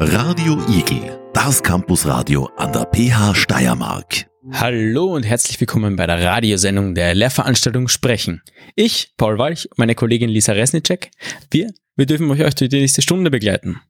Radio 0.00 0.62
Igel, 0.68 1.18
das 1.34 1.60
Campusradio 1.60 2.48
an 2.56 2.72
der 2.72 2.86
PH 2.86 3.34
Steiermark. 3.34 4.30
Hallo 4.52 5.06
und 5.16 5.24
herzlich 5.24 5.58
willkommen 5.58 5.96
bei 5.96 6.06
der 6.06 6.22
Radiosendung 6.22 6.94
der 6.94 7.16
Lehrveranstaltung 7.16 7.88
Sprechen. 7.88 8.40
Ich, 8.76 9.12
Paul 9.16 9.38
Walch 9.38 9.68
meine 9.74 9.96
Kollegin 9.96 10.30
Lisa 10.30 10.52
Resnicek, 10.52 11.10
wir, 11.50 11.74
wir 11.96 12.06
dürfen 12.06 12.30
euch 12.30 12.38
durch 12.38 12.70
die 12.70 12.80
nächste 12.80 13.02
Stunde 13.02 13.32
begleiten. 13.32 13.80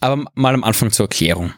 Aber 0.00 0.24
mal 0.34 0.54
am 0.54 0.64
Anfang 0.64 0.90
zur 0.90 1.04
Erklärung. 1.04 1.54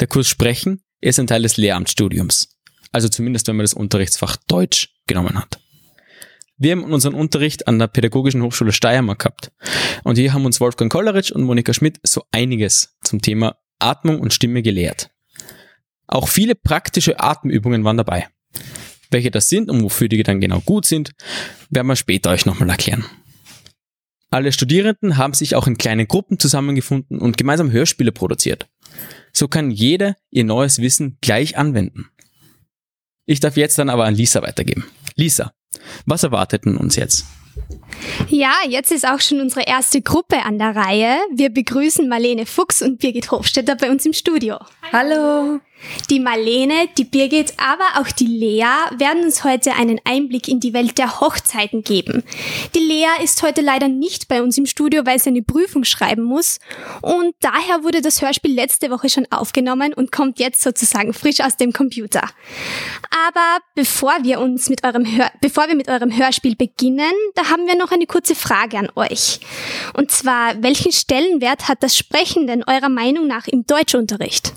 Der 0.00 0.06
Kurs 0.06 0.26
Sprechen 0.26 0.80
ist 1.02 1.20
ein 1.20 1.26
Teil 1.26 1.42
des 1.42 1.58
Lehramtsstudiums. 1.58 2.56
Also 2.92 3.10
zumindest, 3.10 3.46
wenn 3.46 3.56
man 3.56 3.64
das 3.64 3.74
Unterrichtsfach 3.74 4.36
Deutsch 4.48 4.88
genommen 5.06 5.38
hat. 5.38 5.60
Wir 6.58 6.72
haben 6.72 6.84
unseren 6.84 7.14
Unterricht 7.14 7.68
an 7.68 7.78
der 7.78 7.86
Pädagogischen 7.86 8.42
Hochschule 8.42 8.72
Steiermark 8.72 9.20
gehabt. 9.20 9.52
Und 10.02 10.18
hier 10.18 10.32
haben 10.32 10.44
uns 10.44 10.60
Wolfgang 10.60 10.90
Kolleritsch 10.90 11.30
und 11.30 11.44
Monika 11.44 11.72
Schmidt 11.72 12.00
so 12.02 12.24
einiges 12.32 12.96
zum 13.04 13.22
Thema 13.22 13.56
Atmung 13.78 14.20
und 14.20 14.34
Stimme 14.34 14.62
gelehrt. 14.62 15.10
Auch 16.08 16.26
viele 16.26 16.56
praktische 16.56 17.20
Atemübungen 17.20 17.84
waren 17.84 17.96
dabei. 17.96 18.28
Welche 19.10 19.30
das 19.30 19.48
sind 19.48 19.70
und 19.70 19.82
wofür 19.84 20.08
die 20.08 20.22
dann 20.22 20.40
genau 20.40 20.60
gut 20.60 20.84
sind, 20.84 21.12
werden 21.70 21.86
wir 21.86 21.96
später 21.96 22.30
euch 22.30 22.44
nochmal 22.44 22.70
erklären. 22.70 23.04
Alle 24.30 24.52
Studierenden 24.52 25.16
haben 25.16 25.34
sich 25.34 25.54
auch 25.54 25.66
in 25.66 25.78
kleinen 25.78 26.08
Gruppen 26.08 26.38
zusammengefunden 26.38 27.18
und 27.18 27.36
gemeinsam 27.36 27.70
Hörspiele 27.70 28.12
produziert. 28.12 28.68
So 29.32 29.48
kann 29.48 29.70
jeder 29.70 30.16
ihr 30.30 30.44
neues 30.44 30.80
Wissen 30.80 31.18
gleich 31.20 31.56
anwenden. 31.56 32.10
Ich 33.24 33.40
darf 33.40 33.56
jetzt 33.56 33.78
dann 33.78 33.90
aber 33.90 34.04
an 34.06 34.14
Lisa 34.14 34.42
weitergeben. 34.42 34.84
Lisa, 35.14 35.52
was 36.06 36.22
erwartet 36.22 36.64
denn 36.64 36.76
uns 36.76 36.96
jetzt? 36.96 37.24
Ja, 38.28 38.52
jetzt 38.68 38.92
ist 38.92 39.06
auch 39.06 39.20
schon 39.20 39.40
unsere 39.40 39.62
erste 39.62 40.00
Gruppe 40.00 40.44
an 40.44 40.58
der 40.58 40.76
Reihe. 40.76 41.18
Wir 41.34 41.50
begrüßen 41.50 42.08
Marlene 42.08 42.46
Fuchs 42.46 42.82
und 42.82 42.98
Birgit 42.98 43.30
Hofstetter 43.30 43.74
bei 43.74 43.90
uns 43.90 44.06
im 44.06 44.12
Studio. 44.12 44.58
Hallo. 44.92 45.60
Die 46.10 46.20
Marlene, 46.20 46.88
die 46.96 47.04
Birgit, 47.04 47.54
aber 47.56 48.00
auch 48.00 48.10
die 48.10 48.26
Lea 48.26 48.64
werden 48.96 49.24
uns 49.24 49.44
heute 49.44 49.74
einen 49.74 50.00
Einblick 50.04 50.48
in 50.48 50.60
die 50.60 50.72
Welt 50.72 50.98
der 50.98 51.20
Hochzeiten 51.20 51.82
geben. 51.82 52.24
Die 52.74 52.80
Lea 52.80 53.22
ist 53.22 53.42
heute 53.42 53.60
leider 53.60 53.88
nicht 53.88 54.28
bei 54.28 54.42
uns 54.42 54.58
im 54.58 54.66
Studio, 54.66 55.06
weil 55.06 55.18
sie 55.18 55.30
eine 55.30 55.42
Prüfung 55.42 55.84
schreiben 55.84 56.22
muss. 56.22 56.58
Und 57.02 57.34
daher 57.40 57.82
wurde 57.82 58.00
das 58.00 58.22
Hörspiel 58.22 58.54
letzte 58.54 58.90
Woche 58.90 59.08
schon 59.08 59.26
aufgenommen 59.30 59.92
und 59.94 60.12
kommt 60.12 60.38
jetzt 60.38 60.62
sozusagen 60.62 61.12
frisch 61.12 61.40
aus 61.40 61.56
dem 61.56 61.72
Computer. 61.72 62.22
Aber 63.28 63.58
bevor 63.74 64.12
wir 64.22 64.40
uns 64.40 64.68
mit 64.68 64.84
eurem 64.84 65.04
Hör 65.04 65.30
bevor 65.40 65.68
wir 65.68 65.74
mit 65.74 65.88
eurem 65.88 66.16
Hörspiel 66.16 66.56
beginnen, 66.56 67.12
da 67.34 67.50
haben 67.50 67.66
wir 67.66 67.76
noch 67.76 67.92
eine 67.92 68.06
kurze 68.06 68.34
Frage 68.34 68.78
an 68.78 68.90
euch. 68.94 69.40
Und 69.94 70.10
zwar, 70.10 70.62
welchen 70.62 70.92
Stellenwert 70.92 71.68
hat 71.68 71.82
das 71.82 71.96
Sprechen 71.96 72.46
denn 72.46 72.64
eurer 72.64 72.88
Meinung 72.88 73.26
nach 73.26 73.46
im 73.46 73.66
Deutschunterricht? 73.66 74.52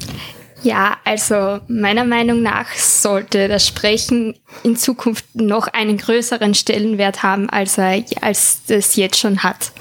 Ja, 0.64 0.98
also 1.06 1.60
meiner 1.68 2.04
Meinung 2.04 2.44
nach 2.44 2.72
sollte 2.76 3.48
das 3.48 3.66
Sprechen 3.68 4.36
in 4.64 4.76
Zukunft 4.76 5.26
noch 5.34 5.68
einen 5.68 5.98
größeren 5.98 6.54
Stellenwert 6.54 7.24
haben, 7.24 7.50
als 7.50 7.78
er 7.78 8.04
als 8.22 8.62
das 8.68 8.96
jetzt 8.96 9.18
schon 9.18 9.44
hat. 9.44 9.72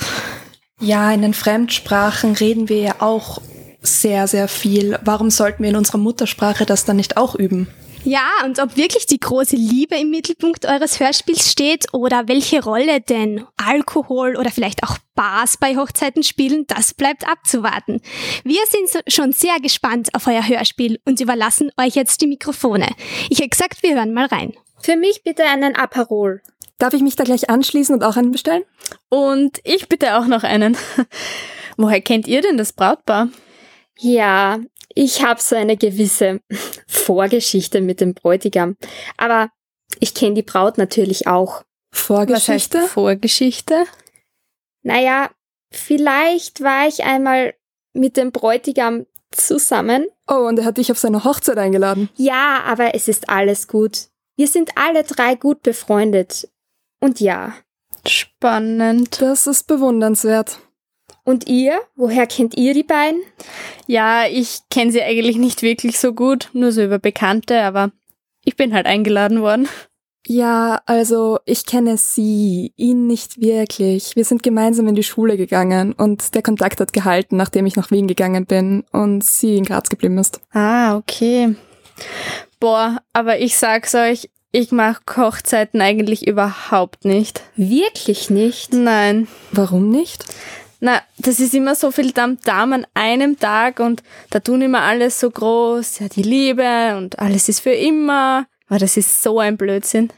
Ja, 0.80 1.12
in 1.12 1.20
den 1.20 1.34
Fremdsprachen 1.34 2.32
reden 2.32 2.70
wir 2.70 2.80
ja 2.80 2.94
auch 3.00 3.42
sehr, 3.82 4.26
sehr 4.26 4.48
viel. 4.48 4.98
Warum 5.04 5.30
sollten 5.30 5.62
wir 5.62 5.70
in 5.70 5.76
unserer 5.76 5.98
Muttersprache 5.98 6.64
das 6.64 6.86
dann 6.86 6.96
nicht 6.96 7.18
auch 7.18 7.34
üben? 7.34 7.68
Ja, 8.02 8.30
und 8.44 8.58
ob 8.60 8.76
wirklich 8.76 9.04
die 9.06 9.20
große 9.20 9.56
Liebe 9.56 9.96
im 9.96 10.10
Mittelpunkt 10.10 10.64
eures 10.64 11.00
Hörspiels 11.00 11.50
steht 11.50 11.92
oder 11.92 12.28
welche 12.28 12.64
Rolle 12.64 13.02
denn 13.02 13.44
Alkohol 13.58 14.36
oder 14.36 14.50
vielleicht 14.50 14.82
auch 14.84 14.96
Bars 15.14 15.58
bei 15.58 15.76
Hochzeiten 15.76 16.22
spielen, 16.22 16.66
das 16.66 16.94
bleibt 16.94 17.28
abzuwarten. 17.28 18.00
Wir 18.42 18.60
sind 18.68 19.04
schon 19.12 19.32
sehr 19.32 19.60
gespannt 19.60 20.14
auf 20.14 20.26
euer 20.26 20.46
Hörspiel 20.46 20.98
und 21.04 21.20
überlassen 21.20 21.70
euch 21.78 21.94
jetzt 21.94 22.22
die 22.22 22.26
Mikrofone. 22.26 22.88
Ich 23.28 23.38
hätte 23.38 23.50
gesagt, 23.50 23.82
wir 23.82 23.94
hören 23.94 24.14
mal 24.14 24.26
rein. 24.26 24.54
Für 24.78 24.96
mich 24.96 25.22
bitte 25.22 25.44
einen 25.44 25.76
Aperol. 25.76 26.40
Darf 26.78 26.94
ich 26.94 27.02
mich 27.02 27.16
da 27.16 27.24
gleich 27.24 27.50
anschließen 27.50 27.94
und 27.94 28.02
auch 28.02 28.16
einen 28.16 28.32
bestellen? 28.32 28.64
Und 29.10 29.60
ich 29.64 29.90
bitte 29.90 30.16
auch 30.16 30.26
noch 30.26 30.42
einen. 30.42 30.78
Woher 31.76 32.00
kennt 32.00 32.26
ihr 32.26 32.40
denn 32.40 32.56
das 32.56 32.72
Brautpaar? 32.72 33.28
Ja, 33.98 34.60
ich 34.94 35.22
habe 35.24 35.40
so 35.40 35.56
eine 35.56 35.76
gewisse 35.76 36.40
Vorgeschichte 36.86 37.80
mit 37.80 38.00
dem 38.00 38.14
Bräutigam. 38.14 38.76
Aber 39.16 39.50
ich 39.98 40.14
kenne 40.14 40.34
die 40.34 40.42
Braut 40.42 40.78
natürlich 40.78 41.26
auch. 41.26 41.64
Vorgeschichte? 41.92 42.78
Was 42.78 42.82
heißt 42.84 42.92
Vorgeschichte? 42.92 43.84
Naja, 44.82 45.30
vielleicht 45.72 46.62
war 46.62 46.86
ich 46.86 47.04
einmal 47.04 47.54
mit 47.92 48.16
dem 48.16 48.32
Bräutigam 48.32 49.06
zusammen. 49.30 50.06
Oh, 50.28 50.46
und 50.46 50.58
er 50.58 50.64
hat 50.64 50.78
dich 50.78 50.90
auf 50.90 50.98
seine 50.98 51.24
Hochzeit 51.24 51.58
eingeladen. 51.58 52.08
Ja, 52.16 52.62
aber 52.64 52.94
es 52.94 53.08
ist 53.08 53.28
alles 53.28 53.68
gut. 53.68 54.08
Wir 54.36 54.48
sind 54.48 54.70
alle 54.76 55.02
drei 55.04 55.34
gut 55.34 55.62
befreundet. 55.62 56.48
Und 57.00 57.20
ja. 57.20 57.54
Spannend. 58.06 59.20
Das 59.20 59.46
ist 59.46 59.66
bewundernswert. 59.66 60.60
Und 61.30 61.48
ihr? 61.48 61.80
Woher 61.94 62.26
kennt 62.26 62.56
ihr 62.56 62.74
die 62.74 62.82
beiden? 62.82 63.22
Ja, 63.86 64.24
ich 64.26 64.62
kenne 64.68 64.90
sie 64.90 65.00
eigentlich 65.00 65.36
nicht 65.36 65.62
wirklich 65.62 66.00
so 66.00 66.12
gut, 66.12 66.50
nur 66.54 66.72
so 66.72 66.82
über 66.82 66.98
Bekannte, 66.98 67.62
aber 67.62 67.92
ich 68.44 68.56
bin 68.56 68.74
halt 68.74 68.86
eingeladen 68.86 69.40
worden. 69.40 69.68
Ja, 70.26 70.80
also 70.86 71.38
ich 71.44 71.66
kenne 71.66 71.98
sie, 71.98 72.72
ihn 72.76 73.06
nicht 73.06 73.40
wirklich. 73.40 74.16
Wir 74.16 74.24
sind 74.24 74.42
gemeinsam 74.42 74.88
in 74.88 74.96
die 74.96 75.04
Schule 75.04 75.36
gegangen 75.36 75.92
und 75.92 76.34
der 76.34 76.42
Kontakt 76.42 76.80
hat 76.80 76.92
gehalten, 76.92 77.36
nachdem 77.36 77.64
ich 77.64 77.76
nach 77.76 77.92
Wien 77.92 78.08
gegangen 78.08 78.44
bin 78.44 78.82
und 78.90 79.22
sie 79.22 79.56
in 79.56 79.64
Graz 79.64 79.88
geblieben 79.88 80.18
ist. 80.18 80.40
Ah, 80.50 80.96
okay. 80.96 81.54
Boah, 82.58 83.02
aber 83.12 83.38
ich 83.38 83.56
sag's 83.56 83.94
euch, 83.94 84.28
ich 84.50 84.72
mache 84.72 85.00
Hochzeiten 85.16 85.80
eigentlich 85.80 86.26
überhaupt 86.26 87.04
nicht. 87.04 87.42
Wirklich 87.54 88.30
nicht? 88.30 88.72
Nein. 88.72 89.28
Warum 89.52 89.90
nicht? 89.90 90.24
Na, 90.80 91.02
das 91.18 91.40
ist 91.40 91.54
immer 91.54 91.74
so 91.74 91.90
viel 91.90 92.12
Tamtam 92.12 92.72
an 92.72 92.86
einem 92.94 93.38
Tag 93.38 93.80
und 93.80 94.02
da 94.30 94.40
tun 94.40 94.62
immer 94.62 94.80
alles 94.80 95.20
so 95.20 95.30
groß, 95.30 95.98
ja, 95.98 96.08
die 96.08 96.22
Liebe 96.22 96.96
und 96.96 97.18
alles 97.18 97.50
ist 97.50 97.60
für 97.60 97.72
immer. 97.72 98.46
Aber 98.68 98.78
das 98.78 98.96
ist 98.96 99.22
so 99.22 99.38
ein 99.38 99.58
Blödsinn. 99.58 100.10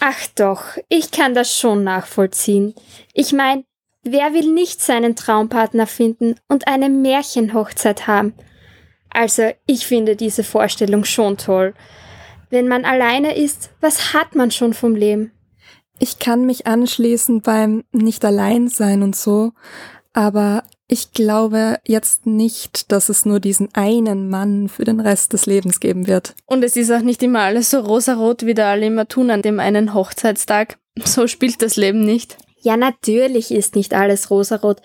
Ach 0.00 0.26
doch, 0.36 0.64
ich 0.88 1.10
kann 1.10 1.34
das 1.34 1.58
schon 1.58 1.84
nachvollziehen. 1.84 2.74
Ich 3.12 3.32
mein, 3.32 3.64
wer 4.02 4.32
will 4.32 4.52
nicht 4.52 4.80
seinen 4.80 5.16
Traumpartner 5.16 5.86
finden 5.86 6.36
und 6.48 6.66
eine 6.66 6.88
Märchenhochzeit 6.88 8.06
haben? 8.06 8.34
Also, 9.10 9.52
ich 9.66 9.86
finde 9.86 10.16
diese 10.16 10.44
Vorstellung 10.44 11.04
schon 11.04 11.36
toll. 11.36 11.74
Wenn 12.50 12.68
man 12.68 12.84
alleine 12.84 13.36
ist, 13.36 13.70
was 13.80 14.12
hat 14.12 14.34
man 14.34 14.50
schon 14.50 14.74
vom 14.74 14.94
Leben? 14.94 15.32
Ich 15.98 16.18
kann 16.18 16.44
mich 16.44 16.66
anschließen 16.66 17.40
beim 17.42 17.84
nicht 17.92 18.24
allein 18.24 18.68
sein 18.68 19.02
und 19.02 19.14
so, 19.14 19.52
aber 20.12 20.64
ich 20.86 21.12
glaube 21.12 21.78
jetzt 21.86 22.26
nicht, 22.26 22.92
dass 22.92 23.08
es 23.08 23.24
nur 23.24 23.40
diesen 23.40 23.68
einen 23.74 24.28
Mann 24.28 24.68
für 24.68 24.84
den 24.84 25.00
Rest 25.00 25.32
des 25.32 25.46
Lebens 25.46 25.80
geben 25.80 26.06
wird. 26.06 26.34
Und 26.46 26.62
es 26.62 26.76
ist 26.76 26.90
auch 26.90 27.00
nicht 27.00 27.22
immer 27.22 27.40
alles 27.40 27.70
so 27.70 27.80
rosarot, 27.80 28.44
wie 28.44 28.54
da 28.54 28.72
alle 28.72 28.86
immer 28.86 29.08
tun 29.08 29.30
an 29.30 29.42
dem 29.42 29.60
einen 29.60 29.94
Hochzeitstag. 29.94 30.78
So 31.04 31.26
spielt 31.26 31.62
das 31.62 31.76
Leben 31.76 32.04
nicht. 32.04 32.36
Ja, 32.60 32.76
natürlich 32.76 33.50
ist 33.50 33.74
nicht 33.74 33.94
alles 33.94 34.30
rosarot, 34.30 34.80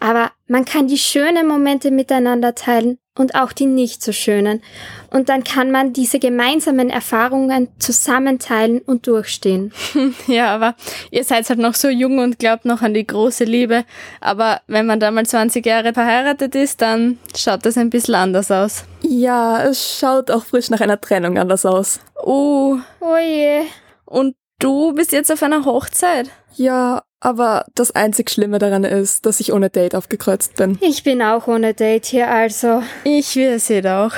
aber 0.00 0.32
man 0.48 0.64
kann 0.64 0.88
die 0.88 0.98
schönen 0.98 1.46
Momente 1.46 1.90
miteinander 1.90 2.54
teilen 2.54 2.98
und 3.16 3.34
auch 3.34 3.52
die 3.52 3.66
nicht 3.66 4.02
so 4.02 4.12
schönen. 4.12 4.62
Und 5.10 5.28
dann 5.28 5.44
kann 5.44 5.70
man 5.70 5.92
diese 5.92 6.18
gemeinsamen 6.18 6.90
Erfahrungen 6.90 7.68
zusammenteilen 7.78 8.80
und 8.80 9.06
durchstehen. 9.06 9.72
Ja, 10.26 10.54
aber 10.54 10.74
ihr 11.10 11.24
seid 11.24 11.48
halt 11.48 11.58
noch 11.58 11.74
so 11.74 11.88
jung 11.88 12.18
und 12.18 12.38
glaubt 12.38 12.64
noch 12.64 12.82
an 12.82 12.94
die 12.94 13.06
große 13.06 13.44
Liebe. 13.44 13.84
Aber 14.20 14.60
wenn 14.66 14.86
man 14.86 15.00
da 15.00 15.10
mal 15.10 15.24
20 15.24 15.64
Jahre 15.64 15.92
verheiratet 15.92 16.54
ist, 16.54 16.82
dann 16.82 17.18
schaut 17.36 17.64
das 17.64 17.78
ein 17.78 17.90
bisschen 17.90 18.14
anders 18.14 18.50
aus. 18.50 18.84
Ja, 19.02 19.62
es 19.62 19.98
schaut 19.98 20.30
auch 20.30 20.44
frisch 20.44 20.70
nach 20.70 20.80
einer 20.80 21.00
Trennung 21.00 21.38
anders 21.38 21.64
aus. 21.64 22.00
Oh, 22.22 22.76
oh 23.00 23.16
je. 23.16 23.62
Und 24.04 24.36
du 24.58 24.92
bist 24.92 25.12
jetzt 25.12 25.30
auf 25.30 25.42
einer 25.42 25.64
Hochzeit? 25.64 26.30
Ja, 26.56 27.02
aber 27.26 27.66
das 27.74 27.90
einzig 27.90 28.30
Schlimme 28.30 28.60
daran 28.60 28.84
ist, 28.84 29.26
dass 29.26 29.40
ich 29.40 29.52
ohne 29.52 29.68
Date 29.68 29.96
aufgekreuzt 29.96 30.54
bin. 30.54 30.78
Ich 30.80 31.02
bin 31.02 31.20
auch 31.20 31.48
ohne 31.48 31.74
Date 31.74 32.06
hier, 32.06 32.30
also. 32.30 32.84
Ich 33.02 33.34
wir 33.34 33.58
seht 33.58 33.84
auch. 33.88 34.12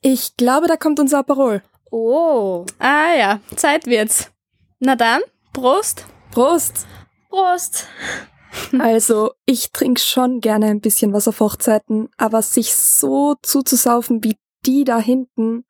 Ich 0.00 0.36
glaube, 0.36 0.68
da 0.68 0.76
kommt 0.76 1.00
unser 1.00 1.18
Aperol. 1.18 1.60
Oh. 1.90 2.64
Ah 2.78 3.16
ja, 3.18 3.40
Zeit 3.56 3.86
wird's. 3.86 4.30
Na 4.78 4.94
dann, 4.94 5.22
Prost. 5.52 6.06
Prost. 6.30 6.86
Prost. 7.30 7.88
Also, 8.78 9.32
ich 9.44 9.72
trinke 9.72 10.00
schon 10.00 10.40
gerne 10.40 10.66
ein 10.66 10.80
bisschen 10.80 11.12
was 11.12 11.26
auf 11.26 11.40
Hochzeiten, 11.40 12.10
aber 12.16 12.42
sich 12.42 12.76
so 12.76 13.34
zuzusaufen 13.42 14.22
wie 14.22 14.36
die 14.64 14.84
da 14.84 15.00
hinten, 15.00 15.64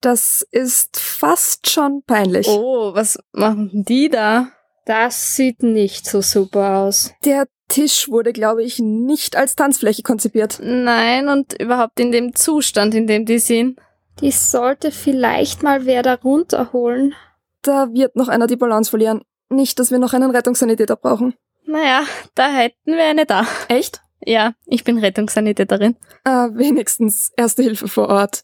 das 0.00 0.44
ist 0.50 0.98
fast 0.98 1.70
schon 1.70 2.02
peinlich. 2.04 2.48
Oh, 2.48 2.92
was 2.92 3.20
machen 3.32 3.84
die 3.84 4.08
da? 4.08 4.48
Das 4.88 5.36
sieht 5.36 5.62
nicht 5.62 6.06
so 6.06 6.22
super 6.22 6.78
aus. 6.78 7.12
Der 7.22 7.46
Tisch 7.68 8.08
wurde, 8.08 8.32
glaube 8.32 8.62
ich, 8.62 8.78
nicht 8.78 9.36
als 9.36 9.54
Tanzfläche 9.54 10.02
konzipiert. 10.02 10.60
Nein, 10.62 11.28
und 11.28 11.60
überhaupt 11.60 12.00
in 12.00 12.10
dem 12.10 12.34
Zustand, 12.34 12.94
in 12.94 13.06
dem 13.06 13.26
die 13.26 13.38
sind. 13.38 13.78
Die 14.22 14.30
sollte 14.30 14.90
vielleicht 14.90 15.62
mal 15.62 15.84
wer 15.84 16.02
da 16.02 16.14
runterholen. 16.14 17.14
Da 17.60 17.92
wird 17.92 18.16
noch 18.16 18.28
einer 18.28 18.46
die 18.46 18.56
Balance 18.56 18.88
verlieren. 18.88 19.20
Nicht, 19.50 19.78
dass 19.78 19.90
wir 19.90 19.98
noch 19.98 20.14
einen 20.14 20.30
Rettungssanitäter 20.30 20.96
brauchen. 20.96 21.34
Naja, 21.66 22.04
da 22.34 22.48
hätten 22.48 22.96
wir 22.96 23.04
eine 23.04 23.26
da. 23.26 23.46
Echt? 23.68 24.00
Ja, 24.24 24.54
ich 24.64 24.84
bin 24.84 24.96
Rettungssanitäterin. 24.96 25.96
Ah, 26.24 26.48
wenigstens 26.54 27.30
Erste 27.36 27.62
Hilfe 27.62 27.88
vor 27.88 28.08
Ort. 28.08 28.42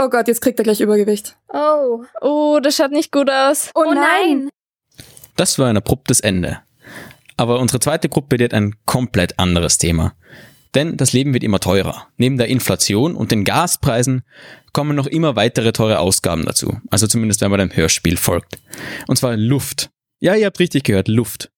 Oh 0.00 0.08
Gott, 0.08 0.28
jetzt 0.28 0.42
kriegt 0.42 0.60
er 0.60 0.64
gleich 0.64 0.80
Übergewicht. 0.80 1.36
Oh. 1.52 2.04
Oh, 2.20 2.60
das 2.62 2.76
schaut 2.76 2.92
nicht 2.92 3.10
gut 3.10 3.28
aus. 3.28 3.72
Oh, 3.74 3.92
nein! 3.92 4.48
Das 5.36 5.58
war 5.58 5.68
ein 5.68 5.76
abruptes 5.76 6.20
Ende. 6.20 6.60
Aber 7.36 7.58
unsere 7.58 7.80
zweite 7.80 8.08
Gruppe 8.08 8.38
wird 8.38 8.54
ein 8.54 8.74
komplett 8.84 9.38
anderes 9.38 9.78
Thema. 9.78 10.14
Denn 10.74 10.96
das 10.96 11.12
Leben 11.12 11.34
wird 11.34 11.44
immer 11.44 11.60
teurer. 11.60 12.08
Neben 12.16 12.38
der 12.38 12.48
Inflation 12.48 13.14
und 13.14 13.30
den 13.30 13.44
Gaspreisen 13.44 14.22
kommen 14.72 14.96
noch 14.96 15.06
immer 15.06 15.36
weitere 15.36 15.72
teure 15.72 15.98
Ausgaben 15.98 16.44
dazu. 16.44 16.78
Also 16.90 17.06
zumindest 17.06 17.40
wenn 17.42 17.50
man 17.50 17.60
dem 17.60 17.76
Hörspiel 17.76 18.16
folgt. 18.16 18.58
Und 19.06 19.16
zwar 19.16 19.36
Luft. 19.36 19.90
Ja, 20.20 20.34
ihr 20.34 20.46
habt 20.46 20.60
richtig 20.60 20.84
gehört, 20.84 21.08
Luft. 21.08 21.50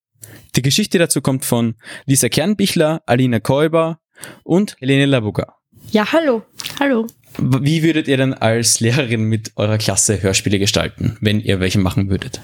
Die 0.57 0.63
Geschichte 0.63 0.99
dazu 0.99 1.21
kommt 1.21 1.45
von 1.45 1.75
Lisa 2.07 2.29
Kernbichler, 2.29 3.03
Alina 3.07 3.41
Käuber 3.41 4.01
und 4.43 4.77
Helene 4.81 5.07
Labuga. 5.07 5.57
Ja, 5.91 6.13
hallo. 6.13 6.43
Hallo. 6.81 7.07
Wie 7.39 7.83
würdet 7.83 8.09
ihr 8.09 8.17
denn 8.17 8.33
als 8.35 8.81
Lehrerin 8.81 9.25
mit 9.25 9.53
eurer 9.57 9.79
Klasse 9.79 10.23
Hörspiele 10.23 10.59
gestalten, 10.59 11.19
wenn 11.21 11.41
ihr 11.41 11.61
welche 11.61 11.79
machen 11.79 12.09
würdet? 12.09 12.41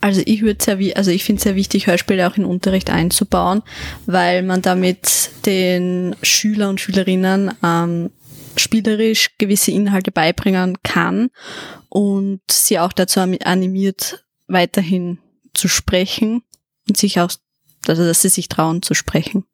Also 0.00 0.22
ich 0.24 0.42
würde 0.42 0.62
sehr, 0.62 0.78
also 0.96 1.10
ich 1.10 1.24
finde 1.24 1.38
es 1.38 1.44
sehr 1.44 1.56
wichtig, 1.56 1.86
Hörspiele 1.86 2.26
auch 2.26 2.36
in 2.36 2.44
Unterricht 2.44 2.90
einzubauen, 2.90 3.62
weil 4.06 4.42
man 4.42 4.62
damit 4.62 5.30
den 5.44 6.16
Schüler 6.22 6.70
und 6.70 6.80
Schülerinnen 6.80 7.52
ähm, 7.62 8.10
spielerisch 8.56 9.30
gewisse 9.38 9.70
Inhalte 9.70 10.10
beibringen 10.10 10.78
kann 10.82 11.30
und 11.88 12.40
sie 12.50 12.78
auch 12.78 12.92
dazu 12.92 13.20
animiert, 13.20 14.24
weiterhin 14.48 15.18
zu 15.54 15.68
sprechen 15.68 16.42
und 16.88 16.96
sich 16.96 17.20
auch, 17.20 17.30
also 17.86 18.04
dass 18.04 18.22
sie 18.22 18.28
sich 18.28 18.48
trauen 18.48 18.82
zu 18.82 18.94
sprechen. 18.94 19.44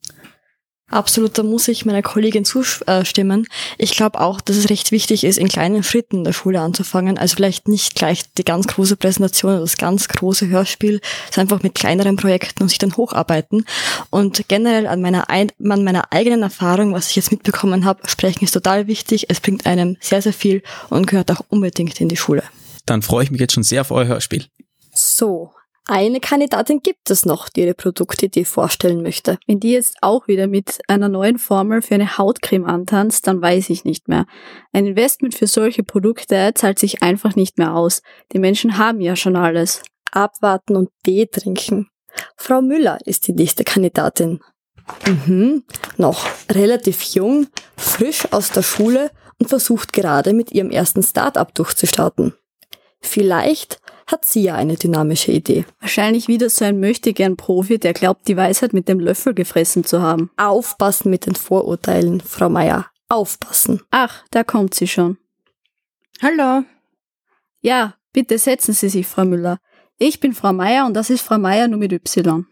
Absolut, 0.88 1.36
da 1.36 1.42
muss 1.42 1.66
ich 1.66 1.84
meiner 1.84 2.02
Kollegin 2.02 2.44
zustimmen. 2.44 3.48
Ich 3.76 3.96
glaube 3.96 4.20
auch, 4.20 4.40
dass 4.40 4.56
es 4.56 4.70
recht 4.70 4.92
wichtig 4.92 5.24
ist, 5.24 5.36
in 5.36 5.48
kleinen 5.48 5.82
Schritten 5.82 6.18
in 6.18 6.24
der 6.24 6.32
Schule 6.32 6.60
anzufangen. 6.60 7.18
Also 7.18 7.34
vielleicht 7.34 7.66
nicht 7.66 7.96
gleich 7.96 8.22
die 8.34 8.44
ganz 8.44 8.68
große 8.68 8.96
Präsentation 8.96 9.52
oder 9.52 9.60
das 9.62 9.78
ganz 9.78 10.06
große 10.06 10.46
Hörspiel, 10.46 11.00
sondern 11.32 11.52
einfach 11.52 11.64
mit 11.64 11.74
kleineren 11.74 12.14
Projekten 12.14 12.62
und 12.62 12.68
sich 12.68 12.78
dann 12.78 12.96
hocharbeiten. 12.96 13.66
Und 14.10 14.48
generell 14.48 14.86
an 14.86 15.00
meiner, 15.00 15.28
ein 15.28 15.50
an 15.58 15.82
meiner 15.82 16.12
eigenen 16.12 16.44
Erfahrung, 16.44 16.94
was 16.94 17.10
ich 17.10 17.16
jetzt 17.16 17.32
mitbekommen 17.32 17.84
habe, 17.84 18.08
sprechen 18.08 18.44
ist 18.44 18.52
total 18.52 18.86
wichtig. 18.86 19.26
Es 19.28 19.40
bringt 19.40 19.66
einem 19.66 19.96
sehr, 20.00 20.22
sehr 20.22 20.32
viel 20.32 20.62
und 20.88 21.08
gehört 21.08 21.32
auch 21.32 21.40
unbedingt 21.48 22.00
in 22.00 22.08
die 22.08 22.16
Schule. 22.16 22.44
Dann 22.84 23.02
freue 23.02 23.24
ich 23.24 23.32
mich 23.32 23.40
jetzt 23.40 23.54
schon 23.54 23.64
sehr 23.64 23.80
auf 23.80 23.90
euer 23.90 24.06
Hörspiel. 24.06 24.44
So, 24.94 25.50
eine 25.88 26.18
Kandidatin 26.20 26.80
gibt 26.80 27.10
es 27.10 27.24
noch, 27.24 27.48
die 27.48 27.62
ihre 27.62 27.74
Produktidee 27.74 28.44
vorstellen 28.44 29.02
möchte. 29.02 29.38
Wenn 29.46 29.60
die 29.60 29.70
jetzt 29.70 29.96
auch 30.00 30.26
wieder 30.26 30.48
mit 30.48 30.80
einer 30.88 31.08
neuen 31.08 31.38
Formel 31.38 31.80
für 31.80 31.94
eine 31.94 32.18
Hautcreme 32.18 32.66
antanzt, 32.66 33.26
dann 33.26 33.40
weiß 33.40 33.70
ich 33.70 33.84
nicht 33.84 34.08
mehr. 34.08 34.26
Ein 34.72 34.86
Investment 34.86 35.34
für 35.34 35.46
solche 35.46 35.84
Produkte 35.84 36.52
zahlt 36.54 36.80
sich 36.80 37.02
einfach 37.02 37.36
nicht 37.36 37.58
mehr 37.58 37.74
aus. 37.74 38.02
Die 38.32 38.40
Menschen 38.40 38.78
haben 38.78 39.00
ja 39.00 39.14
schon 39.14 39.36
alles. 39.36 39.82
Abwarten 40.10 40.76
und 40.76 40.90
Tee 41.04 41.26
trinken. 41.26 41.88
Frau 42.36 42.62
Müller 42.62 42.98
ist 43.04 43.28
die 43.28 43.32
nächste 43.32 43.62
Kandidatin. 43.62 44.40
Mhm, 45.06 45.64
noch 45.96 46.26
relativ 46.50 47.02
jung, 47.02 47.48
frisch 47.76 48.32
aus 48.32 48.50
der 48.50 48.62
Schule 48.62 49.10
und 49.38 49.48
versucht 49.48 49.92
gerade 49.92 50.32
mit 50.32 50.52
ihrem 50.52 50.70
ersten 50.70 51.02
Start-up 51.02 51.54
durchzustarten. 51.54 52.34
Vielleicht 53.00 53.80
hat 54.06 54.24
sie 54.24 54.42
ja 54.42 54.54
eine 54.54 54.76
dynamische 54.76 55.32
Idee. 55.32 55.64
Wahrscheinlich 55.80 56.28
wieder 56.28 56.48
so 56.48 56.64
ein 56.64 56.80
Möchtegern-Profi, 56.80 57.78
der 57.78 57.92
glaubt, 57.92 58.28
die 58.28 58.36
Weisheit 58.36 58.72
mit 58.72 58.88
dem 58.88 59.00
Löffel 59.00 59.34
gefressen 59.34 59.84
zu 59.84 60.00
haben. 60.00 60.30
Aufpassen 60.36 61.10
mit 61.10 61.26
den 61.26 61.34
Vorurteilen, 61.34 62.20
Frau 62.20 62.48
Meier. 62.48 62.86
Aufpassen. 63.08 63.82
Ach, 63.90 64.24
da 64.30 64.44
kommt 64.44 64.74
sie 64.74 64.88
schon. 64.88 65.18
Hallo. 66.22 66.64
Ja, 67.60 67.94
bitte 68.12 68.38
setzen 68.38 68.72
Sie 68.72 68.88
sich, 68.88 69.06
Frau 69.06 69.24
Müller. 69.24 69.58
Ich 69.98 70.20
bin 70.20 70.34
Frau 70.34 70.52
Meier 70.52 70.86
und 70.86 70.94
das 70.94 71.10
ist 71.10 71.22
Frau 71.22 71.38
Meier 71.38 71.68
nur 71.68 71.78
mit 71.78 71.92
Y. 71.92 72.46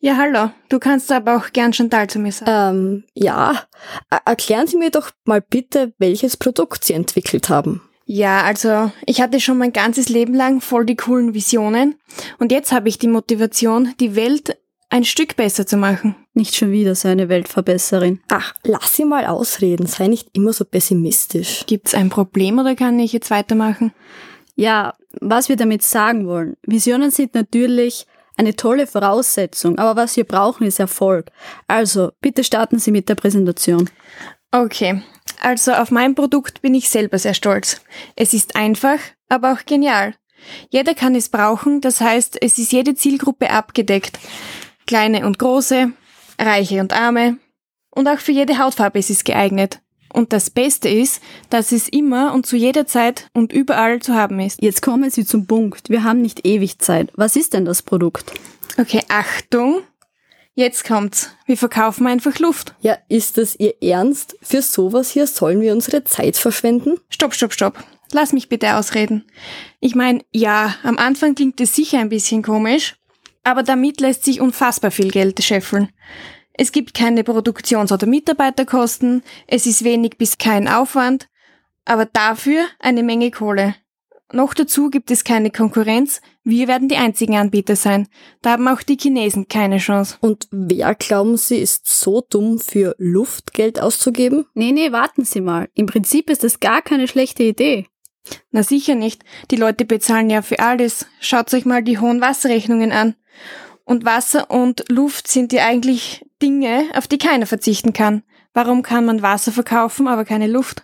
Ja, 0.00 0.16
hallo. 0.16 0.50
Du 0.68 0.78
kannst 0.80 1.12
aber 1.12 1.36
auch 1.36 1.52
gern 1.52 1.72
Chantal 1.72 2.08
zu 2.08 2.18
mir 2.18 2.32
sagen. 2.32 2.48
Ähm, 2.48 3.04
ja. 3.14 3.62
Er 4.10 4.22
erklären 4.24 4.66
Sie 4.66 4.76
mir 4.76 4.90
doch 4.90 5.10
mal 5.24 5.40
bitte, 5.40 5.94
welches 5.98 6.36
Produkt 6.36 6.84
Sie 6.84 6.92
entwickelt 6.92 7.48
haben. 7.48 7.82
Ja, 8.04 8.42
also 8.42 8.90
ich 9.06 9.20
hatte 9.20 9.40
schon 9.40 9.58
mein 9.58 9.72
ganzes 9.72 10.08
Leben 10.08 10.34
lang 10.34 10.60
voll 10.60 10.84
die 10.84 10.96
coolen 10.96 11.34
Visionen 11.34 11.96
und 12.38 12.52
jetzt 12.52 12.72
habe 12.72 12.88
ich 12.88 12.98
die 12.98 13.08
Motivation, 13.08 13.94
die 14.00 14.16
Welt 14.16 14.56
ein 14.90 15.04
Stück 15.04 15.36
besser 15.36 15.66
zu 15.66 15.76
machen. 15.76 16.16
Nicht 16.34 16.54
schon 16.54 16.70
wieder 16.70 16.94
so 16.94 17.08
eine 17.08 17.28
Weltverbesserin. 17.28 18.20
Ach, 18.28 18.54
lass 18.64 18.94
sie 18.96 19.04
mal 19.04 19.26
ausreden, 19.26 19.86
sei 19.86 20.08
nicht 20.08 20.28
immer 20.34 20.52
so 20.52 20.64
pessimistisch. 20.64 21.64
Gibt's 21.66 21.94
ein 21.94 22.10
Problem 22.10 22.58
oder 22.58 22.74
kann 22.74 22.98
ich 22.98 23.12
jetzt 23.12 23.30
weitermachen? 23.30 23.92
Ja, 24.54 24.94
was 25.20 25.48
wir 25.48 25.56
damit 25.56 25.82
sagen 25.82 26.26
wollen. 26.26 26.56
Visionen 26.62 27.10
sind 27.10 27.34
natürlich 27.34 28.06
eine 28.36 28.54
tolle 28.54 28.86
Voraussetzung, 28.86 29.78
aber 29.78 30.02
was 30.02 30.16
wir 30.16 30.24
brauchen 30.24 30.66
ist 30.66 30.80
Erfolg. 30.80 31.30
Also, 31.68 32.12
bitte 32.20 32.44
starten 32.44 32.78
Sie 32.78 32.90
mit 32.90 33.08
der 33.08 33.14
Präsentation. 33.14 33.88
Okay, 34.50 35.02
also 35.42 35.72
auf 35.72 35.90
mein 35.90 36.14
Produkt 36.14 36.62
bin 36.62 36.74
ich 36.74 36.88
selber 36.88 37.18
sehr 37.18 37.34
stolz. 37.34 37.80
Es 38.16 38.32
ist 38.34 38.56
einfach, 38.56 38.98
aber 39.28 39.52
auch 39.52 39.64
genial. 39.66 40.14
Jeder 40.70 40.94
kann 40.94 41.14
es 41.14 41.28
brauchen, 41.28 41.80
das 41.80 42.00
heißt, 42.00 42.38
es 42.40 42.58
ist 42.58 42.72
jede 42.72 42.94
Zielgruppe 42.94 43.50
abgedeckt. 43.50 44.18
Kleine 44.86 45.26
und 45.26 45.38
große, 45.38 45.92
reiche 46.38 46.80
und 46.80 46.92
arme. 46.92 47.38
Und 47.90 48.08
auch 48.08 48.18
für 48.18 48.32
jede 48.32 48.58
Hautfarbe 48.58 48.98
ist 48.98 49.10
es 49.10 49.24
geeignet. 49.24 49.80
Und 50.12 50.32
das 50.32 50.50
Beste 50.50 50.88
ist, 50.88 51.22
dass 51.48 51.72
es 51.72 51.88
immer 51.88 52.34
und 52.34 52.44
zu 52.46 52.56
jeder 52.56 52.86
Zeit 52.86 53.28
und 53.32 53.52
überall 53.52 54.00
zu 54.00 54.14
haben 54.14 54.40
ist. 54.40 54.62
Jetzt 54.62 54.82
kommen 54.82 55.10
Sie 55.10 55.24
zum 55.24 55.46
Punkt. 55.46 55.88
Wir 55.88 56.04
haben 56.04 56.20
nicht 56.20 56.46
ewig 56.46 56.78
Zeit. 56.78 57.10
Was 57.14 57.36
ist 57.36 57.54
denn 57.54 57.64
das 57.64 57.82
Produkt? 57.82 58.32
Okay, 58.78 59.02
Achtung. 59.08 59.82
Jetzt 60.54 60.84
kommt's. 60.84 61.30
Wir 61.46 61.56
verkaufen 61.56 62.06
einfach 62.06 62.38
Luft. 62.38 62.74
Ja, 62.80 62.98
ist 63.08 63.38
das 63.38 63.56
Ihr 63.58 63.74
Ernst? 63.82 64.36
Für 64.42 64.60
sowas 64.60 65.10
hier 65.10 65.26
sollen 65.26 65.62
wir 65.62 65.72
unsere 65.72 66.04
Zeit 66.04 66.36
verschwenden? 66.36 66.98
Stopp, 67.08 67.34
stopp, 67.34 67.54
stopp. 67.54 67.82
Lass 68.12 68.34
mich 68.34 68.50
bitte 68.50 68.76
ausreden. 68.76 69.24
Ich 69.80 69.94
meine, 69.94 70.22
ja, 70.30 70.74
am 70.82 70.98
Anfang 70.98 71.34
klingt 71.34 71.58
es 71.62 71.74
sicher 71.74 72.00
ein 72.00 72.10
bisschen 72.10 72.42
komisch, 72.42 72.96
aber 73.42 73.62
damit 73.62 74.02
lässt 74.02 74.24
sich 74.24 74.42
unfassbar 74.42 74.90
viel 74.90 75.10
Geld 75.10 75.42
scheffeln. 75.42 75.88
Es 76.52 76.70
gibt 76.70 76.92
keine 76.92 77.24
Produktions- 77.24 77.90
oder 77.90 78.06
Mitarbeiterkosten, 78.06 79.22
es 79.46 79.64
ist 79.64 79.84
wenig 79.84 80.18
bis 80.18 80.36
kein 80.36 80.68
Aufwand, 80.68 81.28
aber 81.86 82.04
dafür 82.04 82.66
eine 82.78 83.02
Menge 83.02 83.30
Kohle. 83.30 83.74
Noch 84.32 84.54
dazu 84.54 84.88
gibt 84.88 85.10
es 85.10 85.24
keine 85.24 85.50
Konkurrenz, 85.50 86.22
wir 86.42 86.66
werden 86.66 86.88
die 86.88 86.96
einzigen 86.96 87.36
Anbieter 87.36 87.76
sein. 87.76 88.08
Da 88.40 88.52
haben 88.52 88.66
auch 88.66 88.82
die 88.82 88.96
Chinesen 88.96 89.46
keine 89.46 89.78
Chance. 89.78 90.16
Und 90.20 90.48
wer 90.50 90.94
glauben 90.94 91.36
Sie 91.36 91.58
ist 91.58 91.86
so 91.86 92.20
dumm 92.28 92.58
für 92.58 92.96
Luft 92.98 93.52
Geld 93.52 93.80
auszugeben? 93.80 94.46
Nee, 94.54 94.72
nee, 94.72 94.90
warten 94.90 95.24
Sie 95.24 95.40
mal. 95.40 95.68
Im 95.74 95.86
Prinzip 95.86 96.30
ist 96.30 96.42
das 96.42 96.60
gar 96.60 96.82
keine 96.82 97.06
schlechte 97.06 97.44
Idee. 97.44 97.86
Na 98.50 98.62
sicher 98.62 98.94
nicht. 98.94 99.22
Die 99.50 99.56
Leute 99.56 99.84
bezahlen 99.84 100.30
ja 100.30 100.42
für 100.42 100.58
alles. 100.58 101.06
Schaut 101.20 101.52
euch 101.54 101.64
mal 101.64 101.82
die 101.82 101.98
hohen 101.98 102.20
Wasserrechnungen 102.20 102.90
an. 102.90 103.14
Und 103.84 104.04
Wasser 104.04 104.50
und 104.50 104.84
Luft 104.88 105.28
sind 105.28 105.52
ja 105.52 105.66
eigentlich 105.66 106.24
Dinge, 106.40 106.86
auf 106.94 107.06
die 107.06 107.18
keiner 107.18 107.46
verzichten 107.46 107.92
kann. 107.92 108.22
Warum 108.52 108.82
kann 108.82 109.04
man 109.04 109.22
Wasser 109.22 109.52
verkaufen, 109.52 110.08
aber 110.08 110.24
keine 110.24 110.46
Luft? 110.46 110.82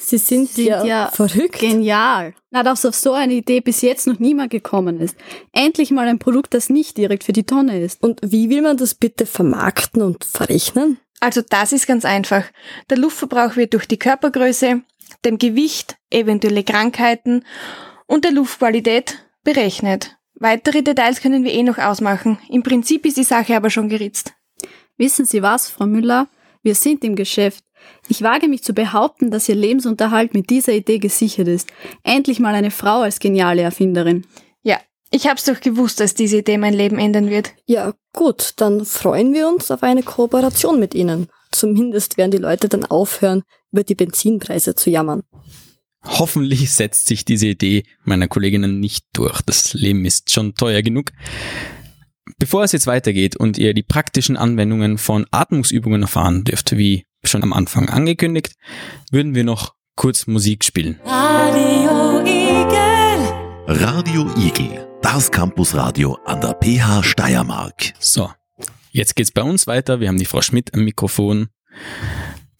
Sie 0.00 0.18
sind, 0.18 0.48
Sind 0.48 0.66
ja, 0.66 0.84
ja 0.84 1.10
verrückt. 1.12 1.58
Genial. 1.58 2.32
Na, 2.50 2.62
dass 2.62 2.86
auf 2.86 2.94
so 2.94 3.12
eine 3.12 3.34
Idee 3.34 3.60
bis 3.60 3.82
jetzt 3.82 4.06
noch 4.06 4.20
niemand 4.20 4.50
gekommen 4.50 5.00
ist. 5.00 5.16
Endlich 5.52 5.90
mal 5.90 6.06
ein 6.06 6.20
Produkt, 6.20 6.54
das 6.54 6.70
nicht 6.70 6.96
direkt 6.96 7.24
für 7.24 7.32
die 7.32 7.44
Tonne 7.44 7.80
ist. 7.80 8.00
Und 8.02 8.20
wie 8.22 8.48
will 8.48 8.62
man 8.62 8.76
das 8.76 8.94
bitte 8.94 9.26
vermarkten 9.26 10.02
und 10.02 10.24
verrechnen? 10.24 10.98
Also 11.18 11.42
das 11.42 11.72
ist 11.72 11.88
ganz 11.88 12.04
einfach. 12.04 12.44
Der 12.90 12.96
Luftverbrauch 12.96 13.56
wird 13.56 13.74
durch 13.74 13.86
die 13.86 13.98
Körpergröße, 13.98 14.82
dem 15.24 15.38
Gewicht, 15.38 15.96
eventuelle 16.10 16.62
Krankheiten 16.62 17.44
und 18.06 18.24
der 18.24 18.30
Luftqualität 18.30 19.18
berechnet. 19.42 20.16
Weitere 20.36 20.82
Details 20.82 21.20
können 21.20 21.42
wir 21.42 21.52
eh 21.52 21.64
noch 21.64 21.78
ausmachen. 21.78 22.38
Im 22.48 22.62
Prinzip 22.62 23.04
ist 23.04 23.16
die 23.16 23.24
Sache 23.24 23.56
aber 23.56 23.70
schon 23.70 23.88
geritzt. 23.88 24.32
Wissen 24.96 25.24
Sie 25.24 25.42
was, 25.42 25.68
Frau 25.68 25.86
Müller? 25.86 26.28
Wir 26.62 26.76
sind 26.76 27.02
im 27.02 27.16
Geschäft. 27.16 27.64
Ich 28.08 28.22
wage 28.22 28.48
mich 28.48 28.62
zu 28.62 28.72
behaupten, 28.72 29.30
dass 29.30 29.48
Ihr 29.48 29.54
Lebensunterhalt 29.54 30.34
mit 30.34 30.50
dieser 30.50 30.72
Idee 30.72 30.98
gesichert 30.98 31.48
ist. 31.48 31.70
Endlich 32.02 32.40
mal 32.40 32.54
eine 32.54 32.70
Frau 32.70 33.00
als 33.00 33.18
geniale 33.18 33.62
Erfinderin. 33.62 34.26
Ja, 34.62 34.78
Ich 35.10 35.26
hab's 35.26 35.44
doch 35.44 35.60
gewusst, 35.60 36.00
dass 36.00 36.14
diese 36.14 36.38
Idee 36.38 36.58
mein 36.58 36.74
Leben 36.74 36.98
ändern 36.98 37.30
wird. 37.30 37.52
Ja, 37.66 37.94
gut, 38.12 38.52
dann 38.56 38.84
freuen 38.84 39.32
wir 39.32 39.48
uns 39.48 39.70
auf 39.70 39.82
eine 39.82 40.02
Kooperation 40.02 40.78
mit 40.78 40.94
Ihnen. 40.94 41.28
Zumindest 41.50 42.18
werden 42.18 42.30
die 42.30 42.36
Leute 42.38 42.68
dann 42.68 42.84
aufhören, 42.84 43.42
über 43.72 43.84
die 43.84 43.94
Benzinpreise 43.94 44.74
zu 44.74 44.90
jammern. 44.90 45.22
Hoffentlich 46.04 46.70
setzt 46.72 47.06
sich 47.06 47.24
diese 47.24 47.48
Idee 47.48 47.84
meiner 48.04 48.28
Kolleginnen 48.28 48.80
nicht 48.80 49.06
durch. 49.14 49.42
Das 49.42 49.74
Leben 49.74 50.04
ist 50.04 50.30
schon 50.30 50.54
teuer 50.54 50.82
genug. 50.82 51.12
Bevor 52.38 52.62
es 52.62 52.72
jetzt 52.72 52.86
weitergeht 52.86 53.36
und 53.36 53.58
ihr 53.58 53.74
die 53.74 53.82
praktischen 53.82 54.36
Anwendungen 54.36 54.98
von 54.98 55.26
Atmungsübungen 55.30 56.02
erfahren 56.02 56.44
dürft, 56.44 56.76
wie 56.76 57.04
schon 57.28 57.42
am 57.42 57.52
Anfang 57.52 57.88
angekündigt, 57.88 58.54
würden 59.10 59.34
wir 59.34 59.44
noch 59.44 59.74
kurz 59.94 60.26
Musik 60.26 60.64
spielen. 60.64 60.98
Radio 61.04 62.20
Igel. 62.20 62.88
Radio 63.66 64.30
Igel, 64.36 64.88
das 65.02 65.30
Campusradio 65.30 66.18
an 66.24 66.40
der 66.40 66.54
PH 66.54 67.02
Steiermark. 67.02 67.92
So, 67.98 68.30
jetzt 68.90 69.14
geht's 69.16 69.30
bei 69.30 69.42
uns 69.42 69.66
weiter. 69.66 70.00
Wir 70.00 70.08
haben 70.08 70.18
die 70.18 70.24
Frau 70.24 70.40
Schmidt 70.40 70.74
am 70.74 70.84
Mikrofon. 70.84 71.48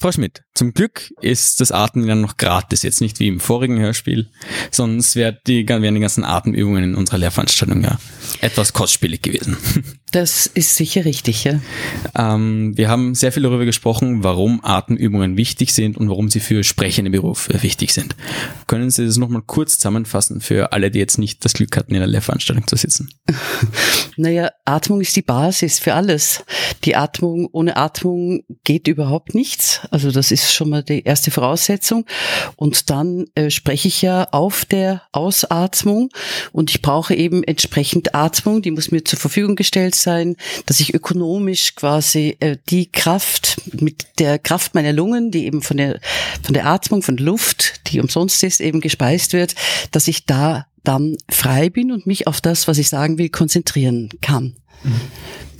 Frau 0.00 0.12
Schmidt, 0.12 0.42
zum 0.54 0.74
Glück 0.74 1.12
ist 1.20 1.60
das 1.60 1.72
Atmen 1.72 2.06
dann 2.06 2.20
noch 2.20 2.36
gratis, 2.36 2.84
jetzt 2.84 3.00
nicht 3.00 3.18
wie 3.18 3.26
im 3.26 3.40
vorigen 3.40 3.80
Hörspiel, 3.80 4.30
sonst 4.70 5.16
wären 5.16 5.38
die, 5.48 5.68
wären 5.68 5.94
die 5.94 6.00
ganzen 6.00 6.22
Atemübungen 6.22 6.84
in 6.84 6.94
unserer 6.94 7.18
Lehrveranstaltung 7.18 7.82
ja 7.82 7.98
etwas 8.40 8.72
kostspielig 8.72 9.22
gewesen. 9.22 9.56
Das 10.10 10.46
ist 10.46 10.74
sicher 10.74 11.04
richtig, 11.04 11.44
ja. 11.44 11.60
Ähm, 12.16 12.76
wir 12.76 12.88
haben 12.88 13.14
sehr 13.14 13.30
viel 13.30 13.42
darüber 13.42 13.66
gesprochen, 13.66 14.24
warum 14.24 14.60
Atemübungen 14.62 15.36
wichtig 15.36 15.74
sind 15.74 15.98
und 15.98 16.08
warum 16.08 16.30
sie 16.30 16.40
für 16.40 16.64
sprechende 16.64 17.10
Berufe 17.10 17.62
wichtig 17.62 17.92
sind. 17.92 18.16
Können 18.66 18.90
Sie 18.90 19.04
das 19.04 19.18
nochmal 19.18 19.42
kurz 19.44 19.74
zusammenfassen 19.78 20.40
für 20.40 20.72
alle, 20.72 20.90
die 20.90 20.98
jetzt 20.98 21.18
nicht 21.18 21.44
das 21.44 21.52
Glück 21.52 21.76
hatten, 21.76 21.92
in 21.92 22.00
der 22.00 22.08
Lehrveranstaltung 22.08 22.66
zu 22.66 22.76
sitzen? 22.76 23.10
Naja, 24.20 24.50
Atmung 24.64 25.00
ist 25.00 25.14
die 25.14 25.22
Basis 25.22 25.78
für 25.78 25.94
alles. 25.94 26.42
Die 26.82 26.96
Atmung, 26.96 27.48
ohne 27.52 27.76
Atmung 27.76 28.42
geht 28.64 28.88
überhaupt 28.88 29.32
nichts. 29.32 29.82
Also 29.92 30.10
das 30.10 30.32
ist 30.32 30.52
schon 30.52 30.70
mal 30.70 30.82
die 30.82 31.04
erste 31.04 31.30
Voraussetzung. 31.30 32.04
Und 32.56 32.90
dann 32.90 33.26
äh, 33.36 33.50
spreche 33.50 33.86
ich 33.86 34.02
ja 34.02 34.24
auf 34.32 34.64
der 34.64 35.02
Ausatmung 35.12 36.08
und 36.50 36.70
ich 36.70 36.82
brauche 36.82 37.14
eben 37.14 37.44
entsprechend 37.44 38.16
Atmung, 38.16 38.60
die 38.60 38.72
muss 38.72 38.90
mir 38.90 39.04
zur 39.04 39.20
Verfügung 39.20 39.54
gestellt 39.54 39.94
sein, 39.98 40.36
dass 40.66 40.80
ich 40.80 40.94
ökonomisch 40.94 41.74
quasi 41.74 42.36
äh, 42.40 42.56
die 42.68 42.90
Kraft 42.90 43.60
mit 43.72 44.06
der 44.18 44.38
Kraft 44.38 44.74
meiner 44.74 44.92
Lungen, 44.92 45.30
die 45.30 45.46
eben 45.46 45.62
von 45.62 45.76
der 45.76 46.00
von 46.42 46.54
der 46.54 46.66
Atmung, 46.66 47.02
von 47.02 47.16
Luft, 47.16 47.88
die 47.88 48.00
umsonst 48.00 48.42
ist, 48.42 48.60
eben 48.60 48.80
gespeist 48.80 49.32
wird, 49.32 49.54
dass 49.90 50.08
ich 50.08 50.26
da 50.26 50.66
dann 50.84 51.16
frei 51.28 51.68
bin 51.68 51.92
und 51.92 52.06
mich 52.06 52.26
auf 52.26 52.40
das, 52.40 52.68
was 52.68 52.78
ich 52.78 52.88
sagen 52.88 53.18
will, 53.18 53.28
konzentrieren 53.28 54.08
kann. 54.20 54.56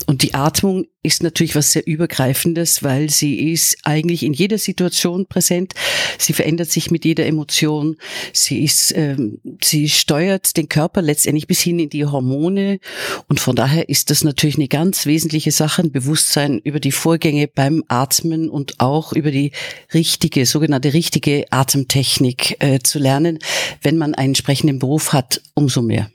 Und 0.09 0.23
die 0.23 0.33
Atmung 0.33 0.87
ist 1.03 1.23
natürlich 1.23 1.55
was 1.55 1.73
sehr 1.73 1.87
Übergreifendes, 1.87 2.83
weil 2.83 3.11
sie 3.11 3.53
ist 3.53 3.77
eigentlich 3.83 4.23
in 4.23 4.33
jeder 4.33 4.57
Situation 4.57 5.27
präsent. 5.27 5.75
Sie 6.17 6.33
verändert 6.33 6.71
sich 6.71 6.91
mit 6.91 7.05
jeder 7.05 7.27
Emotion. 7.27 7.99
Sie 8.33 8.65
ist, 8.65 8.91
ähm, 8.97 9.39
sie 9.63 9.91
steuert 9.91 10.57
den 10.57 10.71
Körper 10.71 11.03
letztendlich 11.03 11.47
bis 11.47 11.61
hin 11.61 11.79
in 11.79 11.91
die 11.91 12.07
Hormone. 12.07 12.81
Und 13.29 13.39
von 13.39 13.55
daher 13.55 13.91
ist 13.91 14.09
das 14.09 14.25
natürlich 14.25 14.57
eine 14.57 14.69
ganz 14.69 15.05
wesentliche 15.05 15.53
Sache, 15.53 15.83
ein 15.83 15.93
Bewusstsein 15.93 16.59
über 16.59 16.81
die 16.81 16.93
Vorgänge 16.93 17.47
beim 17.47 17.85
Atmen 17.89 18.49
und 18.49 18.81
auch 18.81 19.13
über 19.13 19.31
die 19.31 19.53
richtige, 19.93 20.47
sogenannte 20.47 20.95
richtige 20.95 21.45
Atemtechnik 21.51 22.57
äh, 22.61 22.79
zu 22.79 22.99
lernen. 22.99 23.41
Wenn 23.83 23.99
man 23.99 24.15
einen 24.15 24.29
entsprechenden 24.29 24.79
Beruf 24.79 25.13
hat, 25.13 25.43
umso 25.53 25.83
mehr. 25.83 26.11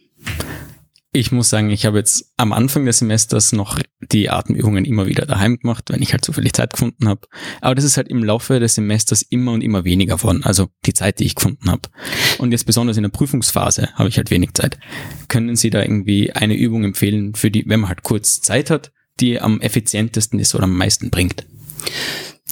Ich 1.15 1.32
muss 1.32 1.51
sagen, 1.51 1.70
ich 1.70 1.86
habe 1.86 2.00
jetzt 2.00 2.34
am 2.38 2.53
Anfang 2.53 2.88
des 2.88 2.98
Semesters 2.98 3.51
noch 3.51 3.79
die 4.01 4.32
Atemübungen 4.32 4.84
immer 4.84 5.05
wieder 5.05 5.27
daheim 5.27 5.60
gemacht, 5.60 5.86
wenn 5.89 6.01
ich 6.01 6.12
halt 6.12 6.25
zufällig 6.25 6.53
Zeit 6.53 6.74
gefunden 6.74 7.08
habe. 7.08 7.27
Aber 7.62 7.75
das 7.75 7.86
ist 7.86 7.98
halt 7.98 8.08
im 8.08 8.24
Laufe 8.24 8.60
des 8.60 8.74
Semesters 8.74 9.22
immer 9.22 9.51
und 9.51 9.62
immer 9.62 9.86
weniger 9.86 10.17
geworden, 10.17 10.43
also 10.43 10.70
die 10.88 10.93
Zeit, 10.93 11.20
die 11.20 11.25
ich 11.25 11.36
gefunden 11.36 11.70
habe. 11.70 11.88
Und 12.39 12.51
jetzt 12.51 12.65
besonders 12.65 12.98
in 12.98 13.03
der 13.03 13.12
Prüfungsphase 13.12 13.93
habe 13.93 14.10
ich 14.10 14.17
halt 14.17 14.32
wenig 14.32 14.55
Zeit. 14.55 14.79
Können 15.27 15.55
Sie 15.55 15.70
da 15.70 15.84
irgendwie 15.84 16.32
eine 16.32 16.55
Übung 16.55 16.84
empfehlen, 16.84 17.36
für 17.36 17.51
die, 17.51 17.63
wenn 17.67 17.82
man 17.82 17.89
halt 17.89 18.01
kurz 18.01 18.41
Zeit 18.41 18.72
hat, 18.72 18.91
die 19.20 19.39
am 19.39 19.62
effizientesten 19.62 20.39
ist 20.39 20.55
oder 20.55 20.63
am 20.63 20.75
meisten 20.75 21.12
bringt? 21.12 21.46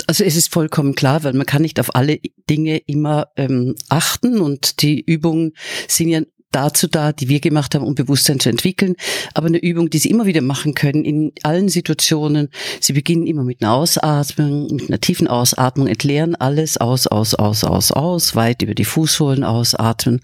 Also 0.05 0.23
es 0.23 0.35
ist 0.35 0.53
vollkommen 0.53 0.93
klar, 0.93 1.23
weil 1.23 1.33
man 1.33 1.47
kann 1.47 1.63
nicht 1.63 1.79
auf 1.79 1.95
alle 1.95 2.19
Dinge 2.47 2.77
immer 2.77 3.29
ähm, 3.37 3.75
achten 3.89 4.39
und 4.39 4.83
die 4.83 5.01
Übungen 5.01 5.53
sind 5.87 6.09
ja 6.09 6.21
dazu 6.51 6.87
da, 6.87 7.11
die 7.11 7.29
wir 7.29 7.39
gemacht 7.39 7.75
haben, 7.75 7.85
um 7.85 7.95
Bewusstsein 7.95 8.39
zu 8.39 8.49
entwickeln. 8.49 8.95
Aber 9.33 9.47
eine 9.47 9.57
Übung, 9.57 9.89
die 9.89 9.97
Sie 9.97 10.09
immer 10.09 10.25
wieder 10.25 10.41
machen 10.41 10.75
können 10.75 11.05
in 11.05 11.31
allen 11.43 11.69
Situationen. 11.69 12.49
Sie 12.79 12.93
beginnen 12.93 13.27
immer 13.27 13.43
mit 13.43 13.61
einer 13.61 13.73
Ausatmung, 13.73 14.67
mit 14.71 14.89
einer 14.89 14.99
tiefen 14.99 15.27
Ausatmung, 15.27 15.87
entleeren 15.87 16.35
alles 16.35 16.77
aus, 16.77 17.07
aus, 17.07 17.35
aus, 17.35 17.63
aus, 17.63 17.91
aus, 17.91 18.35
weit 18.35 18.61
über 18.61 18.75
die 18.75 18.85
Fußsohlen 18.85 19.43
ausatmen, 19.43 20.21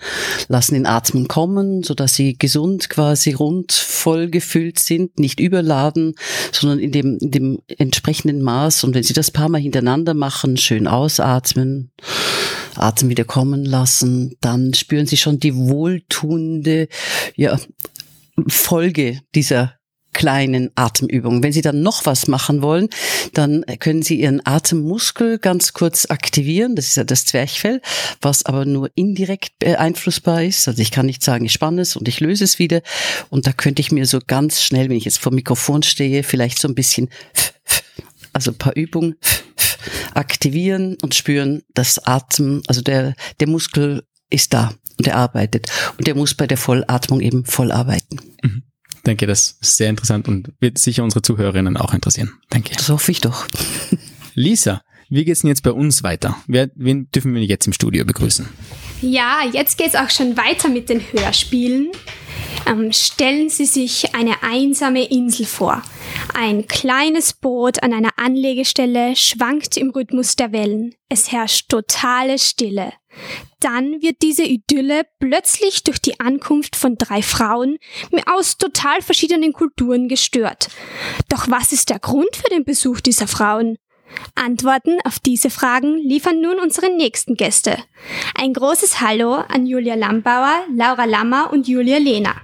lassen 0.48 0.76
den 0.76 0.86
Atmen 0.86 1.28
kommen, 1.28 1.84
so 1.84 1.94
dass 1.94 2.16
Sie 2.16 2.38
gesund 2.38 2.90
quasi 2.90 3.32
rund 3.34 3.72
voll 3.72 4.30
gefüllt 4.30 4.80
sind, 4.80 5.20
nicht 5.20 5.40
überladen, 5.40 6.16
sondern 6.52 6.80
in 6.80 6.92
dem, 6.92 7.18
in 7.20 7.32
dem 7.32 7.60
entsprechenden 7.78 8.42
Maß. 8.42 8.84
Und 8.84 8.94
wenn 8.94 9.04
Sie 9.04 9.14
das 9.14 9.32
paar 9.32 9.50
Mal 9.50 9.62
hintereinander 9.62 10.14
machen, 10.14 10.58
schön 10.58 10.88
ausatmen, 10.88 11.92
Atem 12.78 13.10
wieder 13.10 13.26
kommen 13.26 13.66
lassen, 13.66 14.36
dann 14.42 14.74
spüren 14.74 15.06
Sie 15.06 15.18
schon 15.18 15.40
die 15.40 15.56
wohltuende 15.56 16.88
ja, 17.36 17.60
Folge 18.48 19.22
dieser 19.36 19.78
kleinen 20.18 20.72
Atemübung. 20.74 21.44
Wenn 21.44 21.52
Sie 21.52 21.62
dann 21.62 21.84
noch 21.84 22.08
was 22.08 22.28
machen 22.28 22.64
wollen, 22.64 22.90
dann 23.34 23.64
können 23.80 24.02
Sie 24.02 24.20
Ihren 24.20 24.44
Atemmuskel 24.46 25.38
ganz 25.38 25.74
kurz 25.74 26.08
aktivieren. 26.08 26.76
Das 26.76 26.88
ist 26.88 26.98
ja 26.98 27.04
das 27.04 27.26
Zwerchfell, 27.26 27.82
was 28.20 28.44
aber 28.44 28.66
nur 28.66 28.90
indirekt 28.96 29.60
beeinflussbar 29.60 30.44
ist. 30.44 30.68
Also 30.68 30.82
ich 30.82 30.90
kann 30.90 31.06
nicht 31.06 31.24
sagen, 31.24 31.46
ich 31.46 31.52
spanne 31.52 31.82
es 31.82 31.96
und 31.96 32.08
ich 32.08 32.20
löse 32.20 32.46
es 32.46 32.58
wieder. 32.58 32.82
Und 33.30 33.46
da 33.46 33.52
könnte 33.52 33.80
ich 33.80 33.92
mir 33.92 34.08
so 34.08 34.20
ganz 34.26 34.64
schnell, 34.64 34.90
wenn 34.90 34.98
ich 34.98 35.06
jetzt 35.06 35.20
vor 35.20 35.32
Mikrofon 35.32 35.84
stehe, 35.84 36.24
vielleicht 36.24 36.60
so 36.60 36.68
ein 36.68 36.76
bisschen, 36.76 37.10
also 38.34 38.50
ein 38.50 38.58
paar 38.58 38.76
Übungen 38.76 39.18
aktivieren 40.14 40.98
und 41.02 41.16
spüren, 41.16 41.64
das 41.74 42.06
Atem, 42.06 42.64
also 42.68 42.82
der, 42.82 43.16
der 43.40 43.48
Muskel 43.48 44.04
ist 44.30 44.54
da 44.54 44.74
und 44.98 45.08
er 45.08 45.16
arbeitet. 45.16 45.72
Und 45.98 46.08
der 46.08 46.16
muss 46.16 46.34
bei 46.34 46.48
der 46.48 46.58
Vollatmung 46.58 47.22
eben 47.22 47.46
voll 47.46 47.72
arbeiten. 47.72 48.18
Mhm. 48.44 48.64
Ich 48.96 49.04
denke, 49.04 49.28
das 49.28 49.58
ist 49.62 49.78
sehr 49.78 49.90
interessant 49.90 50.28
und 50.28 50.52
wird 50.60 50.78
sicher 50.78 51.04
unsere 51.04 51.22
Zuhörerinnen 51.22 51.78
auch 51.78 51.94
interessieren. 51.94 52.34
Danke. 52.50 52.76
Das 52.76 52.90
hoffe 52.90 53.12
ich 53.12 53.22
doch. 53.22 53.48
Lisa, 54.34 54.82
wie 55.10 55.24
geht's 55.24 55.42
denn 55.42 55.48
jetzt 55.48 55.64
bei 55.64 55.72
uns 55.72 56.04
weiter? 56.04 56.36
Wer, 56.48 56.70
wen 56.76 57.10
dürfen 57.12 57.34
wir 57.34 57.44
jetzt 57.44 57.68
im 57.68 57.74
Studio 57.74 58.04
begrüßen? 58.04 58.48
Ja, 59.02 59.42
jetzt 59.52 59.78
geht's 59.78 59.96
auch 59.96 60.10
schon 60.10 60.36
weiter 60.36 60.68
mit 60.68 60.90
den 60.90 61.02
Hörspielen. 61.12 61.92
Ähm, 62.66 62.92
stellen 62.92 63.50
Sie 63.50 63.66
sich 63.66 64.16
eine 64.16 64.44
einsame 64.44 65.06
Insel 65.06 65.46
vor. 65.46 65.82
Ein 66.34 66.68
kleines 66.68 67.34
Boot 67.34 67.84
an 67.84 67.94
einer 67.94 68.18
Anlegestelle 68.18 69.16
schwankt 69.16 69.78
im 69.78 69.92
Rhythmus 69.92 70.36
der 70.36 70.52
Wellen. 70.52 70.96
Es 71.10 71.32
herrscht 71.32 71.70
totale 71.70 72.40
Stille. 72.40 72.94
Dann 73.60 74.02
wird 74.02 74.22
diese 74.22 74.44
Idylle 74.44 75.04
plötzlich 75.20 75.84
durch 75.84 76.00
die 76.00 76.20
Ankunft 76.20 76.76
von 76.76 76.98
drei 76.98 77.22
Frauen 77.22 77.78
aus 78.28 78.58
total 78.58 79.02
verschiedenen 79.02 79.54
Kulturen 79.54 80.08
gestört. 80.08 80.70
Doch 81.30 81.50
was 81.50 81.72
ist 81.72 81.90
der 81.90 82.00
Grund 82.00 82.36
für 82.36 82.50
den 82.50 82.66
Besuch 82.66 83.02
dieser 83.02 83.28
Frauen? 83.28 83.78
Antworten 84.36 84.98
auf 85.04 85.20
diese 85.20 85.50
Fragen 85.50 85.98
liefern 85.98 86.42
nun 86.42 86.60
unsere 86.60 86.90
nächsten 86.96 87.36
Gäste. 87.36 87.78
Ein 88.36 88.54
großes 88.54 89.02
Hallo 89.02 89.34
an 89.34 89.66
Julia 89.66 89.96
Lambauer, 89.96 90.64
Laura 90.76 91.06
Lammer 91.06 91.52
und 91.52 91.68
Julia 91.68 91.98
Lehner. 91.98 92.36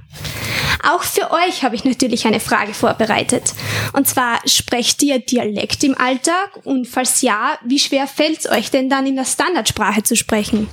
Auch 0.83 1.03
für 1.03 1.31
euch 1.31 1.63
habe 1.63 1.75
ich 1.75 1.85
natürlich 1.85 2.27
eine 2.27 2.41
Frage 2.41 2.73
vorbereitet. 2.73 3.53
Und 3.93 4.07
zwar, 4.07 4.41
sprecht 4.45 5.01
ihr 5.01 5.19
Dialekt 5.19 5.83
im 5.83 5.97
Alltag? 5.97 6.59
Und 6.65 6.87
falls 6.87 7.21
ja, 7.21 7.57
wie 7.63 7.79
schwer 7.79 8.05
fällt 8.05 8.39
es 8.39 8.51
euch 8.51 8.69
denn 8.69 8.89
dann 8.89 9.07
in 9.07 9.15
der 9.15 9.25
Standardsprache 9.25 10.03
zu 10.03 10.17
sprechen? 10.17 10.67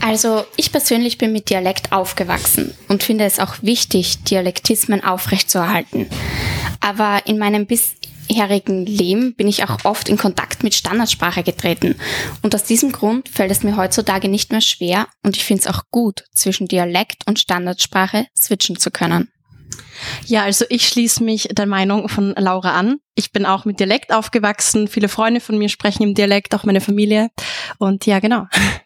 Also 0.00 0.44
ich 0.56 0.72
persönlich 0.72 1.18
bin 1.18 1.32
mit 1.32 1.50
Dialekt 1.50 1.92
aufgewachsen 1.92 2.74
und 2.88 3.02
finde 3.02 3.24
es 3.24 3.38
auch 3.38 3.56
wichtig, 3.60 4.24
Dialektismen 4.24 5.04
aufrechtzuerhalten. 5.04 6.08
Aber 6.80 7.20
in 7.26 7.38
meinem 7.38 7.66
bis 7.66 7.94
vorherigen 8.26 8.86
Leben 8.86 9.34
bin 9.34 9.48
ich 9.48 9.64
auch 9.64 9.84
oft 9.84 10.08
in 10.08 10.16
Kontakt 10.16 10.62
mit 10.62 10.74
Standardsprache 10.74 11.42
getreten. 11.42 11.96
Und 12.42 12.54
aus 12.54 12.64
diesem 12.64 12.92
Grund 12.92 13.28
fällt 13.28 13.50
es 13.50 13.62
mir 13.62 13.76
heutzutage 13.76 14.28
nicht 14.28 14.52
mehr 14.52 14.60
schwer 14.60 15.06
und 15.22 15.36
ich 15.36 15.44
finde 15.44 15.62
es 15.62 15.66
auch 15.66 15.82
gut, 15.90 16.24
zwischen 16.34 16.68
Dialekt 16.68 17.26
und 17.26 17.38
Standardsprache 17.38 18.26
switchen 18.36 18.76
zu 18.76 18.90
können. 18.90 19.28
Ja, 20.26 20.42
also 20.42 20.64
ich 20.68 20.88
schließe 20.88 21.22
mich 21.22 21.48
der 21.52 21.66
Meinung 21.66 22.08
von 22.08 22.34
Laura 22.36 22.72
an. 22.72 22.98
Ich 23.14 23.32
bin 23.32 23.46
auch 23.46 23.64
mit 23.64 23.78
Dialekt 23.78 24.12
aufgewachsen. 24.12 24.88
Viele 24.88 25.08
Freunde 25.08 25.40
von 25.40 25.58
mir 25.58 25.68
sprechen 25.68 26.02
im 26.02 26.14
Dialekt, 26.14 26.54
auch 26.54 26.64
meine 26.64 26.80
Familie. 26.80 27.30
Und 27.78 28.06
ja, 28.06 28.18
genau. 28.18 28.46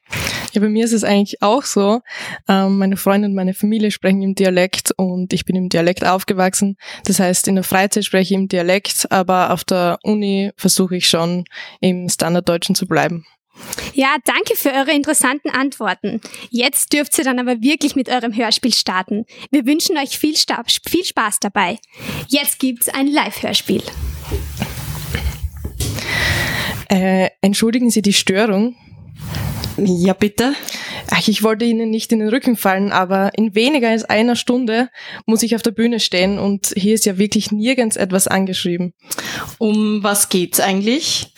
Ja, 0.56 0.62
bei 0.62 0.70
mir 0.70 0.86
ist 0.86 0.94
es 0.94 1.04
eigentlich 1.04 1.42
auch 1.42 1.64
so. 1.64 2.00
Ähm, 2.48 2.78
meine 2.78 2.96
Freunde 2.96 3.28
und 3.28 3.34
meine 3.34 3.52
Familie 3.52 3.90
sprechen 3.90 4.22
im 4.22 4.34
Dialekt 4.34 4.90
und 4.96 5.34
ich 5.34 5.44
bin 5.44 5.54
im 5.54 5.68
Dialekt 5.68 6.02
aufgewachsen. 6.02 6.78
Das 7.04 7.20
heißt, 7.20 7.46
in 7.46 7.56
der 7.56 7.64
Freizeit 7.64 8.06
spreche 8.06 8.32
ich 8.32 8.40
im 8.40 8.48
Dialekt, 8.48 9.12
aber 9.12 9.52
auf 9.52 9.64
der 9.64 9.98
Uni 10.02 10.52
versuche 10.56 10.96
ich 10.96 11.10
schon 11.10 11.44
im 11.80 12.08
Standarddeutschen 12.08 12.74
zu 12.74 12.86
bleiben. 12.86 13.26
Ja, 13.92 14.16
danke 14.24 14.56
für 14.56 14.72
eure 14.72 14.92
interessanten 14.92 15.50
Antworten. 15.50 16.22
Jetzt 16.48 16.94
dürft 16.94 17.18
ihr 17.18 17.24
dann 17.24 17.38
aber 17.38 17.60
wirklich 17.60 17.94
mit 17.94 18.08
eurem 18.08 18.34
Hörspiel 18.34 18.72
starten. 18.72 19.26
Wir 19.50 19.66
wünschen 19.66 19.98
euch 19.98 20.18
viel, 20.18 20.38
Sta 20.38 20.62
viel 20.88 21.04
Spaß 21.04 21.40
dabei. 21.40 21.78
Jetzt 22.28 22.60
gibt's 22.60 22.88
ein 22.88 23.08
Live-Hörspiel. 23.08 23.82
Äh, 26.88 27.28
entschuldigen 27.42 27.90
Sie 27.90 28.00
die 28.00 28.14
Störung. 28.14 28.74
Ja, 29.76 30.14
bitte. 30.14 30.54
Ach, 31.10 31.28
ich 31.28 31.42
wollte 31.42 31.64
Ihnen 31.64 31.90
nicht 31.90 32.12
in 32.12 32.20
den 32.20 32.28
Rücken 32.28 32.56
fallen, 32.56 32.92
aber 32.92 33.32
in 33.36 33.54
weniger 33.54 33.90
als 33.90 34.04
einer 34.04 34.36
Stunde 34.36 34.88
muss 35.26 35.42
ich 35.42 35.54
auf 35.54 35.62
der 35.62 35.70
Bühne 35.70 36.00
stehen 36.00 36.38
und 36.38 36.72
hier 36.76 36.94
ist 36.94 37.04
ja 37.06 37.18
wirklich 37.18 37.52
nirgends 37.52 37.96
etwas 37.96 38.26
angeschrieben. 38.26 38.94
Um 39.58 40.02
was 40.02 40.28
geht's 40.28 40.60
eigentlich? 40.60 41.32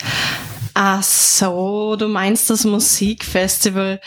Ach 0.74 1.02
so, 1.02 1.96
du 1.96 2.06
meinst 2.06 2.50
das 2.50 2.64
Musikfestival. 2.64 4.00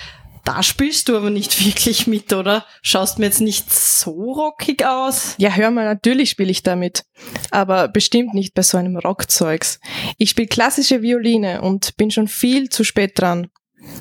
Da 0.43 0.63
spielst 0.63 1.09
du 1.09 1.17
aber 1.17 1.29
nicht 1.29 1.63
wirklich 1.65 2.07
mit, 2.07 2.33
oder? 2.33 2.65
Schaust 2.81 3.19
mir 3.19 3.25
jetzt 3.25 3.41
nicht 3.41 3.71
so 3.73 4.11
rockig 4.11 4.85
aus? 4.85 5.35
Ja, 5.37 5.51
hör 5.51 5.71
mal, 5.71 5.85
natürlich 5.85 6.29
spiele 6.29 6.51
ich 6.51 6.63
damit. 6.63 7.03
Aber 7.51 7.87
bestimmt 7.87 8.33
nicht 8.33 8.53
bei 8.53 8.61
so 8.61 8.77
einem 8.77 8.97
Rockzeugs. 8.97 9.79
Ich 10.17 10.31
spiele 10.31 10.47
klassische 10.47 11.01
Violine 11.01 11.61
und 11.61 11.95
bin 11.97 12.09
schon 12.09 12.27
viel 12.27 12.69
zu 12.69 12.83
spät 12.83 13.19
dran. 13.19 13.49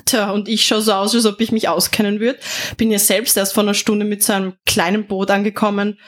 Tja, 0.05 0.31
und 0.31 0.47
ich 0.47 0.65
schaue 0.65 0.81
so 0.81 0.93
aus, 0.93 1.15
als 1.15 1.25
ob 1.25 1.41
ich 1.41 1.51
mich 1.51 1.67
auskennen 1.67 2.19
würde. 2.19 2.39
Bin 2.77 2.91
ja 2.91 2.99
selbst 2.99 3.35
erst 3.37 3.53
vor 3.53 3.63
einer 3.63 3.73
Stunde 3.73 4.05
mit 4.05 4.23
so 4.23 4.33
einem 4.33 4.53
kleinen 4.65 5.07
Boot 5.07 5.31
angekommen. 5.31 5.99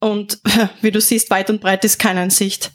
Und 0.00 0.40
wie 0.82 0.90
du 0.90 1.00
siehst, 1.00 1.30
weit 1.30 1.50
und 1.50 1.60
breit 1.60 1.84
ist 1.84 1.98
keine 1.98 2.24
in 2.24 2.30
Sicht. 2.30 2.72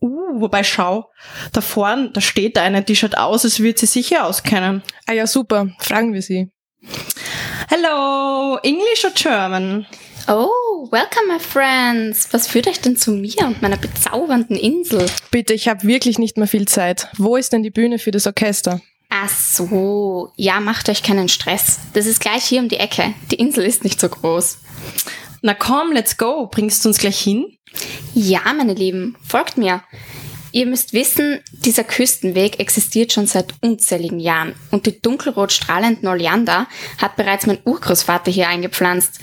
Uh, 0.00 0.40
wobei 0.40 0.62
schau, 0.62 1.10
da 1.52 1.60
vorne, 1.60 2.10
da 2.12 2.20
steht 2.20 2.58
eine, 2.58 2.82
die 2.82 2.96
schaut 2.96 3.16
aus, 3.16 3.44
als 3.44 3.60
würde 3.60 3.78
sie 3.78 3.86
sicher 3.86 4.26
auskennen. 4.26 4.82
Ah 5.06 5.12
ja, 5.12 5.26
super. 5.26 5.68
Fragen 5.80 6.12
wir 6.12 6.22
sie. 6.22 6.50
Hello, 7.68 8.58
English 8.62 9.04
or 9.04 9.10
German? 9.14 9.86
Oh, 10.28 10.88
welcome 10.90 11.32
my 11.32 11.38
friends. 11.38 12.28
Was 12.32 12.48
führt 12.48 12.66
euch 12.66 12.80
denn 12.80 12.96
zu 12.96 13.12
mir 13.12 13.46
und 13.46 13.62
meiner 13.62 13.76
bezaubernden 13.76 14.56
Insel? 14.56 15.06
Bitte, 15.30 15.54
ich 15.54 15.68
habe 15.68 15.86
wirklich 15.86 16.18
nicht 16.18 16.36
mehr 16.36 16.48
viel 16.48 16.66
Zeit. 16.66 17.08
Wo 17.16 17.36
ist 17.36 17.52
denn 17.52 17.62
die 17.62 17.70
Bühne 17.70 17.98
für 17.98 18.10
das 18.10 18.26
Orchester? 18.26 18.80
Ach 19.08 19.28
so, 19.28 20.32
ja, 20.36 20.60
macht 20.60 20.88
euch 20.88 21.02
keinen 21.02 21.28
Stress. 21.28 21.78
Das 21.94 22.06
ist 22.06 22.20
gleich 22.20 22.44
hier 22.44 22.60
um 22.60 22.68
die 22.68 22.78
Ecke. 22.78 23.14
Die 23.30 23.36
Insel 23.36 23.64
ist 23.64 23.84
nicht 23.84 24.00
so 24.00 24.08
groß. 24.08 24.58
Na 25.42 25.54
komm, 25.54 25.92
let's 25.92 26.16
go. 26.16 26.48
Bringst 26.50 26.84
du 26.84 26.88
uns 26.88 26.98
gleich 26.98 27.18
hin? 27.18 27.56
Ja, 28.14 28.40
meine 28.56 28.74
Lieben, 28.74 29.16
folgt 29.26 29.58
mir. 29.58 29.82
Ihr 30.56 30.64
müsst 30.64 30.94
wissen, 30.94 31.40
dieser 31.52 31.84
Küstenweg 31.84 32.60
existiert 32.60 33.12
schon 33.12 33.26
seit 33.26 33.52
unzähligen 33.60 34.18
Jahren 34.18 34.54
und 34.70 34.86
die 34.86 35.02
dunkelrot 35.02 35.52
strahlenden 35.52 36.08
Oleander 36.08 36.66
hat 36.96 37.16
bereits 37.16 37.46
mein 37.46 37.58
Urgroßvater 37.64 38.30
hier 38.30 38.48
eingepflanzt. 38.48 39.20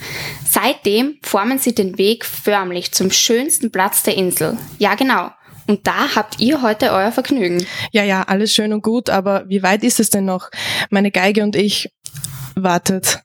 Seitdem 0.48 1.18
formen 1.22 1.58
sie 1.58 1.74
den 1.74 1.98
Weg 1.98 2.24
förmlich 2.24 2.92
zum 2.92 3.10
schönsten 3.10 3.72
Platz 3.72 4.04
der 4.04 4.16
Insel. 4.16 4.56
Ja, 4.78 4.94
genau. 4.94 5.30
Und 5.66 5.86
da 5.86 6.14
habt 6.14 6.40
ihr 6.40 6.62
heute 6.62 6.92
euer 6.92 7.12
Vergnügen. 7.12 7.66
Ja, 7.92 8.04
ja, 8.04 8.22
alles 8.22 8.52
schön 8.52 8.72
und 8.72 8.82
gut, 8.82 9.10
aber 9.10 9.44
wie 9.48 9.62
weit 9.62 9.82
ist 9.82 10.00
es 10.00 10.10
denn 10.10 10.24
noch? 10.24 10.50
Meine 10.90 11.10
Geige 11.10 11.42
und 11.42 11.56
ich. 11.56 11.90
Wartet. 12.54 13.20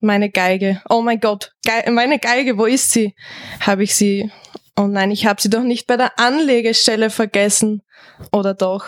Meine 0.00 0.30
Geige. 0.30 0.80
Oh 0.88 1.02
mein 1.02 1.20
Gott. 1.20 1.52
Ge 1.64 1.90
meine 1.90 2.18
Geige, 2.18 2.58
wo 2.58 2.66
ist 2.66 2.92
sie? 2.92 3.14
Habe 3.60 3.84
ich 3.84 3.94
sie. 3.94 4.30
Oh 4.76 4.86
nein, 4.86 5.10
ich 5.10 5.26
habe 5.26 5.40
sie 5.40 5.50
doch 5.50 5.62
nicht 5.62 5.86
bei 5.86 5.96
der 5.96 6.18
Anlegestelle 6.18 7.10
vergessen. 7.10 7.82
Oder 8.30 8.54
doch? 8.54 8.84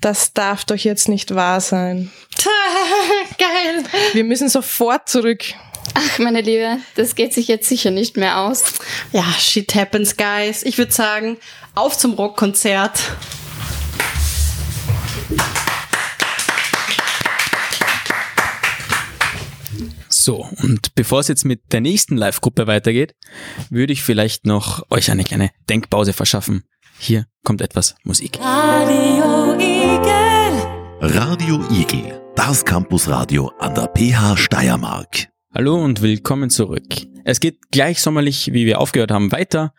Das 0.00 0.32
darf 0.32 0.64
doch 0.64 0.76
jetzt 0.76 1.08
nicht 1.08 1.34
wahr 1.34 1.60
sein. 1.60 2.10
Geil. 3.38 3.84
Wir 4.12 4.24
müssen 4.24 4.48
sofort 4.48 5.08
zurück. 5.08 5.44
Ach, 5.94 6.18
meine 6.18 6.40
Liebe, 6.40 6.78
das 6.96 7.14
geht 7.14 7.32
sich 7.32 7.46
jetzt 7.46 7.68
sicher 7.68 7.90
nicht 7.90 8.16
mehr 8.16 8.40
aus. 8.40 8.64
Ja, 9.12 9.24
shit 9.38 9.74
happens, 9.74 10.16
guys. 10.16 10.62
Ich 10.64 10.76
würde 10.76 10.92
sagen, 10.92 11.36
auf 11.74 11.98
zum 11.98 12.14
Rockkonzert. 12.14 13.16
So, 20.08 20.46
und 20.62 20.94
bevor 20.94 21.20
es 21.20 21.28
jetzt 21.28 21.44
mit 21.44 21.72
der 21.72 21.82
nächsten 21.82 22.16
Live-Gruppe 22.16 22.66
weitergeht, 22.66 23.14
würde 23.68 23.92
ich 23.92 24.02
vielleicht 24.02 24.46
noch 24.46 24.82
euch 24.90 25.10
eine 25.10 25.24
kleine 25.24 25.50
Denkpause 25.68 26.14
verschaffen. 26.14 26.64
Hier 26.98 27.26
kommt 27.44 27.60
etwas 27.60 27.94
Musik. 28.04 28.38
Radio 28.40 29.54
Igel. 29.58 30.62
Radio 31.00 31.62
Igel, 31.70 32.22
das 32.36 32.64
Campusradio 32.64 33.52
an 33.58 33.74
der 33.74 33.88
PH 33.88 34.38
Steiermark. 34.38 35.33
Hallo 35.56 35.80
und 35.80 36.02
willkommen 36.02 36.50
zurück. 36.50 36.82
Es 37.24 37.38
geht 37.38 37.70
gleich 37.70 38.00
sommerlich, 38.00 38.52
wie 38.52 38.66
wir 38.66 38.80
aufgehört 38.80 39.12
haben, 39.12 39.30
weiter, 39.30 39.72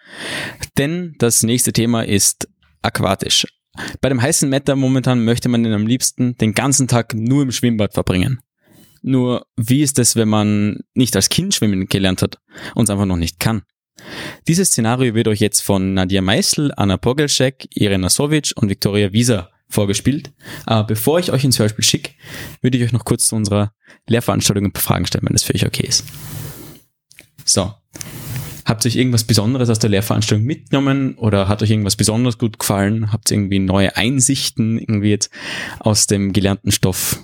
denn 0.78 1.16
das 1.20 1.44
nächste 1.44 1.74
Thema 1.74 2.06
ist 2.06 2.48
aquatisch. 2.82 3.46
Bei 4.00 4.08
dem 4.08 4.22
heißen 4.22 4.50
Wetter 4.52 4.78
momentan 4.78 5.26
möchte 5.26 5.50
man 5.50 5.64
den 5.64 5.74
am 5.74 5.86
liebsten 5.86 6.38
den 6.38 6.54
ganzen 6.54 6.88
Tag 6.88 7.14
nur 7.14 7.44
im 7.44 7.52
Schwimmbad 7.52 7.94
verbringen. 7.94 8.40
Nur 9.02 9.48
wie 9.58 9.82
ist 9.82 10.00
es, 10.00 10.16
wenn 10.16 10.30
man 10.30 10.80
nicht 10.94 11.14
als 11.18 11.28
Kind 11.28 11.54
schwimmen 11.54 11.88
gelernt 11.88 12.22
hat 12.22 12.40
und 12.74 12.86
es 12.86 12.90
einfach 12.90 13.06
noch 13.06 13.18
nicht 13.18 13.42
kann? 13.42 13.64
Dieses 14.48 14.70
Szenario 14.70 15.14
wird 15.14 15.28
euch 15.28 15.42
jetzt 15.42 15.60
von 15.60 15.94
Nadia 15.94 16.22
Meißel, 16.22 16.72
Anna 16.78 16.96
Pogelschek, 16.96 17.68
Irena 17.72 18.08
Sovic 18.08 18.54
und 18.56 18.70
Viktoria 18.70 19.12
Wieser 19.12 19.52
vorgespielt. 19.76 20.34
Aber 20.66 20.88
bevor 20.88 21.20
ich 21.20 21.32
euch 21.32 21.44
ins 21.44 21.60
Hörspiel 21.60 21.86
schicke, 21.86 22.12
würde 22.62 22.78
ich 22.78 22.84
euch 22.84 22.92
noch 22.92 23.06
kurz 23.06 23.28
zu 23.28 23.36
unserer 23.36 23.74
Lehrveranstaltung 24.08 24.66
ein 24.66 24.72
paar 24.72 24.82
Fragen 24.82 25.06
stellen, 25.06 25.26
wenn 25.26 25.34
das 25.34 25.44
für 25.44 25.54
euch 25.54 25.66
okay 25.66 25.86
ist. 25.88 26.04
So. 27.46 27.74
Habt 28.66 28.84
ihr 28.84 28.90
euch 28.90 28.96
irgendwas 28.96 29.24
Besonderes 29.24 29.70
aus 29.70 29.78
der 29.78 29.92
Lehrveranstaltung 29.92 30.44
mitgenommen 30.44 31.16
oder 31.16 31.48
hat 31.48 31.62
euch 31.62 31.70
irgendwas 31.70 31.96
besonders 31.96 32.40
gut 32.40 32.58
gefallen? 32.58 33.12
Habt 33.12 33.30
ihr 33.30 33.38
irgendwie 33.38 33.60
neue 33.60 33.96
Einsichten 33.96 34.80
irgendwie 34.80 35.12
jetzt 35.12 35.30
aus 35.80 36.08
dem 36.08 36.34
gelernten 36.34 36.72
Stoff? 36.72 37.20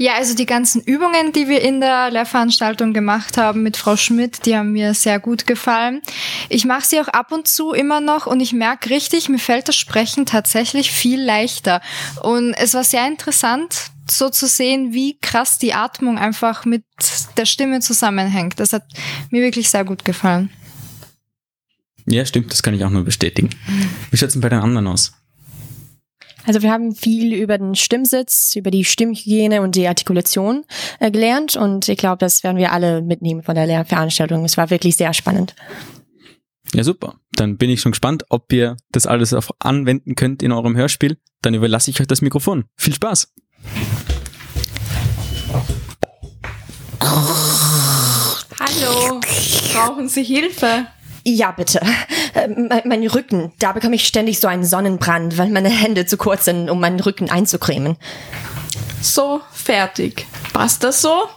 Ja, 0.00 0.14
also 0.14 0.34
die 0.34 0.46
ganzen 0.46 0.80
Übungen, 0.80 1.34
die 1.34 1.46
wir 1.46 1.60
in 1.60 1.82
der 1.82 2.10
Lehrveranstaltung 2.10 2.94
gemacht 2.94 3.36
haben 3.36 3.62
mit 3.62 3.76
Frau 3.76 3.96
Schmidt, 3.96 4.46
die 4.46 4.56
haben 4.56 4.72
mir 4.72 4.94
sehr 4.94 5.20
gut 5.20 5.46
gefallen. 5.46 6.00
Ich 6.48 6.64
mache 6.64 6.86
sie 6.86 6.98
auch 7.02 7.08
ab 7.08 7.32
und 7.32 7.46
zu 7.46 7.72
immer 7.72 8.00
noch 8.00 8.26
und 8.26 8.40
ich 8.40 8.54
merke 8.54 8.88
richtig, 8.88 9.28
mir 9.28 9.38
fällt 9.38 9.68
das 9.68 9.76
Sprechen 9.76 10.24
tatsächlich 10.24 10.90
viel 10.90 11.22
leichter. 11.22 11.82
Und 12.22 12.54
es 12.54 12.72
war 12.72 12.82
sehr 12.82 13.06
interessant, 13.06 13.90
so 14.10 14.30
zu 14.30 14.46
sehen, 14.46 14.94
wie 14.94 15.18
krass 15.18 15.58
die 15.58 15.74
Atmung 15.74 16.16
einfach 16.16 16.64
mit 16.64 16.84
der 17.36 17.44
Stimme 17.44 17.80
zusammenhängt. 17.80 18.58
Das 18.58 18.72
hat 18.72 18.84
mir 19.28 19.42
wirklich 19.42 19.68
sehr 19.68 19.84
gut 19.84 20.06
gefallen. 20.06 20.48
Ja, 22.06 22.24
stimmt, 22.24 22.50
das 22.52 22.62
kann 22.62 22.72
ich 22.72 22.82
auch 22.86 22.90
nur 22.90 23.04
bestätigen. 23.04 23.50
Wie 24.10 24.16
schaut 24.16 24.28
es 24.28 24.32
denn 24.32 24.40
bei 24.40 24.48
den 24.48 24.60
anderen 24.60 24.86
aus? 24.86 25.12
Also 26.46 26.62
wir 26.62 26.70
haben 26.70 26.94
viel 26.94 27.34
über 27.34 27.58
den 27.58 27.74
Stimmsitz, 27.74 28.56
über 28.56 28.70
die 28.70 28.84
Stimmhygiene 28.84 29.62
und 29.62 29.74
die 29.74 29.86
Artikulation 29.86 30.64
äh, 30.98 31.10
gelernt 31.10 31.56
und 31.56 31.88
ich 31.88 31.98
glaube, 31.98 32.18
das 32.18 32.42
werden 32.42 32.56
wir 32.56 32.72
alle 32.72 33.02
mitnehmen 33.02 33.42
von 33.42 33.54
der 33.54 33.66
Lehrveranstaltung. 33.66 34.44
Es 34.44 34.56
war 34.56 34.70
wirklich 34.70 34.96
sehr 34.96 35.12
spannend. 35.12 35.54
Ja, 36.74 36.84
super. 36.84 37.16
Dann 37.32 37.56
bin 37.56 37.70
ich 37.70 37.80
schon 37.80 37.92
gespannt, 37.92 38.24
ob 38.28 38.52
ihr 38.52 38.76
das 38.92 39.06
alles 39.06 39.34
auch 39.34 39.50
anwenden 39.58 40.14
könnt 40.14 40.42
in 40.42 40.52
eurem 40.52 40.76
Hörspiel. 40.76 41.18
Dann 41.42 41.54
überlasse 41.54 41.90
ich 41.90 42.00
euch 42.00 42.06
das 42.06 42.22
Mikrofon. 42.22 42.64
Viel 42.76 42.94
Spaß! 42.94 43.32
Hallo, 48.60 49.20
brauchen 49.72 50.08
Sie 50.08 50.22
Hilfe? 50.22 50.86
Ja, 51.24 51.50
bitte. 51.50 51.80
Äh, 52.34 52.48
mein, 52.48 52.82
mein 52.84 53.06
Rücken, 53.06 53.52
da 53.58 53.72
bekomme 53.72 53.96
ich 53.96 54.06
ständig 54.06 54.40
so 54.40 54.48
einen 54.48 54.64
Sonnenbrand, 54.64 55.36
weil 55.38 55.50
meine 55.50 55.68
Hände 55.68 56.06
zu 56.06 56.16
kurz 56.16 56.44
sind, 56.46 56.70
um 56.70 56.80
meinen 56.80 57.00
Rücken 57.00 57.30
einzucremen. 57.30 57.96
So, 59.02 59.40
fertig. 59.52 60.26
Passt 60.52 60.84
das 60.84 61.02
so? 61.02 61.28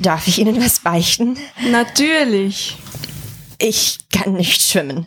Darf 0.00 0.26
ich 0.26 0.38
Ihnen 0.38 0.64
was 0.64 0.80
beichten? 0.80 1.38
Natürlich. 1.70 2.76
Ich 3.58 3.98
kann 4.10 4.34
nicht 4.34 4.62
schwimmen. 4.62 5.06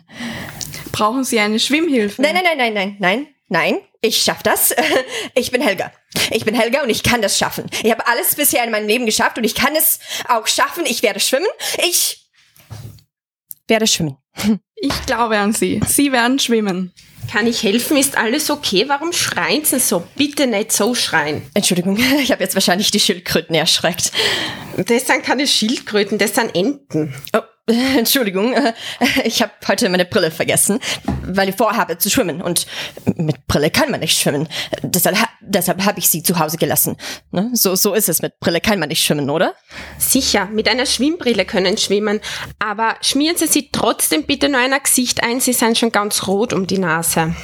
Brauchen 0.92 1.24
Sie 1.24 1.38
eine 1.40 1.58
Schwimmhilfe? 1.58 2.22
Nein, 2.22 2.34
nein, 2.34 2.44
nein, 2.44 2.56
nein, 2.58 2.74
nein, 2.74 2.96
nein, 2.98 3.26
nein. 3.48 3.78
Ich 4.00 4.22
schaff 4.22 4.42
das. 4.42 4.74
Ich 5.34 5.50
bin 5.50 5.60
Helga. 5.60 5.92
Ich 6.30 6.46
bin 6.46 6.54
Helga 6.54 6.82
und 6.82 6.88
ich 6.88 7.02
kann 7.02 7.20
das 7.20 7.36
schaffen. 7.36 7.66
Ich 7.82 7.90
habe 7.90 8.06
alles 8.06 8.34
bisher 8.34 8.64
in 8.64 8.70
meinem 8.70 8.86
Leben 8.86 9.04
geschafft 9.04 9.36
und 9.36 9.44
ich 9.44 9.54
kann 9.54 9.76
es 9.76 9.98
auch 10.28 10.46
schaffen. 10.46 10.86
Ich 10.86 11.02
werde 11.02 11.20
schwimmen. 11.20 11.46
Ich 11.86 12.25
werde 13.68 13.86
schwimmen. 13.86 14.16
Ich 14.76 15.06
glaube 15.06 15.38
an 15.38 15.52
Sie. 15.52 15.80
Sie 15.86 16.12
werden 16.12 16.38
schwimmen. 16.38 16.92
Kann 17.32 17.46
ich 17.46 17.62
helfen? 17.62 17.96
Ist 17.96 18.16
alles 18.16 18.50
okay? 18.50 18.84
Warum 18.88 19.12
schreien 19.12 19.64
Sie 19.64 19.80
so? 19.80 20.04
Bitte 20.16 20.46
nicht 20.46 20.70
so 20.72 20.94
schreien. 20.94 21.42
Entschuldigung, 21.54 21.96
ich 22.22 22.30
habe 22.30 22.42
jetzt 22.42 22.54
wahrscheinlich 22.54 22.90
die 22.90 23.00
Schildkröten 23.00 23.54
erschreckt. 23.54 24.12
Das 24.76 25.06
sind 25.06 25.24
keine 25.24 25.46
Schildkröten, 25.46 26.18
das 26.18 26.34
sind 26.34 26.54
Enten. 26.54 27.14
Oh, 27.34 27.40
Entschuldigung, 27.96 28.54
ich 29.24 29.42
habe 29.42 29.52
heute 29.66 29.88
meine 29.88 30.04
Brille 30.04 30.30
vergessen, 30.30 30.78
weil 31.24 31.48
ich 31.48 31.56
vorhabe 31.56 31.98
zu 31.98 32.08
schwimmen 32.08 32.40
und 32.40 32.66
mit 33.16 33.46
Brille 33.48 33.70
kann 33.70 33.90
man 33.90 34.00
nicht 34.00 34.16
schwimmen. 34.16 34.48
Deshalb, 34.82 35.16
deshalb 35.40 35.84
habe 35.84 35.98
ich 35.98 36.08
sie 36.08 36.22
zu 36.22 36.38
Hause 36.38 36.58
gelassen. 36.58 36.96
Ne? 37.32 37.50
So, 37.54 37.74
so 37.74 37.94
ist 37.94 38.08
es, 38.08 38.22
mit 38.22 38.38
Brille 38.38 38.60
kann 38.60 38.78
man 38.78 38.88
nicht 38.88 39.04
schwimmen, 39.04 39.30
oder? 39.30 39.54
Sicher, 39.98 40.46
mit 40.46 40.68
einer 40.68 40.86
Schwimmbrille 40.86 41.44
können 41.44 41.76
schwimmen, 41.76 42.20
aber 42.60 42.96
schmieren 43.00 43.36
Sie 43.36 43.48
sie 43.48 43.70
trotzdem 43.72 44.24
bitte 44.24 44.48
nur 44.48 44.60
ein 44.60 44.74
Gesicht 44.80 45.24
ein, 45.24 45.40
Sie 45.40 45.52
sind 45.52 45.76
schon 45.76 45.90
ganz 45.90 46.28
rot 46.28 46.52
um 46.52 46.68
die 46.68 46.78
Nase. 46.78 47.34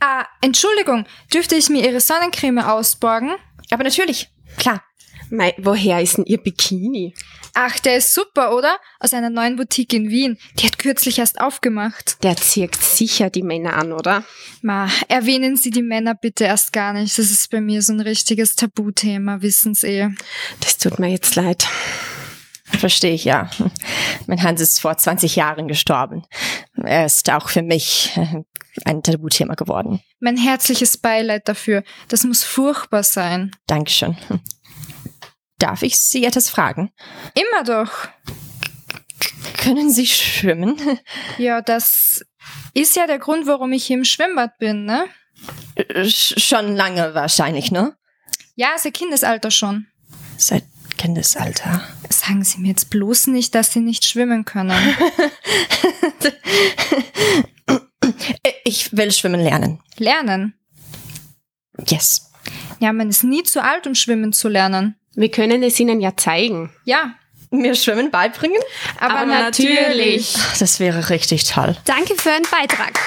Ah, 0.00 0.26
Entschuldigung, 0.42 1.06
dürfte 1.32 1.54
ich 1.54 1.70
mir 1.70 1.82
Ihre 1.88 2.00
Sonnencreme 2.00 2.58
ausborgen? 2.58 3.34
Aber 3.70 3.84
natürlich, 3.84 4.28
klar. 4.58 4.82
Mei, 5.30 5.54
woher 5.58 6.00
ist 6.00 6.18
denn 6.18 6.24
Ihr 6.24 6.38
Bikini? 6.38 7.14
Ach, 7.54 7.78
der 7.80 7.96
ist 7.96 8.14
super, 8.14 8.54
oder? 8.54 8.76
Aus 9.00 9.14
einer 9.14 9.30
neuen 9.30 9.56
Boutique 9.56 9.94
in 9.94 10.10
Wien. 10.10 10.38
Die 10.58 10.66
hat 10.66 10.78
kürzlich 10.78 11.18
erst 11.18 11.40
aufgemacht. 11.40 12.22
Der 12.22 12.36
zirkt 12.36 12.82
sicher 12.82 13.30
die 13.30 13.42
Männer 13.42 13.74
an, 13.74 13.92
oder? 13.92 14.24
Ma, 14.62 14.88
erwähnen 15.08 15.56
Sie 15.56 15.70
die 15.70 15.82
Männer 15.82 16.14
bitte 16.14 16.44
erst 16.44 16.72
gar 16.72 16.92
nicht. 16.92 17.18
Das 17.18 17.30
ist 17.30 17.50
bei 17.50 17.60
mir 17.60 17.82
so 17.82 17.92
ein 17.92 18.00
richtiges 18.00 18.56
Tabuthema, 18.56 19.42
wissen 19.42 19.74
Sie 19.74 19.86
eh. 19.86 20.08
Das 20.60 20.78
tut 20.78 20.98
mir 20.98 21.08
jetzt 21.08 21.34
leid. 21.34 21.66
Verstehe 22.64 23.14
ich, 23.14 23.24
ja. 23.24 23.50
Mein 24.26 24.42
Hans 24.42 24.60
ist 24.60 24.80
vor 24.80 24.96
20 24.96 25.36
Jahren 25.36 25.68
gestorben. 25.68 26.24
Er 26.76 27.06
ist 27.06 27.30
auch 27.30 27.48
für 27.48 27.62
mich 27.62 28.18
ein 28.84 29.02
Tabuthema 29.02 29.54
geworden. 29.54 30.00
Mein 30.20 30.36
herzliches 30.36 30.98
Beileid 30.98 31.48
dafür. 31.48 31.84
Das 32.08 32.24
muss 32.24 32.44
furchtbar 32.44 33.02
sein. 33.02 33.52
Dankeschön. 33.66 34.16
Darf 35.58 35.82
ich 35.82 35.98
Sie 35.98 36.24
etwas 36.24 36.50
fragen? 36.50 36.92
Immer 37.34 37.64
doch. 37.64 38.08
Können 39.58 39.90
Sie 39.90 40.06
schwimmen? 40.06 40.76
Ja, 41.38 41.60
das 41.62 42.24
ist 42.74 42.96
ja 42.96 43.06
der 43.06 43.18
Grund, 43.18 43.46
warum 43.46 43.72
ich 43.72 43.86
hier 43.86 43.96
im 43.96 44.04
Schwimmbad 44.04 44.58
bin, 44.58 44.84
ne? 44.84 45.06
Schon 46.06 46.76
lange 46.76 47.14
wahrscheinlich, 47.14 47.70
ne? 47.70 47.96
Ja, 48.54 48.70
seit 48.76 48.94
Kindesalter 48.94 49.50
schon. 49.50 49.86
Seit 50.36 50.64
Kindesalter. 50.96 51.82
Sagen 52.10 52.44
Sie 52.44 52.58
mir 52.58 52.68
jetzt 52.68 52.90
bloß 52.90 53.28
nicht, 53.28 53.54
dass 53.54 53.72
Sie 53.72 53.80
nicht 53.80 54.04
schwimmen 54.04 54.44
können. 54.44 54.72
ich 58.64 58.96
will 58.96 59.12
schwimmen 59.12 59.40
lernen. 59.40 59.80
Lernen? 59.98 60.54
Yes. 61.86 62.30
Ja, 62.78 62.92
man 62.92 63.08
ist 63.08 63.24
nie 63.24 63.42
zu 63.42 63.62
alt, 63.62 63.86
um 63.86 63.94
schwimmen 63.94 64.32
zu 64.32 64.48
lernen. 64.48 64.96
Wir 65.16 65.30
können 65.30 65.62
es 65.62 65.80
Ihnen 65.80 66.00
ja 66.00 66.14
zeigen. 66.14 66.70
Ja. 66.84 67.14
Mir 67.50 67.74
Schwimmen 67.74 68.10
beibringen? 68.10 68.60
Aber, 69.00 69.20
Aber 69.20 69.26
natürlich. 69.26 70.34
Das 70.58 70.78
wäre 70.78 71.08
richtig 71.08 71.44
toll. 71.44 71.74
Danke 71.86 72.14
für 72.16 72.28
Ihren 72.28 72.42
Beitrag. 72.42 73.00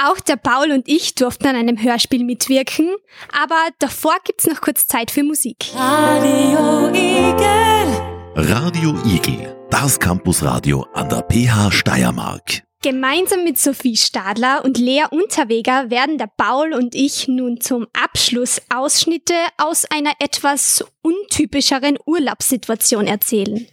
Auch 0.00 0.20
der 0.20 0.36
Paul 0.36 0.70
und 0.70 0.86
ich 0.88 1.16
durften 1.16 1.48
an 1.48 1.56
einem 1.56 1.82
Hörspiel 1.82 2.22
mitwirken, 2.22 2.94
aber 3.32 3.58
davor 3.80 4.14
gibt's 4.24 4.46
noch 4.46 4.60
kurz 4.60 4.86
Zeit 4.86 5.10
für 5.10 5.24
Musik. 5.24 5.66
Radio 5.74 6.88
Igel. 6.90 7.96
Radio 8.36 8.96
Igel, 9.04 9.56
das 9.70 9.98
Campusradio 9.98 10.86
an 10.94 11.08
der 11.08 11.22
PH 11.28 11.72
Steiermark. 11.72 12.67
Gemeinsam 12.80 13.42
mit 13.42 13.58
Sophie 13.58 13.96
Stadler 13.96 14.64
und 14.64 14.78
Lea 14.78 15.06
Unterweger 15.10 15.90
werden 15.90 16.16
der 16.16 16.30
Paul 16.36 16.72
und 16.72 16.94
ich 16.94 17.26
nun 17.26 17.60
zum 17.60 17.88
Abschluss 17.92 18.62
Ausschnitte 18.72 19.34
aus 19.56 19.84
einer 19.86 20.12
etwas 20.20 20.84
untypischeren 21.02 21.98
Urlaubssituation 22.06 23.08
erzählen. 23.08 23.66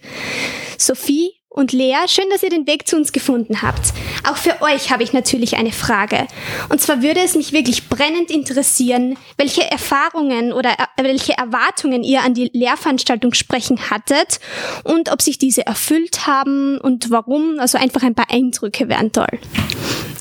Sophie 0.76 1.35
und 1.56 1.72
Lea, 1.72 1.96
schön, 2.06 2.26
dass 2.30 2.42
ihr 2.42 2.50
den 2.50 2.66
Weg 2.66 2.86
zu 2.86 2.96
uns 2.96 3.12
gefunden 3.12 3.62
habt. 3.62 3.94
Auch 4.28 4.36
für 4.36 4.60
euch 4.60 4.92
habe 4.92 5.02
ich 5.02 5.14
natürlich 5.14 5.56
eine 5.56 5.72
Frage. 5.72 6.26
Und 6.68 6.82
zwar 6.82 7.02
würde 7.02 7.20
es 7.20 7.34
mich 7.34 7.52
wirklich 7.52 7.88
brennend 7.88 8.30
interessieren, 8.30 9.16
welche 9.38 9.68
Erfahrungen 9.68 10.52
oder 10.52 10.70
er 10.70 11.04
welche 11.04 11.32
Erwartungen 11.32 12.02
ihr 12.02 12.22
an 12.22 12.34
die 12.34 12.50
Lehrveranstaltung 12.52 13.32
sprechen 13.32 13.90
hattet 13.90 14.38
und 14.84 15.10
ob 15.10 15.22
sich 15.22 15.38
diese 15.38 15.66
erfüllt 15.66 16.26
haben 16.26 16.78
und 16.78 17.10
warum. 17.10 17.58
Also 17.58 17.78
einfach 17.78 18.02
ein 18.02 18.14
paar 18.14 18.30
Eindrücke 18.30 18.88
wären 18.88 19.12
toll. 19.12 19.38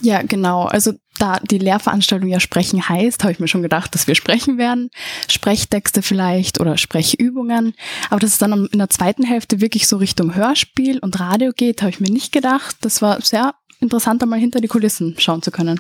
Ja, 0.02 0.22
genau. 0.22 0.64
Also 0.64 0.94
da 1.20 1.40
die 1.40 1.58
Lehrveranstaltung 1.58 2.30
ja 2.30 2.40
sprechen 2.40 2.88
heißt, 2.88 3.24
habe 3.24 3.32
ich 3.32 3.40
mir 3.40 3.48
schon 3.48 3.62
gedacht, 3.62 3.94
dass 3.94 4.08
wir 4.08 4.16
sprechen 4.16 4.58
werden. 4.58 4.90
Sprechtexte 5.30 6.02
vielleicht 6.02 6.60
oder 6.60 6.78
Sprechübungen. 6.78 7.74
Aber 8.10 8.20
dass 8.20 8.32
es 8.32 8.38
dann 8.38 8.68
in 8.72 8.80
der 8.80 8.90
zweiten 8.90 9.24
Hälfte 9.24 9.62
wirklich 9.62 9.88
so 9.88 9.98
Richtung 9.98 10.36
Hörspiel 10.36 11.00
und 11.00 11.20
Radio 11.20 11.52
geht, 11.56 11.82
habe 11.82 11.92
ich 11.92 12.00
mir 12.00 12.12
nicht 12.12 12.32
gedacht. 12.32 12.78
Das 12.82 13.02
war 13.02 13.22
sehr 13.22 13.56
interessant, 13.82 14.24
einmal 14.24 14.40
hinter 14.40 14.62
die 14.62 14.68
Kulissen 14.68 15.16
schauen 15.18 15.42
zu 15.42 15.52
können. 15.52 15.80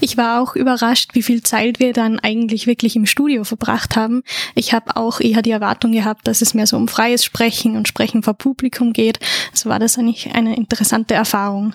Ich 0.00 0.16
war 0.16 0.40
auch 0.40 0.56
überrascht, 0.56 1.14
wie 1.14 1.22
viel 1.22 1.42
Zeit 1.42 1.80
wir 1.80 1.92
dann 1.92 2.18
eigentlich 2.18 2.66
wirklich 2.66 2.96
im 2.96 3.06
Studio 3.06 3.44
verbracht 3.44 3.96
haben. 3.96 4.22
Ich 4.54 4.72
habe 4.72 4.96
auch 4.96 5.20
eher 5.20 5.42
die 5.42 5.50
Erwartung 5.50 5.92
gehabt, 5.92 6.26
dass 6.28 6.42
es 6.42 6.54
mehr 6.54 6.66
so 6.66 6.76
um 6.76 6.88
freies 6.88 7.24
Sprechen 7.24 7.76
und 7.76 7.88
Sprechen 7.88 8.22
vor 8.22 8.34
Publikum 8.34 8.92
geht. 8.92 9.18
So 9.52 9.68
war 9.68 9.78
das 9.78 9.98
eigentlich 9.98 10.34
eine 10.34 10.56
interessante 10.56 11.14
Erfahrung. 11.14 11.74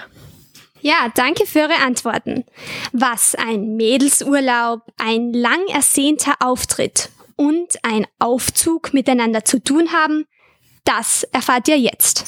Ja, 0.81 1.11
danke 1.13 1.45
für 1.45 1.59
Ihre 1.59 1.77
Antworten. 1.85 2.43
Was 2.91 3.35
ein 3.35 3.75
Mädelsurlaub, 3.75 4.81
ein 4.97 5.31
lang 5.31 5.59
ersehnter 5.67 6.33
Auftritt 6.39 7.09
und 7.35 7.77
ein 7.83 8.07
Aufzug 8.19 8.93
miteinander 8.93 9.45
zu 9.45 9.63
tun 9.63 9.93
haben, 9.93 10.25
das 10.83 11.23
erfahrt 11.31 11.67
ihr 11.67 11.77
jetzt. 11.77 12.25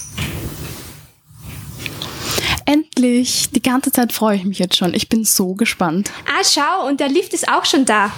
Endlich! 2.66 3.50
Die 3.50 3.62
ganze 3.62 3.92
Zeit 3.92 4.14
freue 4.14 4.38
ich 4.38 4.46
mich 4.46 4.60
jetzt 4.60 4.78
schon. 4.78 4.94
Ich 4.94 5.10
bin 5.10 5.26
so 5.26 5.54
gespannt. 5.56 6.12
Ah, 6.28 6.44
schau, 6.44 6.88
und 6.88 7.00
der 7.00 7.10
Lift 7.10 7.34
ist 7.34 7.50
auch 7.50 7.66
schon 7.66 7.86
da. 7.86 8.12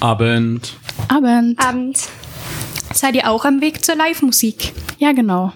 Abend. 0.00 0.74
Abend. 1.08 1.58
Abend. 1.58 2.08
Seid 2.92 3.14
ihr 3.14 3.28
auch 3.28 3.44
am 3.44 3.60
Weg 3.60 3.84
zur 3.84 3.96
Live-Musik? 3.96 4.72
Ja, 4.98 5.12
genau. 5.12 5.52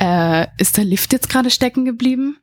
Äh, 0.00 0.46
ist 0.58 0.76
der 0.76 0.84
Lift 0.84 1.12
jetzt 1.12 1.28
gerade 1.28 1.50
stecken 1.50 1.84
geblieben? 1.84 2.38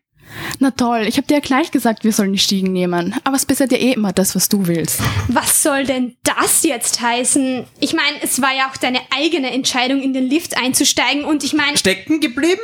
Na 0.59 0.71
toll, 0.71 1.05
ich 1.07 1.17
habe 1.17 1.27
dir 1.27 1.35
ja 1.35 1.39
gleich 1.39 1.71
gesagt, 1.71 2.03
wir 2.03 2.11
sollen 2.11 2.33
die 2.33 2.39
Stiegen 2.39 2.71
nehmen. 2.73 3.15
Aber 3.23 3.35
es 3.35 3.45
ist 3.45 3.59
ja 3.59 3.65
eh 3.77 3.93
immer 3.93 4.13
das, 4.13 4.35
was 4.35 4.49
du 4.49 4.67
willst. 4.67 4.99
Was 5.27 5.63
soll 5.63 5.85
denn 5.85 6.15
das 6.23 6.63
jetzt 6.63 7.01
heißen? 7.01 7.65
Ich 7.79 7.93
meine, 7.93 8.21
es 8.21 8.41
war 8.41 8.53
ja 8.53 8.69
auch 8.69 8.77
deine 8.77 8.99
eigene 9.15 9.51
Entscheidung, 9.51 10.01
in 10.01 10.13
den 10.13 10.27
Lift 10.27 10.57
einzusteigen 10.57 11.23
und 11.23 11.43
ich 11.43 11.53
meine... 11.53 11.77
Stecken 11.77 12.19
geblieben? 12.19 12.61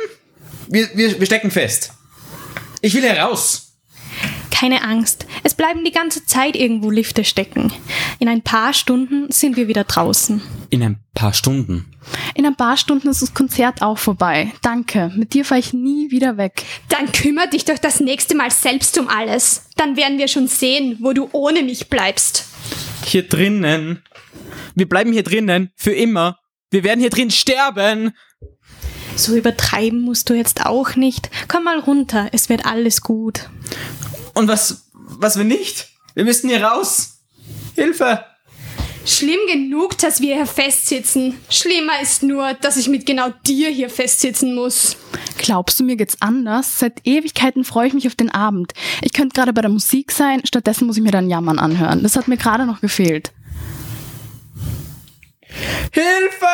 Wir, 0.68 0.88
wir, 0.94 1.18
wir 1.18 1.26
stecken 1.26 1.50
fest. 1.50 1.92
Ich 2.80 2.94
will 2.94 3.02
heraus. 3.02 3.78
Keine 4.50 4.82
Angst, 4.82 5.26
es 5.42 5.54
bleiben 5.54 5.84
die 5.84 5.90
ganze 5.90 6.24
Zeit 6.26 6.54
irgendwo 6.54 6.90
Lifte 6.90 7.24
stecken. 7.24 7.72
In 8.20 8.28
ein 8.28 8.42
paar 8.42 8.72
Stunden 8.72 9.30
sind 9.32 9.56
wir 9.56 9.66
wieder 9.66 9.84
draußen. 9.84 10.40
In 10.70 10.82
ein 10.82 11.00
paar 11.14 11.32
Stunden? 11.32 11.93
In 12.34 12.46
ein 12.46 12.56
paar 12.56 12.76
Stunden 12.76 13.08
ist 13.08 13.22
das 13.22 13.34
Konzert 13.34 13.82
auch 13.82 13.98
vorbei. 13.98 14.52
Danke, 14.62 15.12
mit 15.16 15.34
dir 15.34 15.44
fahre 15.44 15.60
ich 15.60 15.72
nie 15.72 16.10
wieder 16.10 16.36
weg. 16.36 16.64
Dann 16.88 17.12
kümmere 17.12 17.48
dich 17.48 17.64
doch 17.64 17.78
das 17.78 18.00
nächste 18.00 18.34
Mal 18.34 18.50
selbst 18.50 18.98
um 18.98 19.08
alles. 19.08 19.66
Dann 19.76 19.96
werden 19.96 20.18
wir 20.18 20.28
schon 20.28 20.48
sehen, 20.48 20.98
wo 21.00 21.12
du 21.12 21.28
ohne 21.32 21.62
mich 21.62 21.88
bleibst. 21.88 22.46
Hier 23.04 23.26
drinnen. 23.28 24.02
Wir 24.74 24.88
bleiben 24.88 25.12
hier 25.12 25.22
drinnen. 25.22 25.70
Für 25.76 25.92
immer. 25.92 26.38
Wir 26.70 26.82
werden 26.82 27.00
hier 27.00 27.10
drin 27.10 27.30
sterben. 27.30 28.12
So 29.16 29.36
übertreiben 29.36 30.00
musst 30.00 30.28
du 30.28 30.34
jetzt 30.34 30.66
auch 30.66 30.96
nicht. 30.96 31.30
Komm 31.46 31.64
mal 31.64 31.78
runter, 31.78 32.28
es 32.32 32.48
wird 32.48 32.66
alles 32.66 33.00
gut. 33.00 33.48
Und 34.34 34.48
was, 34.48 34.90
was 34.92 35.36
wir 35.36 35.44
nicht? 35.44 35.90
Wir 36.14 36.24
müssen 36.24 36.48
hier 36.48 36.64
raus. 36.64 37.20
Hilfe! 37.76 38.24
Schlimm 39.06 39.40
genug, 39.50 39.98
dass 39.98 40.20
wir 40.20 40.34
hier 40.34 40.46
festsitzen. 40.46 41.38
Schlimmer 41.50 42.00
ist 42.00 42.22
nur, 42.22 42.54
dass 42.54 42.78
ich 42.78 42.88
mit 42.88 43.04
genau 43.04 43.28
dir 43.46 43.68
hier 43.68 43.90
festsitzen 43.90 44.54
muss. 44.54 44.96
Glaubst 45.36 45.78
du, 45.78 45.84
mir 45.84 45.96
geht's 45.96 46.16
anders? 46.20 46.78
Seit 46.78 47.06
Ewigkeiten 47.06 47.64
freue 47.64 47.88
ich 47.88 47.92
mich 47.92 48.06
auf 48.06 48.14
den 48.14 48.30
Abend. 48.30 48.72
Ich 49.02 49.12
könnte 49.12 49.34
gerade 49.34 49.52
bei 49.52 49.60
der 49.60 49.70
Musik 49.70 50.10
sein, 50.10 50.40
stattdessen 50.44 50.86
muss 50.86 50.96
ich 50.96 51.02
mir 51.02 51.10
dann 51.10 51.28
Jammern 51.28 51.58
anhören. 51.58 52.02
Das 52.02 52.16
hat 52.16 52.28
mir 52.28 52.38
gerade 52.38 52.64
noch 52.64 52.80
gefehlt. 52.80 53.32
Hilfe! 55.92 56.46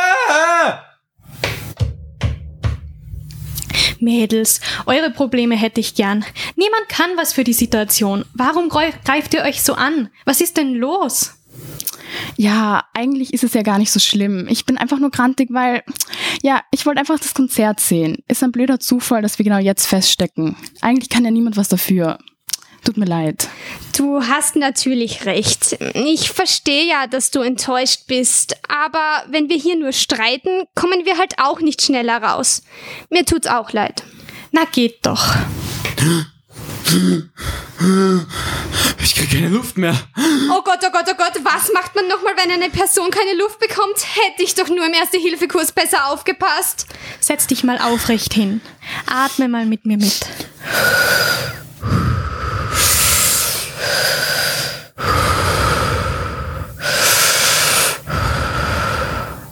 Mädels, 4.01 4.61
eure 4.87 5.11
Probleme 5.11 5.57
hätte 5.57 5.79
ich 5.79 5.95
gern. 5.95 6.25
Niemand 6.57 6.89
kann 6.89 7.11
was 7.17 7.33
für 7.33 7.45
die 7.45 7.53
Situation. 7.53 8.25
Warum 8.35 8.71
greift 8.71 9.35
ihr 9.35 9.43
euch 9.43 9.63
so 9.63 9.75
an? 9.75 10.09
Was 10.25 10.41
ist 10.41 10.57
denn 10.57 10.75
los? 10.75 11.35
Ja, 12.37 12.85
eigentlich 12.95 13.33
ist 13.33 13.45
es 13.45 13.55
ja 13.55 13.63
gar 13.63 13.79
nicht 13.79 13.91
so 13.91 14.01
schlimm. 14.01 14.47
Ich 14.49 14.67
bin 14.67 14.79
einfach 14.79 14.99
nur 14.99 15.11
grantig, 15.11 15.49
weil, 15.53 15.83
ja, 16.43 16.63
ich 16.71 16.87
wollte 16.87 17.01
einfach 17.01 17.19
das 17.19 17.35
Konzert 17.35 17.81
sehen. 17.81 18.19
Ist 18.29 18.43
ein 18.43 18.53
blöder 18.53 18.81
Zufall, 18.81 19.23
dass 19.23 19.39
wir 19.39 19.45
genau 19.45 19.59
jetzt 19.59 19.87
feststecken. 19.87 20.57
Eigentlich 20.81 21.09
kann 21.09 21.25
ja 21.25 21.31
niemand 21.31 21.57
was 21.57 21.69
dafür. 21.69 22.19
Tut 22.85 22.97
mir 22.97 23.05
leid. 23.05 23.49
Du 23.97 24.23
hast 24.23 24.57
natürlich 24.57 25.27
recht. 25.27 25.77
Ich 25.95 26.31
verstehe 26.31 26.89
ja, 26.89 27.07
dass 27.07 27.31
du 27.31 27.41
enttäuscht 27.41 28.07
bist, 28.07 28.57
aber 28.69 29.25
wenn 29.29 29.51
wir 29.51 29.57
hier 29.57 29.77
nur 29.77 29.93
streiten, 29.93 30.65
kommen 30.75 31.05
wir 31.05 31.19
halt 31.19 31.35
auch 31.39 31.61
nicht 31.61 31.83
schneller 31.83 32.23
raus. 32.23 32.63
Mir 33.11 33.27
tut's 33.27 33.47
auch 33.47 33.73
leid. 33.73 34.03
Na 34.53 34.65
geht 34.65 35.05
doch. 35.05 35.35
Ich 39.03 39.15
kriege 39.15 39.37
keine 39.37 39.49
Luft 39.49 39.77
mehr. 39.79 39.97
Oh 40.51 40.63
Gott, 40.63 40.81
oh 40.85 40.91
Gott, 40.91 41.07
oh 41.09 41.15
Gott, 41.17 41.35
was 41.45 41.73
macht 41.73 41.95
man 41.95 42.09
nochmal, 42.09 42.35
wenn 42.37 42.51
eine 42.51 42.69
Person 42.69 43.11
keine 43.11 43.39
Luft 43.39 43.61
bekommt? 43.61 43.97
Hätte 43.97 44.43
ich 44.43 44.57
doch 44.57 44.69
nur 44.69 44.85
im 44.85 44.93
Erste-Hilfe-Kurs 44.93 45.71
besser 45.73 46.07
aufgepasst. 46.09 46.87
Setz 47.21 47.47
dich 47.47 47.63
mal 47.63 47.79
aufrecht 47.79 48.35
hin. 48.35 48.61
Atme 49.07 49.49
mal 49.49 49.67
mit 49.67 49.87
mir 49.87 49.99
mit. 49.99 50.21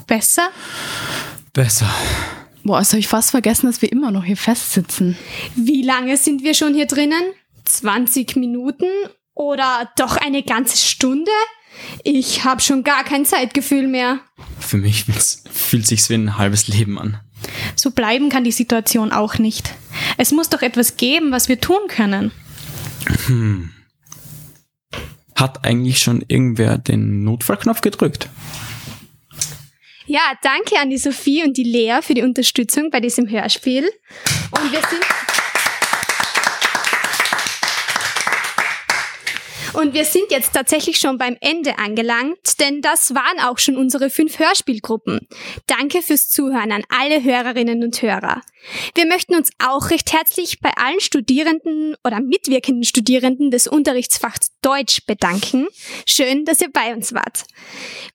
Besser? 0.08 0.48
Besser. 1.52 1.88
Boah, 2.64 2.80
jetzt 2.80 2.90
habe 2.90 3.00
ich 3.00 3.08
fast 3.08 3.30
vergessen, 3.30 3.66
dass 3.66 3.80
wir 3.80 3.87
immer 4.08 4.20
noch 4.20 4.24
hier 4.24 4.38
festsitzen. 4.38 5.18
Wie 5.54 5.82
lange 5.82 6.16
sind 6.16 6.42
wir 6.42 6.54
schon 6.54 6.72
hier 6.72 6.86
drinnen? 6.86 7.22
20 7.64 8.36
Minuten? 8.36 8.86
Oder 9.34 9.90
doch 9.96 10.16
eine 10.16 10.42
ganze 10.42 10.78
Stunde? 10.78 11.30
Ich 12.04 12.42
habe 12.42 12.62
schon 12.62 12.84
gar 12.84 13.04
kein 13.04 13.26
Zeitgefühl 13.26 13.86
mehr. 13.86 14.20
Für 14.58 14.78
mich 14.78 15.04
fühlt 15.52 15.86
sich's 15.86 16.08
wie 16.08 16.14
ein 16.14 16.38
halbes 16.38 16.68
Leben 16.68 16.98
an. 16.98 17.20
So 17.76 17.90
bleiben 17.90 18.30
kann 18.30 18.44
die 18.44 18.50
Situation 18.52 19.12
auch 19.12 19.36
nicht. 19.38 19.74
Es 20.16 20.32
muss 20.32 20.48
doch 20.48 20.62
etwas 20.62 20.96
geben, 20.96 21.30
was 21.30 21.50
wir 21.50 21.60
tun 21.60 21.80
können. 21.88 22.32
Hm. 23.26 23.70
Hat 25.34 25.66
eigentlich 25.66 25.98
schon 25.98 26.24
irgendwer 26.26 26.78
den 26.78 27.24
Notfallknopf 27.24 27.82
gedrückt? 27.82 28.30
Ja, 30.10 30.32
danke 30.42 30.78
an 30.80 30.88
die 30.88 30.96
Sophie 30.96 31.44
und 31.44 31.58
die 31.58 31.64
Lea 31.64 31.98
für 32.00 32.14
die 32.14 32.22
Unterstützung 32.22 32.88
bei 32.88 32.98
diesem 32.98 33.28
Hörspiel. 33.28 33.90
Und 34.52 34.72
wir 34.72 34.80
sind. 34.88 35.27
Und 39.78 39.94
wir 39.94 40.04
sind 40.04 40.24
jetzt 40.30 40.54
tatsächlich 40.54 40.98
schon 40.98 41.18
beim 41.18 41.36
Ende 41.40 41.78
angelangt, 41.78 42.58
denn 42.58 42.82
das 42.82 43.14
waren 43.14 43.38
auch 43.38 43.58
schon 43.58 43.76
unsere 43.76 44.10
fünf 44.10 44.40
Hörspielgruppen. 44.40 45.28
Danke 45.68 46.02
fürs 46.02 46.28
Zuhören 46.28 46.72
an 46.72 46.82
alle 46.88 47.22
Hörerinnen 47.22 47.84
und 47.84 48.02
Hörer. 48.02 48.42
Wir 48.96 49.06
möchten 49.06 49.36
uns 49.36 49.50
auch 49.64 49.90
recht 49.90 50.12
herzlich 50.12 50.58
bei 50.60 50.72
allen 50.76 50.98
Studierenden 50.98 51.94
oder 52.02 52.18
mitwirkenden 52.20 52.82
Studierenden 52.82 53.52
des 53.52 53.68
Unterrichtsfachs 53.68 54.50
Deutsch 54.62 55.06
bedanken. 55.06 55.68
Schön, 56.06 56.44
dass 56.44 56.60
ihr 56.60 56.72
bei 56.72 56.92
uns 56.92 57.14
wart. 57.14 57.44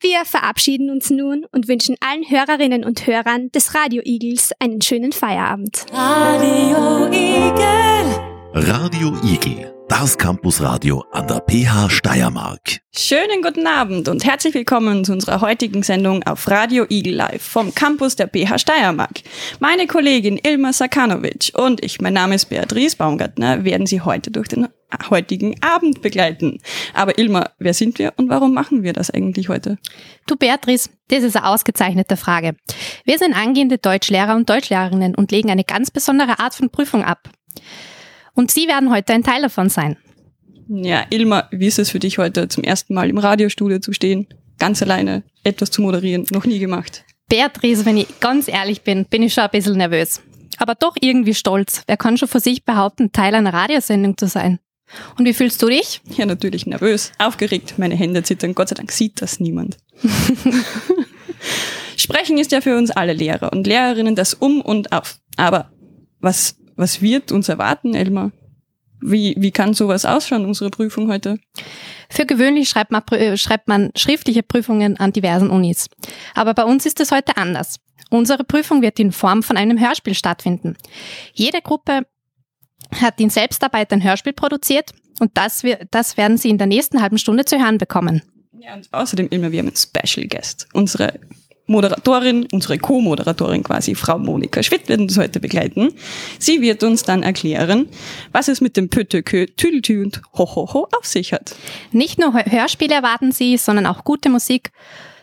Wir 0.02 0.26
verabschieden 0.26 0.90
uns 0.90 1.12
nun 1.12 1.46
und 1.54 1.70
wünschen 1.70 1.96
allen 2.02 2.30
Hörerinnen 2.30 2.84
und 2.84 3.08
Hörern 3.08 3.52
des 3.54 3.74
Radio 3.74 4.02
Igels 4.04 4.52
einen 4.60 4.82
schönen 4.82 5.14
Feierabend. 5.14 5.86
Radio 5.94 7.08
Igel. 7.08 8.20
Radio 8.54 9.18
Igel. 9.24 9.73
Das 10.00 10.18
Campusradio 10.18 11.06
an 11.12 11.28
der 11.28 11.44
PH 11.48 11.88
Steiermark. 11.92 12.80
Schönen 12.96 13.44
guten 13.44 13.68
Abend 13.68 14.08
und 14.08 14.26
herzlich 14.26 14.56
willkommen 14.56 15.06
zu 15.06 15.14
unserer 15.14 15.40
heutigen 15.40 15.84
Sendung 15.84 16.24
auf 16.24 16.50
Radio 16.50 16.88
Eagle 16.90 17.14
Live 17.14 17.44
vom 17.44 17.76
Campus 17.76 18.16
der 18.16 18.26
PH 18.26 18.58
Steiermark. 18.58 19.22
Meine 19.60 19.86
Kollegin 19.86 20.40
Ilma 20.44 20.74
Sakanovic 20.74 21.52
und 21.54 21.86
ich, 21.86 22.02
mein 22.02 22.14
Name 22.14 22.34
ist 22.34 22.46
Beatrice 22.46 22.98
Baumgartner, 22.98 23.66
werden 23.66 23.86
Sie 23.86 24.02
heute 24.02 24.32
durch 24.32 24.48
den 24.48 24.68
heutigen 25.12 25.62
Abend 25.62 26.02
begleiten. 26.02 26.58
Aber 26.96 27.20
Ilma, 27.20 27.52
wer 27.60 27.76
sind 27.76 28.00
wir 28.00 28.14
und 28.18 28.30
warum 28.30 28.52
machen 28.52 28.82
wir 28.82 28.94
das 28.94 29.12
eigentlich 29.12 29.48
heute? 29.48 29.78
Du 30.26 30.36
Beatrice, 30.36 30.90
das 31.10 31.22
ist 31.22 31.38
eine 31.38 31.46
ausgezeichnete 31.46 32.18
Frage. 32.18 32.56
Wir 33.06 33.20
sind 33.20 33.36
angehende 33.36 33.78
Deutschlehrer 33.78 34.36
und 34.36 34.50
Deutschlehrerinnen 34.50 35.14
und 35.14 35.32
legen 35.32 35.52
eine 35.52 35.64
ganz 35.64 35.92
besondere 35.92 36.40
Art 36.40 36.56
von 36.56 36.72
Prüfung 36.72 37.04
ab. 37.04 37.30
Und 38.36 38.52
Sie 38.52 38.68
werden 38.68 38.92
heute 38.92 39.14
ein 39.14 39.24
Teil 39.24 39.42
davon 39.42 39.70
sein. 39.70 39.98
Ja, 40.68 41.06
Ilma, 41.10 41.48
wie 41.52 41.68
ist 41.68 41.80
es 41.80 41.90
für 41.90 42.00
dich 42.00 42.18
heute 42.18 42.48
zum 42.48 42.64
ersten 42.64 42.94
Mal 42.94 43.10
im 43.10 43.18
Radiostudio 43.18 43.80
zu 43.80 43.94
stehen? 43.94 44.28
Ganz 44.60 44.82
alleine 44.82 45.24
etwas 45.44 45.72
zu 45.72 45.82
moderieren, 45.82 46.26
noch 46.32 46.46
nie 46.46 46.60
gemacht. 46.60 47.04
Beatrice, 47.30 47.86
wenn 47.86 47.98
ich 47.98 48.20
ganz 48.20 48.48
ehrlich 48.48 48.82
bin, 48.82 49.06
bin 49.06 49.24
ich 49.24 49.34
schon 49.34 49.44
ein 49.44 49.50
bisschen 49.52 49.78
nervös. 49.78 50.22
Aber 50.58 50.76
doch 50.76 50.96
irgendwie 51.00 51.34
stolz. 51.34 51.84
Wer 51.88 51.98
kann 51.98 52.18
schon 52.18 52.28
für 52.28 52.40
sich 52.40 52.64
behaupten, 52.64 53.12
Teil 53.12 53.36
einer 53.36 53.54
Radiosendung 53.54 54.18
zu 54.18 54.28
sein? 54.28 54.60
Und 55.18 55.26
wie 55.26 55.34
fühlst 55.34 55.62
du 55.62 55.68
dich? 55.68 56.02
Ja, 56.16 56.26
natürlich 56.26 56.66
nervös, 56.66 57.12
aufgeregt, 57.18 57.76
meine 57.78 57.96
Hände 57.96 58.24
zittern. 58.24 58.54
Gott 58.54 58.70
sei 58.70 58.76
Dank 58.76 58.92
sieht 58.92 59.22
das 59.22 59.40
niemand. 59.40 59.78
Sprechen 61.98 62.38
ist 62.38 62.52
ja 62.52 62.62
für 62.62 62.78
uns 62.78 62.92
alle 62.92 63.14
Lehrer 63.14 63.52
und 63.52 63.66
Lehrerinnen 63.66 64.16
das 64.16 64.34
Um 64.34 64.62
und 64.62 64.92
Auf. 64.92 65.20
Aber 65.38 65.72
was, 66.20 66.58
was 66.76 67.02
wird 67.02 67.32
uns 67.32 67.50
erwarten, 67.50 67.94
Elmar? 67.94 68.32
Wie, 69.02 69.36
wie 69.38 69.52
kann 69.52 69.74
sowas 69.74 70.06
ausschauen, 70.06 70.46
unsere 70.46 70.70
Prüfung 70.70 71.12
heute? 71.12 71.38
Für 72.10 72.26
gewöhnlich 72.26 72.70
schreibt 72.70 72.92
man, 72.92 73.04
äh, 73.12 73.36
schreibt 73.38 73.68
man 73.68 73.92
schriftliche 73.98 74.44
Prüfungen 74.44 74.98
an 74.98 75.12
diversen 75.12 75.50
Unis. 75.50 75.88
Aber 76.36 76.54
bei 76.54 76.64
uns 76.64 76.86
ist 76.86 77.02
es 77.02 77.12
heute 77.12 77.36
anders. 77.36 77.80
Unsere 78.10 78.44
Prüfung 78.44 78.82
wird 78.82 79.00
in 79.00 79.12
Form 79.12 79.44
von 79.44 79.58
einem 79.58 79.80
Hörspiel 79.80 80.14
stattfinden. 80.14 80.78
Jede 81.34 81.62
Gruppe 81.62 82.06
hat 83.02 83.20
in 83.20 83.30
Selbstarbeit 83.30 83.92
ein 83.92 84.04
Hörspiel 84.04 84.34
produziert 84.34 84.92
und 85.20 85.32
das, 85.34 85.64
das 85.92 86.16
werden 86.16 86.38
Sie 86.38 86.50
in 86.50 86.58
der 86.58 86.68
nächsten 86.68 87.02
halben 87.02 87.18
Stunde 87.18 87.46
zu 87.46 87.60
hören 87.60 87.78
bekommen. 87.78 88.22
Ja, 88.60 88.76
und 88.76 88.88
außerdem 88.94 89.28
immer, 89.30 89.52
wir 89.52 89.60
haben 89.60 89.68
einen 89.68 89.76
Special 89.76 90.28
Guest. 90.28 90.68
Unsere 90.74 91.20
Moderatorin, 91.66 92.48
unsere 92.52 92.78
Co-Moderatorin 92.78 93.64
quasi, 93.64 93.96
Frau 93.96 94.20
Monika 94.20 94.62
Schwitt, 94.64 94.90
wird 94.90 95.00
uns 95.00 95.18
heute 95.18 95.40
begleiten. 95.40 95.94
Sie 96.40 96.62
wird 96.62 96.84
uns 96.84 97.04
dann 97.04 97.24
erklären, 97.24 97.88
was 98.32 98.48
es 98.50 98.60
mit 98.62 98.76
dem 98.76 98.90
Pötökö, 98.90 99.46
Tüdeltü 99.56 100.04
und 100.04 100.22
Hohoho 100.38 100.88
auf 100.98 101.06
sich 101.06 101.32
hat. 101.32 101.56
Nicht 101.92 102.20
nur 102.20 102.34
Hör- 102.34 102.46
Hörspiele 102.52 102.94
erwarten 102.94 103.32
Sie, 103.32 103.58
sondern 103.58 103.86
auch 103.86 104.04
gute 104.04 104.30
Musik. 104.30 104.72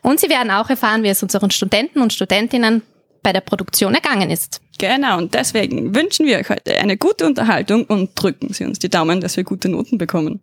Und 0.02 0.18
Sie 0.18 0.30
werden 0.30 0.50
auch 0.50 0.70
erfahren, 0.70 1.02
wie 1.02 1.08
es 1.08 1.22
unseren 1.22 1.50
Studenten 1.50 2.00
und 2.00 2.12
Studentinnen 2.12 2.82
bei 3.22 3.34
der 3.34 3.42
Produktion 3.42 3.94
ergangen 3.94 4.30
ist. 4.30 4.62
Genau, 4.78 5.18
und 5.18 5.34
deswegen 5.34 5.94
wünschen 5.94 6.24
wir 6.24 6.38
euch 6.38 6.48
heute 6.48 6.78
eine 6.78 6.96
gute 6.96 7.26
Unterhaltung 7.26 7.84
und 7.84 8.10
drücken 8.14 8.54
Sie 8.54 8.64
uns 8.64 8.78
die 8.78 8.88
Daumen, 8.88 9.20
dass 9.20 9.36
wir 9.36 9.44
gute 9.44 9.68
Noten 9.68 9.98
bekommen. 9.98 10.40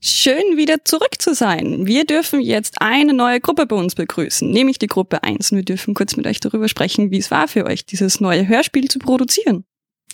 Schön 0.00 0.56
wieder 0.56 0.84
zurück 0.84 1.16
zu 1.18 1.34
sein. 1.34 1.86
Wir 1.86 2.04
dürfen 2.04 2.40
jetzt 2.40 2.76
eine 2.80 3.14
neue 3.14 3.40
Gruppe 3.40 3.66
bei 3.66 3.76
uns 3.76 3.94
begrüßen, 3.94 4.50
nämlich 4.50 4.78
die 4.78 4.86
Gruppe 4.86 5.22
1. 5.22 5.52
Und 5.52 5.58
wir 5.58 5.64
dürfen 5.64 5.94
kurz 5.94 6.16
mit 6.16 6.26
euch 6.26 6.38
darüber 6.40 6.68
sprechen, 6.68 7.10
wie 7.10 7.18
es 7.18 7.30
war 7.30 7.48
für 7.48 7.64
euch, 7.64 7.86
dieses 7.86 8.20
neue 8.20 8.46
Hörspiel 8.46 8.88
zu 8.88 8.98
produzieren. 8.98 9.64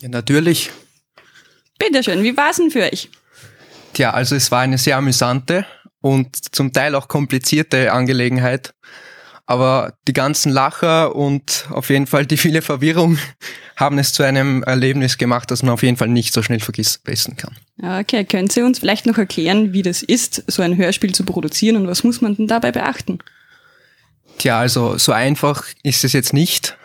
Ja, 0.01 0.09
natürlich. 0.09 0.71
Bitteschön, 1.79 2.23
wie 2.23 2.37
war 2.37 2.51
es 2.51 2.57
denn 2.57 2.71
für 2.71 2.83
euch? 2.83 3.11
Tja, 3.93 4.13
also 4.13 4.37
es 4.37 4.51
war 4.51 4.61
eine 4.61 4.79
sehr 4.79 4.97
amüsante 4.97 5.67
und 6.01 6.55
zum 6.55 6.73
Teil 6.73 6.95
auch 6.95 7.09
komplizierte 7.09 7.93
Angelegenheit. 7.93 8.75
Aber 9.47 9.95
die 10.07 10.13
ganzen 10.13 10.53
Lacher 10.53 11.17
und 11.17 11.67
auf 11.71 11.91
jeden 11.91 12.07
Fall 12.07 12.27
die 12.27 12.37
viele 12.37 12.63
Verwirrung 12.63 13.19
haben 13.77 13.99
es 13.99 14.13
zu 14.13 14.23
einem 14.23 14.63
Erlebnis 14.63 15.19
gemacht, 15.19 15.51
das 15.51 15.63
man 15.63 15.73
auf 15.73 15.83
jeden 15.83 15.97
Fall 15.97 16.09
nicht 16.09 16.33
so 16.33 16.43
schnell 16.43 16.61
vergessen 16.61 17.37
kann. 17.37 17.57
Okay, 18.01 18.25
können 18.25 18.49
Sie 18.49 18.63
uns 18.63 18.79
vielleicht 18.79 19.07
noch 19.07 19.19
erklären, 19.19 19.73
wie 19.73 19.83
das 19.83 20.03
ist, 20.03 20.45
so 20.47 20.63
ein 20.63 20.77
Hörspiel 20.77 21.15
zu 21.15 21.25
produzieren 21.25 21.77
und 21.77 21.89
was 21.89 22.05
muss 22.05 22.21
man 22.21 22.37
denn 22.37 22.47
dabei 22.47 22.71
beachten? 22.71 23.19
Tja, 24.39 24.59
also 24.59 24.97
so 24.99 25.13
einfach 25.13 25.65
ist 25.83 26.05
es 26.05 26.13
jetzt 26.13 26.33
nicht. 26.33 26.77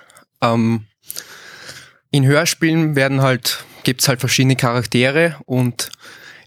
Ähm, 0.41 0.85
in 2.11 2.25
Hörspielen 2.25 2.95
werden 2.95 3.21
halt, 3.21 3.63
gibt's 3.83 4.07
halt 4.07 4.19
verschiedene 4.19 4.55
Charaktere 4.55 5.37
und 5.45 5.89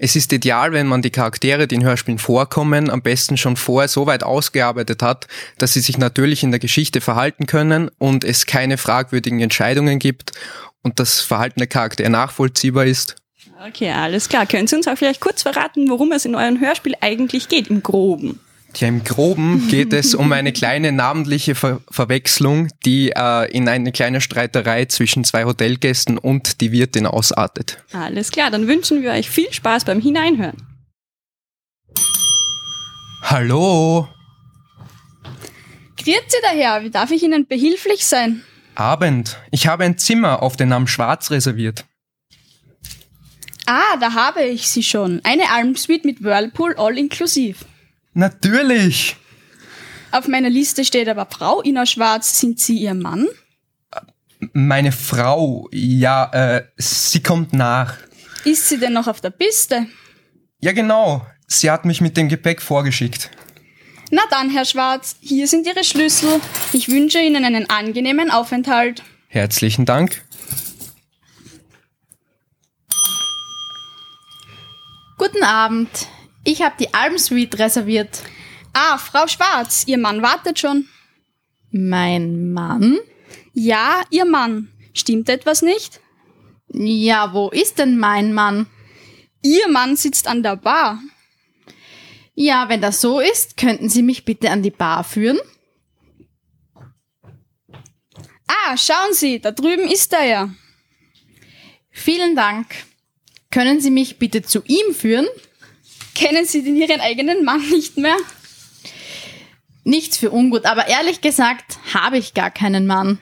es 0.03 0.17
ist 0.17 0.33
ideal, 0.33 0.73
wenn 0.73 0.87
man 0.87 1.03
die 1.03 1.11
Charaktere, 1.11 1.69
die 1.69 1.75
in 1.75 1.85
Hörspielen 1.85 2.19
vorkommen, 2.19 2.89
am 2.89 3.03
besten 3.03 3.37
schon 3.37 3.57
vorher 3.57 3.87
so 3.87 4.07
weit 4.07 4.23
ausgearbeitet 4.23 5.03
hat, 5.03 5.29
dass 5.59 5.75
sie 5.75 5.81
sich 5.81 5.99
natürlich 5.99 6.43
in 6.43 6.53
der 6.53 6.59
Geschichte 6.59 7.03
verhalten 7.03 7.45
können 7.45 7.91
und 7.99 8.25
es 8.25 8.47
keine 8.47 8.79
fragwürdigen 8.79 9.41
Entscheidungen 9.41 9.99
gibt 9.99 10.33
und 10.83 10.99
das 11.01 11.21
Verhalten 11.21 11.61
der 11.61 11.67
Charaktere 11.67 12.09
nachvollziehbar 12.09 12.87
ist. 12.87 13.17
Okay, 13.69 13.91
alles 13.91 14.31
klar. 14.31 14.47
Können 14.47 14.67
Sie 14.67 14.77
uns 14.77 14.89
auch 14.89 14.97
vielleicht 14.97 15.21
kurz 15.21 15.43
verraten, 15.43 15.91
worum 15.91 16.13
es 16.13 16.25
in 16.25 16.35
eurem 16.35 16.59
Hörspiel 16.61 16.95
eigentlich 17.03 17.49
geht, 17.49 17.69
im 17.69 17.83
Groben? 17.83 18.41
Tja, 18.73 18.87
im 18.87 19.03
Groben 19.03 19.67
geht 19.69 19.93
es 19.93 20.15
um 20.15 20.31
eine 20.33 20.53
kleine 20.53 20.93
namentliche 20.93 21.55
Ver 21.55 21.81
Verwechslung, 21.91 22.69
die 22.85 23.11
äh, 23.11 23.51
in 23.51 23.69
eine 23.69 23.91
kleine 23.91 24.21
Streiterei 24.21 24.85
zwischen 24.85 25.25
zwei 25.25 25.45
Hotelgästen 25.45 26.19
und 26.19 26.61
die 26.61 26.71
Wirtin 26.71 27.07
ausartet. 27.07 27.83
Alles 27.93 28.31
klar, 28.31 28.51
dann 28.51 28.69
wünschen 28.69 29.03
wir 29.03 29.11
euch 29.11 29.29
viel 29.29 29.53
Spaß 29.53 29.85
beim 29.85 30.01
Hineinhören. 30.01 30.57
Hallo? 33.23 34.09
Grüezi 35.97 36.39
daher, 36.43 36.83
wie 36.83 36.91
darf 36.91 37.11
ich 37.11 37.23
Ihnen 37.23 37.47
behilflich 37.47 38.07
sein? 38.07 38.43
Abend. 38.75 39.39
Ich 39.51 39.67
habe 39.67 39.85
ein 39.85 39.99
Zimmer 39.99 40.43
auf 40.43 40.57
den 40.57 40.71
Namen 40.71 40.87
Schwarz 40.87 41.31
reserviert. 41.31 41.85
Ah, 43.67 43.97
da 44.01 44.15
habe 44.15 44.43
ich 44.43 44.69
sie 44.69 44.83
schon. 44.83 45.21
Eine 45.23 45.51
Almsuite 45.51 46.07
mit 46.07 46.25
Whirlpool 46.25 46.75
all 46.77 46.97
inklusiv. 46.97 47.65
Natürlich. 48.13 49.17
Auf 50.13 50.27
meiner 50.27 50.51
Liste 50.51 50.85
steht 50.85 51.09
aber 51.09 51.27
Frau 51.31 51.63
Ina 51.63 51.87
Schwarz. 51.87 52.41
Sind 52.41 52.59
Sie 52.59 52.79
Ihr 52.79 52.95
Mann? 52.95 53.29
Meine 54.53 54.91
Frau, 54.91 55.69
ja, 55.71 56.31
äh, 56.33 56.65
sie 56.77 57.23
kommt 57.23 57.53
nach. 57.53 57.99
Ist 58.45 58.71
sie 58.71 58.79
denn 58.79 58.95
noch 58.95 59.07
auf 59.07 59.21
der 59.21 59.31
Piste? 59.31 59.87
Ja, 60.61 60.73
genau. 60.73 61.27
Sie 61.47 61.71
hat 61.71 61.85
mich 61.85 62.01
mit 62.01 62.17
dem 62.17 62.29
Gepäck 62.29 62.63
vorgeschickt. 62.63 63.31
Na 64.11 64.23
dann, 64.31 64.51
Herr 64.51 64.65
Schwarz, 64.65 65.17
hier 65.21 65.47
sind 65.47 65.67
Ihre 65.67 65.85
Schlüssel. 65.85 66.41
Ich 66.73 66.89
wünsche 66.89 67.21
Ihnen 67.21 67.45
einen 67.45 67.69
angenehmen 67.69 68.31
Aufenthalt. 68.31 69.03
Herzlichen 69.29 69.85
Dank. 69.85 70.23
Guten 75.19 75.45
Abend. 75.45 75.89
Ich 76.45 76.63
habe 76.63 76.75
die 76.79 76.93
Almsuite 76.95 77.59
reserviert. 77.59 78.23
Ah, 78.73 78.99
Frau 78.99 79.27
Schwarz, 79.27 79.85
Ihr 79.87 79.99
Mann 79.99 80.23
wartet 80.23 80.59
schon. 80.59 80.89
Mein 81.71 82.53
Mann? 82.53 82.99
Ja, 83.53 84.03
Ihr 84.11 84.25
Mann. 84.25 84.69
Stimmt 84.95 85.29
etwas 85.29 85.63
nicht? 85.63 86.01
Ja, 86.69 87.33
wo 87.33 87.49
ist 87.49 87.79
denn 87.79 87.99
mein 87.99 88.33
Mann? 88.33 88.67
Ihr 89.43 89.69
Mann 89.69 89.97
sitzt 89.97 90.29
an 90.29 90.43
der 90.43 90.57
Bar. 90.57 91.01
Ja, 92.35 92.69
wenn 92.69 92.81
das 92.81 93.01
so 93.01 93.21
ist, 93.21 93.57
könnten 93.57 93.89
Sie 93.89 94.03
mich 94.03 94.25
bitte 94.25 94.51
an 94.51 94.63
die 94.63 94.71
Bar 94.71 95.05
führen? 95.05 95.39
Ah, 98.47 98.77
schauen 98.77 99.13
Sie, 99.13 99.41
da 99.41 99.51
drüben 99.53 99.89
ist 99.89 100.13
er 100.13 100.25
ja. 100.25 100.51
Vielen 101.91 102.35
Dank. 102.35 102.67
Können 103.51 103.81
Sie 103.81 103.91
mich 103.91 104.19
bitte 104.19 104.43
zu 104.43 104.63
ihm 104.67 104.95
führen? 104.95 105.27
Kennen 106.21 106.45
Sie 106.45 106.63
denn 106.63 106.77
Ihren 106.77 107.01
eigenen 107.01 107.47
Mann 107.47 107.67
nicht 107.71 107.97
mehr? 107.97 108.17
Nichts 109.85 110.19
für 110.19 110.31
ungut, 110.31 110.67
aber 110.67 110.87
ehrlich 110.87 111.23
gesagt 111.23 111.79
habe 111.95 112.19
ich 112.19 112.35
gar 112.35 112.51
keinen 112.51 112.87
Mann. 112.87 113.21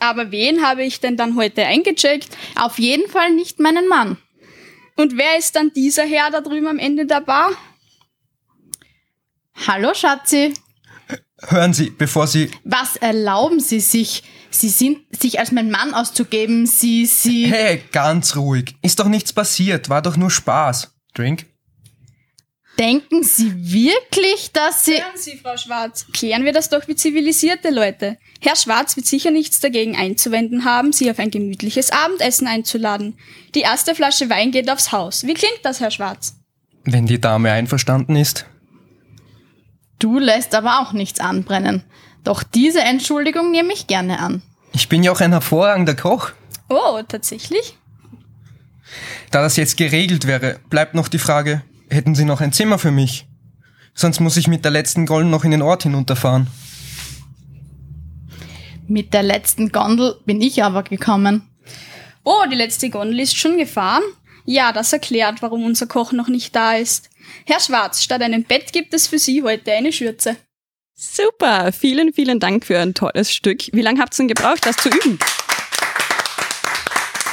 Aber 0.00 0.32
wen 0.32 0.66
habe 0.66 0.82
ich 0.82 0.98
denn 0.98 1.16
dann 1.16 1.36
heute 1.36 1.64
eingecheckt? 1.64 2.36
Auf 2.56 2.80
jeden 2.80 3.08
Fall 3.08 3.30
nicht 3.32 3.60
meinen 3.60 3.86
Mann. 3.86 4.18
Und 4.96 5.16
wer 5.16 5.38
ist 5.38 5.54
dann 5.54 5.72
dieser 5.72 6.02
Herr 6.02 6.32
da 6.32 6.40
drüben 6.40 6.66
am 6.66 6.80
Ende 6.80 7.06
der 7.06 7.20
Bar? 7.20 7.52
Hallo, 9.68 9.94
Schatzi. 9.94 10.52
Hören 11.46 11.72
Sie, 11.72 11.90
bevor 11.90 12.26
Sie. 12.26 12.50
Was 12.64 12.96
erlauben 12.96 13.60
Sie 13.60 13.78
sich? 13.78 14.24
Sie 14.50 14.68
sind, 14.68 14.98
sich 15.16 15.38
als 15.38 15.52
mein 15.52 15.70
Mann 15.70 15.94
auszugeben. 15.94 16.66
Sie, 16.66 17.06
Sie. 17.06 17.46
Hey, 17.46 17.84
ganz 17.92 18.34
ruhig. 18.34 18.74
Ist 18.82 18.98
doch 18.98 19.06
nichts 19.06 19.32
passiert. 19.32 19.88
War 19.88 20.02
doch 20.02 20.16
nur 20.16 20.30
Spaß. 20.32 20.92
Drink? 21.14 21.51
Denken 22.78 23.22
Sie 23.22 23.52
wirklich, 23.54 24.50
dass 24.52 24.84
Sie. 24.84 24.94
Hören 24.94 25.16
Sie, 25.16 25.36
Frau 25.36 25.56
Schwarz. 25.56 26.06
Klären 26.12 26.44
wir 26.44 26.52
das 26.52 26.70
doch 26.70 26.88
wie 26.88 26.96
zivilisierte 26.96 27.70
Leute. 27.70 28.16
Herr 28.40 28.56
Schwarz 28.56 28.96
wird 28.96 29.06
sicher 29.06 29.30
nichts 29.30 29.60
dagegen 29.60 29.94
einzuwenden 29.94 30.64
haben, 30.64 30.92
Sie 30.92 31.10
auf 31.10 31.18
ein 31.18 31.30
gemütliches 31.30 31.90
Abendessen 31.90 32.46
einzuladen. 32.46 33.18
Die 33.54 33.60
erste 33.60 33.94
Flasche 33.94 34.30
Wein 34.30 34.52
geht 34.52 34.70
aufs 34.70 34.90
Haus. 34.90 35.24
Wie 35.26 35.34
klingt 35.34 35.60
das, 35.62 35.80
Herr 35.80 35.90
Schwarz? 35.90 36.36
Wenn 36.84 37.06
die 37.06 37.20
Dame 37.20 37.52
einverstanden 37.52 38.16
ist. 38.16 38.46
Du 39.98 40.18
lässt 40.18 40.54
aber 40.54 40.80
auch 40.80 40.92
nichts 40.92 41.20
anbrennen. 41.20 41.84
Doch 42.24 42.42
diese 42.42 42.80
Entschuldigung 42.80 43.50
nehme 43.50 43.72
ich 43.72 43.86
gerne 43.86 44.18
an. 44.18 44.42
Ich 44.72 44.88
bin 44.88 45.02
ja 45.02 45.12
auch 45.12 45.20
ein 45.20 45.32
hervorragender 45.32 45.94
Koch. 45.94 46.30
Oh, 46.68 47.00
tatsächlich? 47.06 47.76
Da 49.30 49.42
das 49.42 49.56
jetzt 49.56 49.76
geregelt 49.76 50.26
wäre, 50.26 50.58
bleibt 50.70 50.94
noch 50.94 51.08
die 51.08 51.18
Frage, 51.18 51.62
hätten 51.92 52.14
Sie 52.14 52.24
noch 52.24 52.40
ein 52.40 52.52
Zimmer 52.52 52.78
für 52.78 52.90
mich? 52.90 53.26
Sonst 53.94 54.20
muss 54.20 54.36
ich 54.36 54.48
mit 54.48 54.64
der 54.64 54.70
letzten 54.70 55.06
Gondel 55.06 55.30
noch 55.30 55.44
in 55.44 55.50
den 55.50 55.62
Ort 55.62 55.82
hinunterfahren. 55.82 56.46
Mit 58.88 59.14
der 59.14 59.22
letzten 59.22 59.70
Gondel 59.70 60.16
bin 60.24 60.40
ich 60.40 60.64
aber 60.64 60.82
gekommen. 60.82 61.48
Oh, 62.24 62.44
die 62.50 62.56
letzte 62.56 62.90
Gondel 62.90 63.20
ist 63.20 63.36
schon 63.36 63.58
gefahren? 63.58 64.02
Ja, 64.44 64.72
das 64.72 64.92
erklärt, 64.92 65.42
warum 65.42 65.64
unser 65.64 65.86
Koch 65.86 66.12
noch 66.12 66.28
nicht 66.28 66.56
da 66.56 66.74
ist. 66.74 67.10
Herr 67.46 67.60
Schwarz, 67.60 68.02
statt 68.02 68.22
einem 68.22 68.44
Bett 68.44 68.72
gibt 68.72 68.92
es 68.92 69.06
für 69.06 69.18
Sie 69.18 69.42
heute 69.42 69.72
eine 69.72 69.92
Schürze. 69.92 70.36
Super, 70.94 71.72
vielen, 71.72 72.12
vielen 72.12 72.40
Dank 72.40 72.66
für 72.66 72.78
ein 72.78 72.94
tolles 72.94 73.32
Stück. 73.32 73.62
Wie 73.72 73.82
lange 73.82 74.00
habt 74.00 74.14
ihr 74.14 74.18
denn 74.18 74.28
gebraucht, 74.28 74.66
das 74.66 74.76
zu 74.76 74.88
üben? 74.88 75.18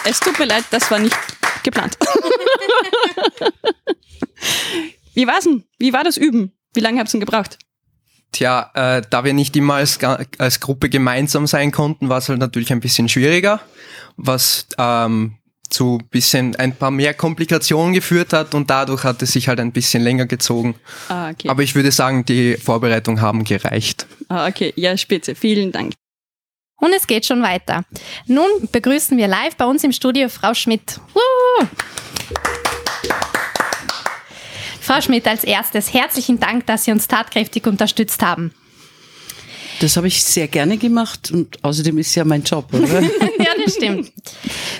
Es 0.06 0.19
tut 0.19 0.38
mir 0.39 0.45
leid, 0.45 0.65
das 0.72 0.89
war 0.89 1.00
nicht 1.00 1.15
geplant. 1.63 1.98
Wie 5.13 5.27
war's 5.27 5.43
denn? 5.43 5.63
Wie 5.77 5.93
war 5.93 6.03
das 6.03 6.17
Üben? 6.17 6.53
Wie 6.73 6.79
lange 6.79 6.99
habt 6.99 7.09
ihr 7.09 7.19
denn 7.19 7.19
gebraucht? 7.21 7.57
Tja, 8.31 8.71
äh, 8.75 9.01
da 9.09 9.23
wir 9.23 9.33
nicht 9.33 9.55
immer 9.55 9.75
als, 9.75 9.99
als 10.38 10.59
Gruppe 10.59 10.89
gemeinsam 10.89 11.47
sein 11.47 11.71
konnten, 11.71 12.09
war 12.09 12.19
es 12.19 12.29
halt 12.29 12.39
natürlich 12.39 12.71
ein 12.71 12.79
bisschen 12.79 13.09
schwieriger, 13.09 13.59
was 14.17 14.67
ähm, 14.77 15.39
zu 15.69 15.99
bisschen 16.09 16.55
ein 16.55 16.75
paar 16.75 16.91
mehr 16.91 17.13
Komplikationen 17.13 17.93
geführt 17.93 18.33
hat 18.33 18.53
und 18.53 18.69
dadurch 18.69 19.03
hat 19.03 19.21
es 19.21 19.31
sich 19.31 19.47
halt 19.47 19.59
ein 19.59 19.71
bisschen 19.71 20.03
länger 20.03 20.25
gezogen. 20.25 20.75
Ah, 21.09 21.29
okay. 21.29 21.49
Aber 21.49 21.63
ich 21.63 21.75
würde 21.75 21.91
sagen, 21.91 22.25
die 22.25 22.55
Vorbereitungen 22.57 23.21
haben 23.21 23.43
gereicht. 23.43 24.07
Ah, 24.29 24.47
okay, 24.47 24.73
ja, 24.75 24.95
spitze. 24.97 25.35
Vielen 25.35 25.71
Dank. 25.71 25.93
Und 26.77 26.93
es 26.93 27.07
geht 27.07 27.25
schon 27.25 27.41
weiter. 27.41 27.83
Nun 28.25 28.47
begrüßen 28.71 29.17
wir 29.17 29.27
live 29.27 29.55
bei 29.57 29.65
uns 29.65 29.83
im 29.83 29.91
Studio 29.91 30.29
Frau 30.29 30.53
Schmidt. 30.53 30.99
Woo! 31.13 31.67
Frau 34.89 35.02
Schmidt, 35.02 35.28
als 35.28 35.43
erstes 35.43 35.93
herzlichen 35.93 36.39
Dank, 36.39 36.65
dass 36.65 36.86
Sie 36.86 36.91
uns 36.91 37.08
tatkräftig 37.08 37.67
unterstützt 37.67 38.23
haben. 38.23 38.52
Das 39.82 39.97
habe 39.97 40.08
ich 40.08 40.23
sehr 40.23 40.47
gerne 40.47 40.78
gemacht 40.78 41.30
und 41.30 41.63
außerdem 41.63 41.99
ist 41.99 42.15
ja 42.15 42.25
mein 42.25 42.41
Job, 42.41 42.73
oder? 42.73 42.99
ja, 43.39 43.52
das 43.63 43.75
stimmt. 43.75 44.12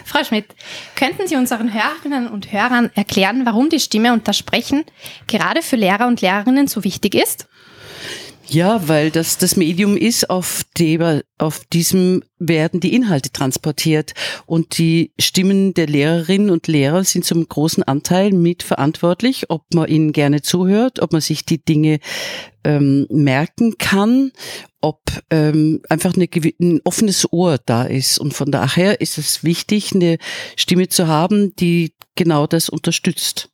Frau 0.04 0.24
Schmidt, 0.24 0.48
könnten 0.96 1.28
Sie 1.28 1.36
unseren 1.36 1.72
Hörerinnen 1.72 2.28
und 2.28 2.52
Hörern 2.52 2.90
erklären, 2.96 3.46
warum 3.46 3.70
die 3.70 3.80
Stimme 3.80 4.12
und 4.12 4.28
das 4.28 4.36
Sprechen 4.36 4.84
gerade 5.28 5.62
für 5.62 5.76
Lehrer 5.76 6.08
und 6.08 6.22
Lehrerinnen 6.22 6.66
so 6.66 6.84
wichtig 6.84 7.14
ist? 7.14 7.48
Ja, 8.50 8.88
weil 8.88 9.12
das 9.12 9.38
das 9.38 9.56
Medium 9.56 9.96
ist, 9.96 10.30
auf, 10.32 10.64
dem, 10.78 11.22
auf 11.38 11.66
diesem 11.66 12.24
werden 12.40 12.80
die 12.80 12.96
Inhalte 12.96 13.32
transportiert 13.32 14.14
und 14.48 14.80
die 14.80 15.12
Stimmen 15.20 15.76
der 15.76 15.86
Lehrerinnen 15.86 16.50
und 16.50 16.66
Lehrer 16.66 17.04
sind 17.04 17.26
zum 17.26 17.48
großen 17.48 17.84
Anteil 17.84 18.32
mitverantwortlich, 18.32 19.52
ob 19.52 19.66
man 19.76 19.88
ihnen 19.88 20.14
gerne 20.14 20.42
zuhört, 20.42 21.00
ob 21.00 21.12
man 21.12 21.22
sich 21.22 21.46
die 21.46 21.64
Dinge 21.64 22.00
ähm, 22.64 23.06
merken 23.12 23.78
kann, 23.78 24.32
ob 24.82 25.02
ähm, 25.30 25.82
einfach 25.88 26.16
eine, 26.16 26.28
ein 26.60 26.82
offenes 26.86 27.32
Ohr 27.32 27.60
da 27.64 27.84
ist. 27.84 28.18
Und 28.18 28.34
von 28.34 28.52
daher 28.52 29.00
ist 29.00 29.20
es 29.20 29.44
wichtig, 29.44 29.94
eine 29.94 30.18
Stimme 30.56 30.88
zu 30.88 31.08
haben, 31.08 31.56
die 31.58 31.94
genau 32.16 32.48
das 32.48 32.70
unterstützt. 32.70 33.50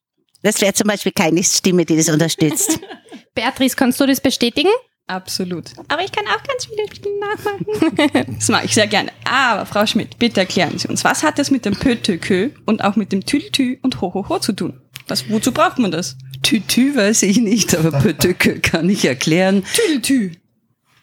Das 0.45 0.61
wäre 0.61 0.73
zum 0.73 0.87
Beispiel 0.87 1.11
keine 1.11 1.43
Stimme, 1.43 1.85
die 1.85 1.97
das 1.97 2.07
unterstützt. 2.07 2.79
Beatrice, 3.33 3.75
kannst 3.75 3.99
du 3.99 4.05
das 4.05 4.21
bestätigen? 4.21 4.69
Absolut. 5.07 5.71
Aber 5.87 6.03
ich 6.03 6.11
kann 6.11 6.23
auch 6.27 6.43
ganz 6.43 6.67
viele 6.67 6.85
Stimmen 6.93 7.19
nachmachen. 7.19 8.35
das 8.37 8.49
mache 8.49 8.65
ich 8.65 8.75
sehr 8.75 8.85
gerne. 8.85 9.11
Aber 9.23 9.65
Frau 9.65 9.87
Schmidt, 9.87 10.19
bitte 10.19 10.41
erklären 10.41 10.77
Sie 10.77 10.87
uns, 10.87 11.03
was 11.03 11.23
hat 11.23 11.39
das 11.39 11.49
mit 11.49 11.65
dem 11.65 11.75
Pötökö 11.75 12.51
und 12.67 12.83
auch 12.83 12.95
mit 12.95 13.11
dem 13.11 13.25
Tültü 13.25 13.79
und 13.81 14.01
Hohoho 14.01 14.37
zu 14.37 14.53
tun? 14.53 14.79
Was, 15.07 15.27
wozu 15.31 15.51
braucht 15.51 15.79
man 15.79 15.89
das? 15.89 16.15
Tütü 16.43 16.95
weiß 16.95 17.23
ich 17.23 17.37
nicht, 17.37 17.75
aber 17.75 17.99
Pötökö 17.99 18.59
kann 18.59 18.87
ich 18.87 19.03
erklären. 19.03 19.63
Tültü. 19.73 20.33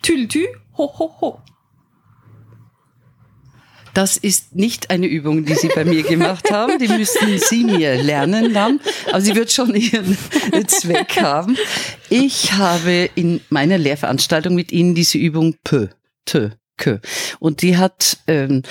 Tültü, 0.02 0.46
Hohoho. 0.78 1.40
Das 3.94 4.16
ist 4.16 4.54
nicht 4.54 4.90
eine 4.90 5.06
Übung, 5.06 5.44
die 5.44 5.54
Sie 5.54 5.68
bei 5.68 5.84
mir 5.84 6.02
gemacht 6.02 6.50
haben. 6.50 6.78
Die 6.78 6.88
müssten 6.88 7.38
Sie 7.38 7.64
mir 7.64 8.02
lernen 8.02 8.54
dann. 8.54 8.80
Aber 9.08 9.20
sie 9.20 9.34
wird 9.34 9.52
schon 9.52 9.74
ihren 9.74 10.16
Zweck 10.66 11.20
haben. 11.20 11.56
Ich 12.08 12.52
habe 12.52 13.10
in 13.14 13.40
meiner 13.50 13.78
Lehrveranstaltung 13.78 14.54
mit 14.54 14.72
Ihnen 14.72 14.94
diese 14.94 15.18
Übung 15.18 15.56
Pö, 15.64 15.88
Tö, 16.24 16.50
Kö. 16.76 16.98
Und 17.38 17.62
die 17.62 17.76
hat 17.76 18.18
ähm, 18.26 18.62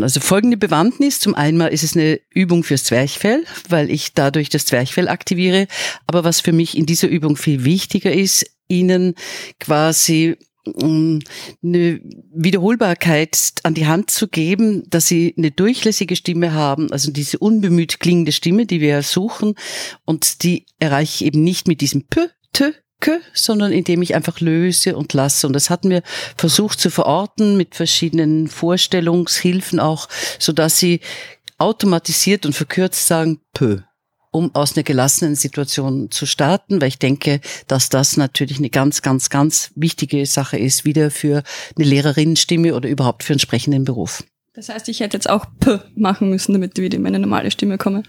also 0.00 0.20
folgende 0.20 0.56
Bewandtnis. 0.56 1.20
Zum 1.20 1.34
einen 1.34 1.60
ist 1.60 1.82
es 1.82 1.94
eine 1.94 2.18
Übung 2.30 2.64
fürs 2.64 2.84
Zwerchfell, 2.84 3.44
weil 3.68 3.90
ich 3.90 4.14
dadurch 4.14 4.48
das 4.48 4.64
Zwerchfell 4.64 5.08
aktiviere. 5.08 5.66
Aber 6.06 6.24
was 6.24 6.40
für 6.40 6.52
mich 6.52 6.76
in 6.76 6.86
dieser 6.86 7.08
Übung 7.08 7.36
viel 7.36 7.64
wichtiger 7.64 8.12
ist, 8.12 8.46
Ihnen 8.68 9.14
quasi 9.60 10.38
eine 10.64 12.00
Wiederholbarkeit 12.34 13.54
an 13.64 13.74
die 13.74 13.86
Hand 13.86 14.10
zu 14.10 14.28
geben, 14.28 14.84
dass 14.88 15.06
sie 15.06 15.34
eine 15.36 15.50
durchlässige 15.50 16.14
Stimme 16.16 16.52
haben, 16.52 16.92
also 16.92 17.10
diese 17.10 17.38
unbemüht 17.38 18.00
klingende 18.00 18.32
Stimme, 18.32 18.66
die 18.66 18.80
wir 18.80 19.02
suchen, 19.02 19.54
und 20.04 20.44
die 20.44 20.66
erreiche 20.78 21.24
ich 21.24 21.26
eben 21.26 21.42
nicht 21.42 21.66
mit 21.66 21.80
diesem 21.80 22.06
P, 22.06 22.28
T, 22.52 22.72
drücke, 23.02 23.20
sondern 23.34 23.72
indem 23.72 24.02
ich 24.02 24.14
einfach 24.14 24.40
löse 24.40 24.96
und 24.96 25.12
lasse. 25.12 25.46
Und 25.46 25.52
das 25.52 25.70
hatten 25.70 25.90
wir 25.90 26.02
versucht 26.36 26.80
zu 26.80 26.90
verorten 26.90 27.56
mit 27.56 27.74
verschiedenen 27.74 28.48
Vorstellungshilfen 28.48 29.80
auch, 29.80 30.08
so 30.38 30.52
dass 30.52 30.78
sie 30.78 31.00
automatisiert 31.58 32.46
und 32.46 32.54
verkürzt 32.54 33.06
sagen, 33.06 33.40
pö 33.52 33.80
um 34.32 34.52
aus 34.54 34.76
einer 34.76 34.82
gelassenen 34.82 35.36
Situation 35.36 36.10
zu 36.10 36.26
starten, 36.26 36.80
weil 36.80 36.88
ich 36.88 36.98
denke, 36.98 37.40
dass 37.68 37.88
das 37.88 38.16
natürlich 38.16 38.58
eine 38.58 38.70
ganz, 38.70 39.02
ganz, 39.02 39.30
ganz 39.30 39.70
wichtige 39.76 40.26
Sache 40.26 40.58
ist, 40.58 40.84
wieder 40.84 41.12
für 41.12 41.44
eine 41.76 41.86
Lehrerinnenstimme 41.86 42.74
oder 42.74 42.88
überhaupt 42.88 43.22
für 43.22 43.34
einen 43.34 43.40
sprechenden 43.40 43.84
Beruf. 43.84 44.24
Das 44.54 44.68
heißt, 44.68 44.88
ich 44.88 45.00
hätte 45.00 45.16
jetzt 45.16 45.30
auch 45.30 45.46
P 45.60 45.78
machen 45.94 46.28
müssen, 46.28 46.52
damit 46.52 46.76
ich 46.76 46.84
wieder 46.84 46.96
in 46.96 47.02
meine 47.02 47.18
normale 47.18 47.50
Stimme 47.50 47.78
komme 47.78 48.02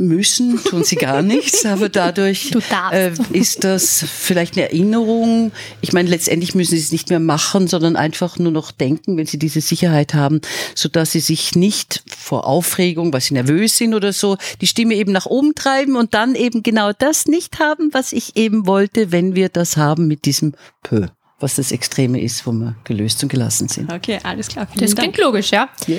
müssen, 0.00 0.62
tun 0.64 0.82
sie 0.84 0.96
gar 0.96 1.22
nichts, 1.22 1.64
aber 1.66 1.88
dadurch 1.88 2.52
äh, 2.90 3.12
ist 3.32 3.64
das 3.64 4.04
vielleicht 4.04 4.56
eine 4.56 4.64
Erinnerung. 4.64 5.52
Ich 5.80 5.92
meine, 5.92 6.08
letztendlich 6.08 6.54
müssen 6.54 6.72
sie 6.72 6.82
es 6.82 6.92
nicht 6.92 7.10
mehr 7.10 7.20
machen, 7.20 7.68
sondern 7.68 7.96
einfach 7.96 8.38
nur 8.38 8.52
noch 8.52 8.72
denken, 8.72 9.16
wenn 9.16 9.26
sie 9.26 9.38
diese 9.38 9.60
Sicherheit 9.60 10.14
haben, 10.14 10.40
so 10.74 10.88
dass 10.88 11.12
sie 11.12 11.20
sich 11.20 11.54
nicht 11.54 12.02
vor 12.08 12.46
Aufregung, 12.46 13.12
weil 13.12 13.20
sie 13.20 13.34
nervös 13.34 13.76
sind 13.76 13.94
oder 13.94 14.12
so, 14.12 14.36
die 14.60 14.66
Stimme 14.66 14.94
eben 14.94 15.12
nach 15.12 15.26
oben 15.26 15.54
treiben 15.54 15.96
und 15.96 16.14
dann 16.14 16.34
eben 16.34 16.62
genau 16.62 16.92
das 16.92 17.26
nicht 17.26 17.58
haben, 17.58 17.90
was 17.92 18.12
ich 18.12 18.36
eben 18.36 18.66
wollte, 18.66 19.12
wenn 19.12 19.34
wir 19.34 19.48
das 19.48 19.76
haben 19.76 20.06
mit 20.08 20.24
diesem 20.24 20.54
Pö 20.82 21.06
was 21.42 21.56
das 21.56 21.72
Extreme 21.72 22.20
ist, 22.20 22.46
wo 22.46 22.52
wir 22.52 22.76
gelöst 22.84 23.22
und 23.22 23.30
gelassen 23.30 23.68
sind. 23.68 23.90
Okay, 23.90 24.20
alles 24.22 24.48
klar. 24.48 24.68
das 24.76 24.94
klingt 24.94 25.16
logisch, 25.18 25.50
ja. 25.50 25.70
ja. 25.86 25.96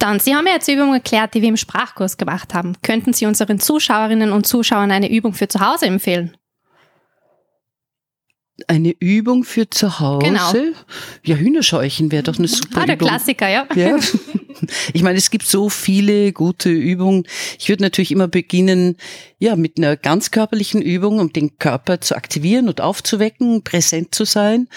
Dann, 0.00 0.18
Sie 0.18 0.34
haben 0.34 0.46
ja 0.46 0.54
jetzt 0.54 0.66
Übungen 0.66 0.94
erklärt, 0.94 1.34
die 1.34 1.42
wir 1.42 1.50
im 1.50 1.58
Sprachkurs 1.58 2.16
gemacht 2.16 2.54
haben. 2.54 2.74
Könnten 2.82 3.12
Sie 3.12 3.26
unseren 3.26 3.60
Zuschauerinnen 3.60 4.32
und 4.32 4.46
Zuschauern 4.46 4.90
eine 4.90 5.10
Übung 5.10 5.34
für 5.34 5.46
zu 5.46 5.60
Hause 5.60 5.86
empfehlen? 5.86 6.36
Eine 8.66 8.94
Übung 8.98 9.44
für 9.44 9.68
zu 9.68 10.00
Hause? 10.00 10.26
Genau. 10.26 10.52
Ja, 11.22 11.36
Hühnerscheuchen 11.36 12.10
wäre 12.10 12.22
doch 12.22 12.38
eine 12.38 12.48
super 12.48 12.82
ah, 12.82 12.86
der 12.86 12.96
Übung. 12.96 13.08
Klassiker, 13.08 13.48
ja. 13.48 13.66
ja. 13.74 13.98
Ich 14.92 15.02
meine, 15.02 15.16
es 15.16 15.30
gibt 15.30 15.46
so 15.46 15.70
viele 15.70 16.32
gute 16.34 16.68
Übungen. 16.68 17.24
Ich 17.58 17.70
würde 17.70 17.82
natürlich 17.82 18.10
immer 18.10 18.28
beginnen, 18.28 18.98
ja, 19.38 19.56
mit 19.56 19.78
einer 19.78 19.96
ganz 19.96 20.32
körperlichen 20.32 20.82
Übung, 20.82 21.18
um 21.18 21.32
den 21.32 21.58
Körper 21.58 22.02
zu 22.02 22.14
aktivieren 22.14 22.68
und 22.68 22.82
aufzuwecken, 22.82 23.64
präsent 23.64 24.14
zu 24.14 24.26
sein 24.26 24.68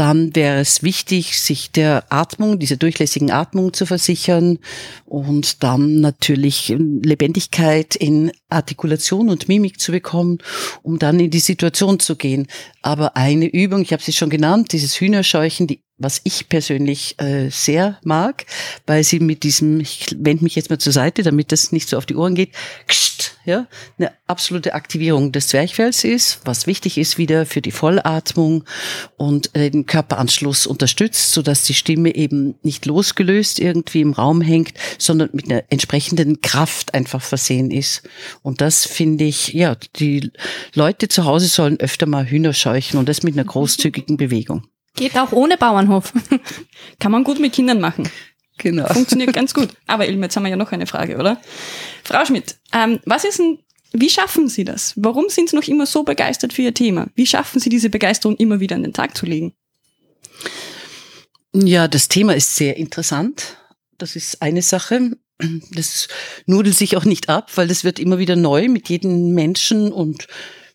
dann 0.00 0.34
wäre 0.34 0.60
es 0.60 0.82
wichtig, 0.82 1.38
sich 1.38 1.72
der 1.72 2.04
Atmung, 2.08 2.58
dieser 2.58 2.78
durchlässigen 2.78 3.30
Atmung 3.30 3.74
zu 3.74 3.84
versichern 3.84 4.58
und 5.04 5.62
dann 5.62 6.00
natürlich 6.00 6.74
Lebendigkeit 6.78 7.96
in 7.96 8.32
Artikulation 8.48 9.28
und 9.28 9.46
Mimik 9.48 9.78
zu 9.78 9.92
bekommen, 9.92 10.38
um 10.82 10.98
dann 10.98 11.20
in 11.20 11.30
die 11.30 11.38
Situation 11.38 12.00
zu 12.00 12.16
gehen. 12.16 12.46
Aber 12.80 13.14
eine 13.18 13.44
Übung, 13.44 13.82
ich 13.82 13.92
habe 13.92 14.02
sie 14.02 14.14
schon 14.14 14.30
genannt, 14.30 14.72
dieses 14.72 14.98
Hühnerscheuchen, 14.98 15.66
die 15.66 15.82
was 16.00 16.20
ich 16.24 16.48
persönlich 16.48 17.14
äh, 17.20 17.50
sehr 17.50 17.98
mag, 18.02 18.46
weil 18.86 19.04
sie 19.04 19.20
mit 19.20 19.42
diesem, 19.42 19.78
ich 19.80 20.16
wende 20.18 20.42
mich 20.42 20.56
jetzt 20.56 20.70
mal 20.70 20.78
zur 20.78 20.92
Seite, 20.92 21.22
damit 21.22 21.52
das 21.52 21.72
nicht 21.72 21.88
so 21.88 21.98
auf 21.98 22.06
die 22.06 22.16
Ohren 22.16 22.34
geht, 22.34 22.52
kst, 22.88 23.36
ja, 23.44 23.66
eine 23.98 24.12
absolute 24.26 24.74
Aktivierung 24.74 25.30
des 25.30 25.48
Zwerchfells 25.48 26.04
ist, 26.04 26.40
was 26.44 26.66
wichtig 26.66 26.96
ist 26.98 27.18
wieder 27.18 27.46
für 27.46 27.60
die 27.60 27.70
Vollatmung 27.70 28.64
und 29.16 29.54
äh, 29.54 29.70
den 29.70 29.86
Körperanschluss 29.86 30.66
unterstützt, 30.66 31.32
so 31.32 31.42
dass 31.42 31.64
die 31.64 31.74
Stimme 31.74 32.14
eben 32.14 32.54
nicht 32.62 32.86
losgelöst 32.86 33.58
irgendwie 33.58 34.00
im 34.00 34.14
Raum 34.14 34.40
hängt, 34.40 34.74
sondern 34.98 35.30
mit 35.32 35.50
einer 35.50 35.64
entsprechenden 35.68 36.40
Kraft 36.40 36.94
einfach 36.94 37.22
versehen 37.22 37.70
ist. 37.70 38.08
Und 38.42 38.62
das 38.62 38.86
finde 38.86 39.24
ich, 39.24 39.52
ja, 39.52 39.76
die 39.96 40.32
Leute 40.74 41.08
zu 41.08 41.26
Hause 41.26 41.46
sollen 41.46 41.78
öfter 41.78 42.06
mal 42.06 42.26
Hühner 42.26 42.54
scheuchen 42.54 42.98
und 42.98 43.08
das 43.08 43.22
mit 43.22 43.34
einer 43.34 43.44
großzügigen 43.50 44.16
Bewegung. 44.16 44.66
Geht 45.00 45.16
auch 45.16 45.32
ohne 45.32 45.56
Bauernhof. 45.56 46.12
Kann 46.98 47.10
man 47.10 47.24
gut 47.24 47.40
mit 47.40 47.54
Kindern 47.54 47.80
machen. 47.80 48.06
Genau. 48.58 48.86
Funktioniert 48.92 49.32
ganz 49.32 49.54
gut. 49.54 49.70
Aber 49.86 50.06
Ilme, 50.06 50.26
jetzt 50.26 50.36
haben 50.36 50.42
wir 50.42 50.50
ja 50.50 50.56
noch 50.56 50.72
eine 50.72 50.86
Frage, 50.86 51.16
oder? 51.16 51.40
Frau 52.04 52.22
Schmidt, 52.26 52.56
ähm, 52.74 53.00
was 53.06 53.24
ist 53.24 53.38
denn, 53.38 53.60
wie 53.94 54.10
schaffen 54.10 54.48
Sie 54.48 54.64
das? 54.64 54.92
Warum 54.96 55.30
sind 55.30 55.48
Sie 55.48 55.56
noch 55.56 55.66
immer 55.68 55.86
so 55.86 56.02
begeistert 56.02 56.52
für 56.52 56.60
Ihr 56.60 56.74
Thema? 56.74 57.06
Wie 57.14 57.26
schaffen 57.26 57.60
Sie 57.60 57.70
diese 57.70 57.88
Begeisterung 57.88 58.36
immer 58.36 58.60
wieder 58.60 58.76
an 58.76 58.82
den 58.82 58.92
Tag 58.92 59.16
zu 59.16 59.24
legen? 59.24 59.54
Ja, 61.54 61.88
das 61.88 62.08
Thema 62.08 62.36
ist 62.36 62.54
sehr 62.54 62.76
interessant. 62.76 63.56
Das 63.96 64.16
ist 64.16 64.42
eine 64.42 64.60
Sache. 64.60 65.12
Das 65.72 66.08
nudelt 66.44 66.76
sich 66.76 66.98
auch 66.98 67.06
nicht 67.06 67.30
ab, 67.30 67.52
weil 67.54 67.68
das 67.68 67.84
wird 67.84 67.98
immer 67.98 68.18
wieder 68.18 68.36
neu 68.36 68.68
mit 68.68 68.90
jedem 68.90 69.32
Menschen 69.32 69.92
und 69.92 70.26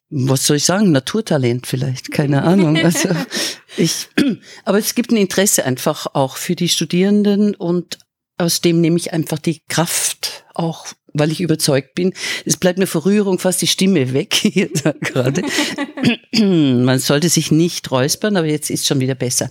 was 0.09 0.45
soll 0.45 0.57
ich 0.57 0.65
sagen, 0.65 0.91
Naturtalent 0.91 1.67
vielleicht, 1.67 2.11
keine 2.11 2.43
Ahnung. 2.43 2.77
Also 2.77 3.09
ich, 3.77 4.07
aber 4.63 4.77
es 4.77 4.95
gibt 4.95 5.11
ein 5.11 5.17
Interesse 5.17 5.65
einfach 5.65 6.07
auch 6.13 6.37
für 6.37 6.55
die 6.55 6.69
Studierenden 6.69 7.55
und 7.55 7.97
aus 8.37 8.61
dem 8.61 8.81
nehme 8.81 8.97
ich 8.97 9.13
einfach 9.13 9.39
die 9.39 9.61
Kraft 9.67 10.45
auch, 10.53 10.87
weil 11.13 11.31
ich 11.31 11.41
überzeugt 11.41 11.95
bin. 11.95 12.13
Es 12.45 12.57
bleibt 12.57 12.77
mir 12.77 12.87
vor 12.87 13.05
Rührung 13.05 13.39
fast 13.39 13.61
die 13.61 13.67
Stimme 13.67 14.13
weg 14.13 14.33
hier 14.41 14.69
gerade. 14.69 15.41
Man 16.39 16.99
sollte 16.99 17.29
sich 17.29 17.51
nicht 17.51 17.89
räuspern, 17.91 18.37
aber 18.37 18.47
jetzt 18.47 18.69
ist 18.69 18.85
schon 18.85 18.99
wieder 18.99 19.15
besser. 19.15 19.49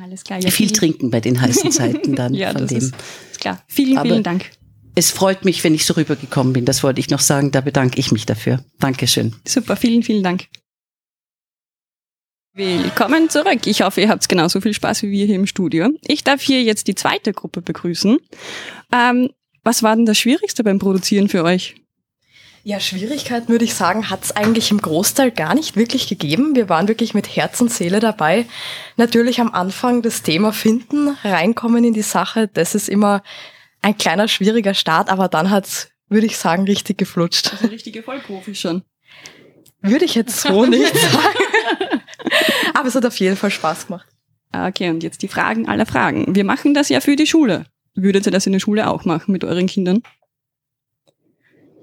Alles 0.00 0.24
klar. 0.24 0.40
Ja, 0.40 0.50
viel 0.50 0.70
trinken 0.70 1.10
bei 1.10 1.20
den 1.20 1.40
heißen 1.40 1.70
Zeiten 1.70 2.14
dann 2.14 2.32
ja, 2.34 2.52
von 2.52 2.62
das 2.62 2.70
dem. 2.70 2.78
Ist, 2.78 2.94
ist 3.32 3.40
klar. 3.40 3.62
Vielen, 3.66 3.98
aber 3.98 4.08
vielen 4.08 4.22
Dank. 4.22 4.50
Es 4.94 5.10
freut 5.10 5.44
mich, 5.44 5.64
wenn 5.64 5.74
ich 5.74 5.86
so 5.86 5.94
rübergekommen 5.94 6.52
bin. 6.52 6.66
Das 6.66 6.82
wollte 6.82 7.00
ich 7.00 7.08
noch 7.08 7.20
sagen. 7.20 7.50
Da 7.50 7.62
bedanke 7.62 7.98
ich 7.98 8.12
mich 8.12 8.26
dafür. 8.26 8.62
Dankeschön. 8.78 9.34
Super, 9.46 9.76
vielen, 9.76 10.02
vielen 10.02 10.22
Dank. 10.22 10.48
Willkommen 12.54 13.30
zurück. 13.30 13.66
Ich 13.66 13.80
hoffe, 13.80 14.02
ihr 14.02 14.10
habt 14.10 14.28
genauso 14.28 14.60
viel 14.60 14.74
Spaß 14.74 15.02
wie 15.02 15.10
wir 15.10 15.24
hier 15.24 15.36
im 15.36 15.46
Studio. 15.46 15.88
Ich 16.06 16.22
darf 16.22 16.42
hier 16.42 16.62
jetzt 16.62 16.86
die 16.86 16.94
zweite 16.94 17.32
Gruppe 17.32 17.62
begrüßen. 17.62 18.18
Ähm, 18.92 19.30
was 19.64 19.82
war 19.82 19.96
denn 19.96 20.04
das 20.04 20.18
Schwierigste 20.18 20.62
beim 20.62 20.78
Produzieren 20.78 21.30
für 21.30 21.44
euch? 21.44 21.76
Ja, 22.64 22.78
Schwierigkeiten 22.78 23.48
würde 23.48 23.64
ich 23.64 23.74
sagen, 23.74 24.10
hat 24.10 24.22
es 24.22 24.36
eigentlich 24.36 24.70
im 24.70 24.82
Großteil 24.82 25.30
gar 25.30 25.54
nicht 25.54 25.74
wirklich 25.76 26.06
gegeben. 26.06 26.54
Wir 26.54 26.68
waren 26.68 26.86
wirklich 26.86 27.14
mit 27.14 27.34
Herz 27.34 27.60
und 27.62 27.72
Seele 27.72 27.98
dabei. 27.98 28.44
Natürlich 28.98 29.40
am 29.40 29.52
Anfang 29.52 30.02
das 30.02 30.22
Thema 30.22 30.52
finden, 30.52 31.16
reinkommen 31.24 31.82
in 31.82 31.94
die 31.94 32.02
Sache, 32.02 32.48
das 32.48 32.74
ist 32.74 32.90
immer 32.90 33.22
ein 33.82 33.98
kleiner 33.98 34.28
schwieriger 34.28 34.74
Start, 34.74 35.10
aber 35.10 35.28
dann 35.28 35.50
hat's, 35.50 35.90
würde 36.08 36.26
ich 36.26 36.38
sagen, 36.38 36.64
richtig 36.64 36.98
geflutscht. 36.98 37.52
Also 37.52 37.66
richtige 37.66 38.02
Vollprofi 38.02 38.54
schon. 38.54 38.82
Würde 39.80 40.04
ich 40.04 40.14
jetzt 40.14 40.40
so 40.40 40.64
nicht 40.64 40.96
sagen. 40.96 42.00
aber 42.74 42.88
es 42.88 42.94
hat 42.94 43.04
auf 43.04 43.16
jeden 43.18 43.36
Fall 43.36 43.50
Spaß 43.50 43.88
gemacht. 43.88 44.06
Okay, 44.52 44.90
und 44.90 45.02
jetzt 45.02 45.22
die 45.22 45.28
Fragen 45.28 45.68
aller 45.68 45.86
Fragen. 45.86 46.34
Wir 46.34 46.44
machen 46.44 46.74
das 46.74 46.88
ja 46.88 47.00
für 47.00 47.16
die 47.16 47.26
Schule. 47.26 47.64
Würdet 47.94 48.26
ihr 48.26 48.32
das 48.32 48.46
in 48.46 48.52
der 48.52 48.60
Schule 48.60 48.88
auch 48.88 49.04
machen 49.04 49.32
mit 49.32 49.44
euren 49.44 49.66
Kindern? 49.66 50.02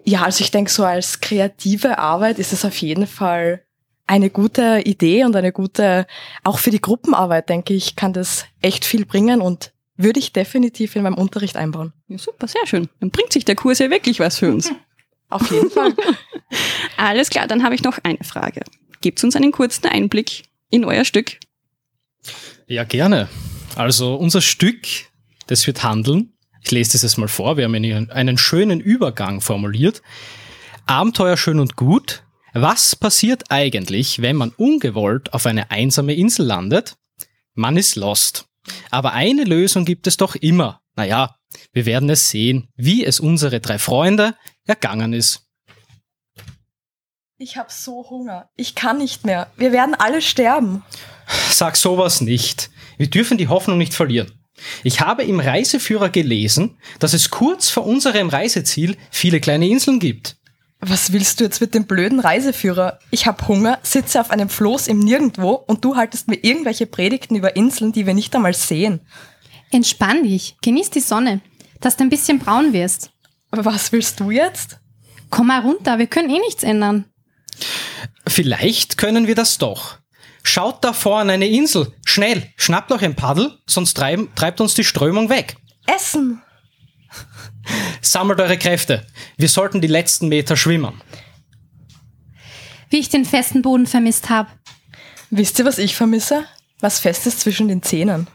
Ja, 0.05 0.23
also 0.23 0.43
ich 0.43 0.51
denke, 0.51 0.71
so 0.71 0.85
als 0.85 1.19
kreative 1.19 1.99
Arbeit 1.99 2.39
ist 2.39 2.53
es 2.53 2.65
auf 2.65 2.77
jeden 2.77 3.05
Fall 3.05 3.63
eine 4.07 4.29
gute 4.29 4.81
Idee 4.85 5.23
und 5.23 5.35
eine 5.35 5.51
gute, 5.51 6.07
auch 6.43 6.57
für 6.57 6.71
die 6.71 6.81
Gruppenarbeit, 6.81 7.49
denke 7.49 7.73
ich, 7.73 7.95
kann 7.95 8.13
das 8.13 8.45
echt 8.61 8.85
viel 8.85 9.05
bringen 9.05 9.41
und 9.41 9.71
würde 9.99 10.19
ich 10.19 10.31
definitiv 10.31 10.95
in 10.95 11.03
meinem 11.03 11.15
Unterricht 11.15 11.57
einbauen. 11.57 11.91
Ja, 12.07 12.17
super, 12.17 12.47
sehr 12.47 12.65
schön. 12.65 12.87
Dann 13.01 13.11
bringt 13.11 13.33
sich 13.33 13.43
der 13.43 13.55
Kurs 13.55 13.79
ja 13.79 13.89
wirklich 13.89 14.19
was 14.19 14.39
für 14.39 14.51
uns. 14.51 14.71
Auf 15.29 15.51
jeden 15.51 15.69
Fall. 15.69 15.93
Alles 16.97 17.29
klar, 17.29 17.47
dann 17.47 17.63
habe 17.63 17.75
ich 17.75 17.83
noch 17.83 17.99
eine 18.03 18.23
Frage. 18.23 18.61
Gebt 19.01 19.23
uns 19.23 19.35
einen 19.35 19.51
kurzen 19.51 19.87
Einblick 19.87 20.43
in 20.69 20.85
euer 20.85 21.05
Stück. 21.05 21.37
Ja, 22.65 22.85
gerne. 22.85 23.27
Also 23.75 24.15
unser 24.15 24.41
Stück, 24.41 24.87
das 25.47 25.67
wird 25.67 25.83
handeln. 25.83 26.33
Ich 26.63 26.71
lese 26.71 26.93
das 26.93 27.03
jetzt 27.03 27.17
mal 27.17 27.27
vor. 27.27 27.57
Wir 27.57 27.65
haben 27.65 27.75
einen 27.75 28.37
schönen 28.37 28.79
Übergang 28.79 29.41
formuliert. 29.41 30.01
Abenteuer 30.85 31.37
schön 31.37 31.59
und 31.59 31.75
gut. 31.75 32.23
Was 32.53 32.95
passiert 32.95 33.43
eigentlich, 33.49 34.21
wenn 34.21 34.35
man 34.35 34.49
ungewollt 34.51 35.33
auf 35.33 35.45
eine 35.45 35.71
einsame 35.71 36.15
Insel 36.15 36.45
landet? 36.45 36.97
Man 37.53 37.77
ist 37.77 37.95
lost. 37.95 38.48
Aber 38.91 39.13
eine 39.13 39.43
Lösung 39.43 39.85
gibt 39.85 40.07
es 40.07 40.17
doch 40.17 40.35
immer. 40.35 40.81
Naja, 40.95 41.35
wir 41.71 41.85
werden 41.85 42.09
es 42.09 42.29
sehen, 42.29 42.69
wie 42.75 43.05
es 43.05 43.19
unsere 43.19 43.59
drei 43.59 43.79
Freunde 43.79 44.35
ergangen 44.65 45.13
ist. 45.13 45.45
Ich 47.37 47.55
habe 47.55 47.69
so 47.71 48.09
Hunger. 48.09 48.49
Ich 48.57 48.75
kann 48.75 48.97
nicht 48.97 49.25
mehr. 49.25 49.49
Wir 49.55 49.71
werden 49.71 49.95
alle 49.95 50.21
sterben. 50.21 50.83
Sag 51.49 51.77
sowas 51.77 52.19
nicht. 52.19 52.69
Wir 52.97 53.09
dürfen 53.09 53.37
die 53.37 53.47
Hoffnung 53.47 53.77
nicht 53.77 53.93
verlieren. 53.93 54.39
Ich 54.83 54.99
habe 54.99 55.23
im 55.23 55.39
Reiseführer 55.39 56.09
gelesen, 56.09 56.77
dass 56.99 57.13
es 57.13 57.29
kurz 57.29 57.69
vor 57.69 57.85
unserem 57.85 58.27
Reiseziel 58.27 58.97
viele 59.09 59.39
kleine 59.39 59.69
Inseln 59.69 59.99
gibt. 59.99 60.35
Was 60.81 61.11
willst 61.11 61.39
du 61.39 61.43
jetzt 61.43 61.59
mit 61.59 61.73
dem 61.73 61.85
blöden 61.85 62.21
Reiseführer? 62.21 62.99
Ich 63.11 63.27
hab 63.27 63.49
Hunger, 63.49 63.79
sitze 63.83 64.21
auf 64.21 64.31
einem 64.31 64.47
Floß 64.47 64.87
im 64.87 64.99
Nirgendwo 64.99 65.51
und 65.51 65.83
du 65.83 65.97
haltest 65.97 66.29
mir 66.29 66.37
irgendwelche 66.37 66.85
Predigten 66.85 67.35
über 67.35 67.57
Inseln, 67.57 67.91
die 67.91 68.05
wir 68.05 68.13
nicht 68.13 68.33
einmal 68.33 68.53
sehen. 68.53 69.01
Entspann 69.71 70.23
dich, 70.23 70.55
genieß 70.61 70.89
die 70.89 71.01
Sonne, 71.01 71.41
dass 71.81 71.97
du 71.97 72.03
ein 72.03 72.09
bisschen 72.09 72.39
braun 72.39 72.71
wirst. 72.71 73.11
Was 73.51 73.91
willst 73.91 74.21
du 74.21 74.31
jetzt? 74.31 74.79
Komm 75.29 75.47
mal 75.47 75.61
runter, 75.61 75.99
wir 75.99 76.07
können 76.07 76.29
eh 76.29 76.39
nichts 76.39 76.63
ändern. 76.63 77.05
Vielleicht 78.25 78.97
können 78.97 79.27
wir 79.27 79.35
das 79.35 79.57
doch. 79.57 79.97
Schaut 80.43 80.83
da 80.85 80.93
vorne 80.93 81.33
eine 81.33 81.47
Insel. 81.47 81.93
Schnell, 82.05 82.53
schnappt 82.55 82.91
euch 82.93 83.03
ein 83.03 83.15
Paddel, 83.15 83.59
sonst 83.67 83.95
treiben, 83.95 84.29
treibt 84.33 84.61
uns 84.61 84.75
die 84.75 84.85
Strömung 84.85 85.29
weg. 85.29 85.57
Essen! 85.85 86.41
Sammelt 88.01 88.39
eure 88.39 88.57
Kräfte. 88.57 89.05
Wir 89.37 89.49
sollten 89.49 89.81
die 89.81 89.87
letzten 89.87 90.27
Meter 90.27 90.55
schwimmen. 90.57 91.01
Wie 92.89 92.99
ich 92.99 93.09
den 93.09 93.25
festen 93.25 93.61
Boden 93.61 93.85
vermisst 93.85 94.29
habe. 94.29 94.49
Wisst 95.29 95.59
ihr, 95.59 95.65
was 95.65 95.77
ich 95.77 95.95
vermisse? 95.95 96.45
Was 96.79 96.99
Festes 96.99 97.39
zwischen 97.39 97.67
den 97.67 97.83
Zähnen. 97.83 98.27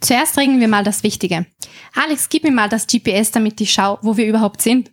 Zuerst 0.00 0.38
regeln 0.38 0.60
wir 0.60 0.68
mal 0.68 0.84
das 0.84 1.02
Wichtige. 1.02 1.46
Alex, 1.94 2.28
gib 2.28 2.44
mir 2.44 2.52
mal 2.52 2.68
das 2.68 2.86
GPS, 2.86 3.32
damit 3.32 3.60
ich 3.60 3.72
schaue, 3.72 3.98
wo 4.02 4.16
wir 4.16 4.26
überhaupt 4.26 4.62
sind. 4.62 4.90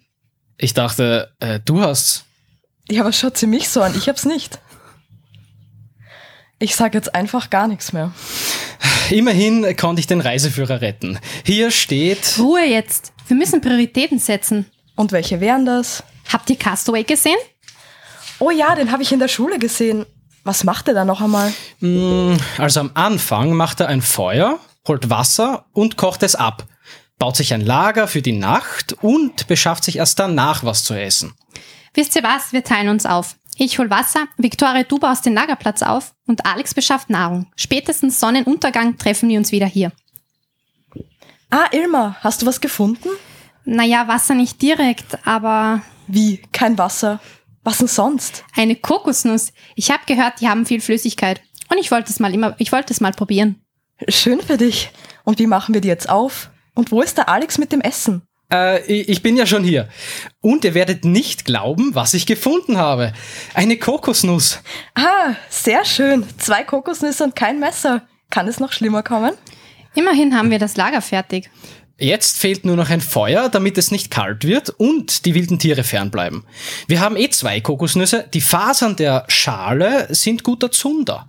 Ich 0.58 0.74
dachte, 0.74 1.34
äh, 1.40 1.60
du 1.64 1.82
hast. 1.82 2.26
Ja, 2.90 3.02
aber 3.02 3.12
schaut 3.12 3.38
sie 3.38 3.48
mich 3.48 3.70
so 3.70 3.82
an, 3.82 3.96
ich 3.96 4.08
hab's 4.08 4.26
nicht. 4.26 4.60
Ich 6.60 6.76
sag 6.76 6.94
jetzt 6.94 7.14
einfach 7.14 7.50
gar 7.50 7.68
nichts 7.68 7.92
mehr. 7.94 8.12
Immerhin 9.10 9.76
konnte 9.76 10.00
ich 10.00 10.08
den 10.08 10.22
Reiseführer 10.22 10.82
retten. 10.82 11.20
Hier 11.44 11.70
steht. 11.72 12.36
Ruhe 12.40 12.66
jetzt. 12.66 13.14
Wir 13.28 13.36
müssen 13.38 13.62
Prioritäten 13.62 14.20
setzen. 14.20 14.66
Und 14.96 15.12
welche 15.12 15.42
wären 15.42 15.66
das? 15.66 16.04
Habt 16.32 16.50
ihr 16.50 16.56
Castaway 16.56 17.04
gesehen? 17.04 17.38
Oh 18.40 18.52
ja, 18.52 18.76
den 18.76 18.92
habe 18.92 19.04
ich 19.04 19.12
in 19.12 19.20
der 19.20 19.28
Schule 19.28 19.60
gesehen. 19.60 20.06
Was 20.44 20.64
macht 20.64 20.88
er 20.88 20.94
da 20.94 21.06
noch 21.06 21.22
einmal? 21.22 21.52
Mm, 21.80 22.38
Also 22.58 22.80
am 22.80 22.92
Anfang 22.94 23.54
macht 23.54 23.80
er 23.80 23.88
ein 23.88 24.02
Feuer, 24.02 24.60
holt 24.88 25.10
Wasser 25.10 25.66
und 25.74 25.98
kocht 25.98 26.24
es 26.24 26.36
ab, 26.36 26.66
baut 27.18 27.36
sich 27.36 27.54
ein 27.54 27.62
Lager 27.62 28.08
für 28.08 28.22
die 28.22 28.32
Nacht 28.34 28.94
und 29.02 29.48
beschafft 29.48 29.84
sich 29.84 29.98
erst 29.98 30.20
danach 30.20 30.64
was 30.64 30.84
zu 30.84 30.94
essen. 30.94 31.34
Wisst 31.94 32.16
ihr 32.16 32.24
was? 32.24 32.54
Wir 32.54 32.64
teilen 32.64 32.90
uns 32.90 33.06
auf. 33.06 33.36
Ich 33.58 33.80
hol 33.80 33.90
Wasser, 33.90 34.28
Victoria, 34.38 34.84
du 34.84 35.00
baust 35.00 35.26
den 35.26 35.34
Lagerplatz 35.34 35.82
auf 35.82 36.14
und 36.28 36.46
Alex 36.46 36.74
beschafft 36.74 37.10
Nahrung. 37.10 37.48
Spätestens 37.56 38.20
Sonnenuntergang 38.20 38.98
treffen 38.98 39.30
wir 39.30 39.38
uns 39.38 39.54
wieder 39.54 39.66
hier. 39.66 39.94
Ah, 41.50 41.68
Ilma, 41.72 42.18
hast 42.20 42.42
du 42.42 42.46
was 42.46 42.60
gefunden? 42.60 43.08
Naja, 43.64 44.08
Wasser 44.08 44.34
nicht 44.34 44.62
direkt, 44.62 45.26
aber. 45.26 45.82
Wie? 46.08 46.42
Kein 46.52 46.78
Wasser? 46.78 47.20
Was 47.64 47.80
denn 47.80 47.88
sonst? 47.88 48.44
Eine 48.56 48.76
Kokosnuss. 48.76 49.54
Ich 49.76 49.90
habe 49.90 50.04
gehört, 50.06 50.42
die 50.42 50.50
haben 50.50 50.66
viel 50.66 50.82
Flüssigkeit. 50.82 51.42
Und 51.72 51.80
ich 51.80 51.90
wollte 51.92 52.12
es 52.12 52.20
mal 52.20 52.34
immer, 52.34 52.56
ich 52.60 52.72
wollte 52.72 52.94
es 52.94 53.02
mal 53.02 53.14
probieren. 53.14 53.62
Schön 54.10 54.42
für 54.42 54.58
dich. 54.58 54.92
Und 55.24 55.40
wie 55.40 55.48
machen 55.48 55.74
wir 55.74 55.82
die 55.82 55.88
jetzt 55.88 56.10
auf? 56.10 56.52
Und 56.76 56.92
wo 56.92 57.02
ist 57.02 57.18
der 57.18 57.30
Alex 57.30 57.58
mit 57.58 57.72
dem 57.72 57.82
Essen? 57.82 58.25
Äh, 58.52 58.84
ich 58.86 59.10
ich 59.10 59.22
bin 59.22 59.38
ja 59.38 59.46
schon 59.46 59.64
hier. 59.64 59.88
Und 60.42 60.64
ihr 60.66 60.74
werdet 60.74 61.06
nicht 61.06 61.46
glauben, 61.46 61.96
was 61.96 62.14
ich 62.14 62.26
gefunden 62.26 62.78
habe. 62.78 63.14
Eine 63.54 63.78
Kokosnuss. 63.78 64.62
Ah, 64.94 65.36
sehr 65.50 65.86
schön. 65.86 66.26
Zwei 66.38 66.64
Kokosnüsse 66.64 67.24
und 67.24 67.36
kein 67.36 67.60
Messer. 67.60 68.04
Kann 68.30 68.48
es 68.48 68.60
noch 68.60 68.74
schlimmer 68.74 69.04
kommen? 69.04 69.34
Immerhin 69.94 70.38
haben 70.38 70.52
wir 70.52 70.60
das 70.60 70.76
Lager 70.76 71.02
fertig. 71.02 71.50
Jetzt 71.98 72.40
fehlt 72.40 72.66
nur 72.66 72.76
noch 72.76 72.90
ein 72.90 73.00
Feuer, 73.00 73.48
damit 73.48 73.78
es 73.78 73.90
nicht 73.90 74.12
kalt 74.12 74.44
wird 74.44 74.70
und 74.70 75.26
die 75.26 75.34
wilden 75.34 75.60
Tiere 75.60 75.86
fernbleiben. 75.86 76.44
Wir 76.88 77.00
haben 77.00 77.16
eh 77.16 77.30
zwei 77.30 77.62
Kokosnüsse. 77.62 78.26
Die 78.34 78.42
Fasern 78.42 78.98
der 78.98 79.24
Schale 79.30 80.08
sind 80.14 80.44
guter 80.44 80.72
Zunder. 80.72 81.26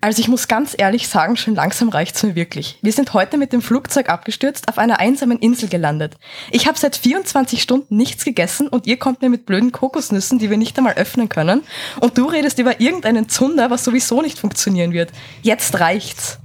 Also 0.00 0.20
ich 0.20 0.28
muss 0.28 0.48
ganz 0.48 0.74
ehrlich 0.76 1.08
sagen, 1.08 1.36
schon 1.36 1.54
langsam 1.54 1.88
reicht's 1.88 2.22
mir 2.22 2.34
wirklich. 2.34 2.78
Wir 2.82 2.92
sind 2.92 3.14
heute 3.14 3.38
mit 3.38 3.52
dem 3.52 3.62
Flugzeug 3.62 4.08
abgestürzt 4.08 4.68
auf 4.68 4.78
einer 4.78 5.00
einsamen 5.00 5.38
Insel 5.38 5.68
gelandet. 5.68 6.16
Ich 6.50 6.66
habe 6.66 6.78
seit 6.78 6.96
24 6.96 7.62
Stunden 7.62 7.96
nichts 7.96 8.24
gegessen 8.24 8.68
und 8.68 8.86
ihr 8.86 8.98
kommt 8.98 9.22
mir 9.22 9.28
mit 9.28 9.46
blöden 9.46 9.72
Kokosnüssen, 9.72 10.38
die 10.38 10.50
wir 10.50 10.56
nicht 10.56 10.76
einmal 10.78 10.94
öffnen 10.94 11.28
können. 11.28 11.62
Und 12.00 12.18
du 12.18 12.26
redest 12.26 12.58
über 12.58 12.80
irgendeinen 12.80 13.28
Zunder, 13.28 13.70
was 13.70 13.84
sowieso 13.84 14.22
nicht 14.22 14.38
funktionieren 14.38 14.92
wird. 14.92 15.10
Jetzt 15.42 15.78
reicht's. 15.80 16.38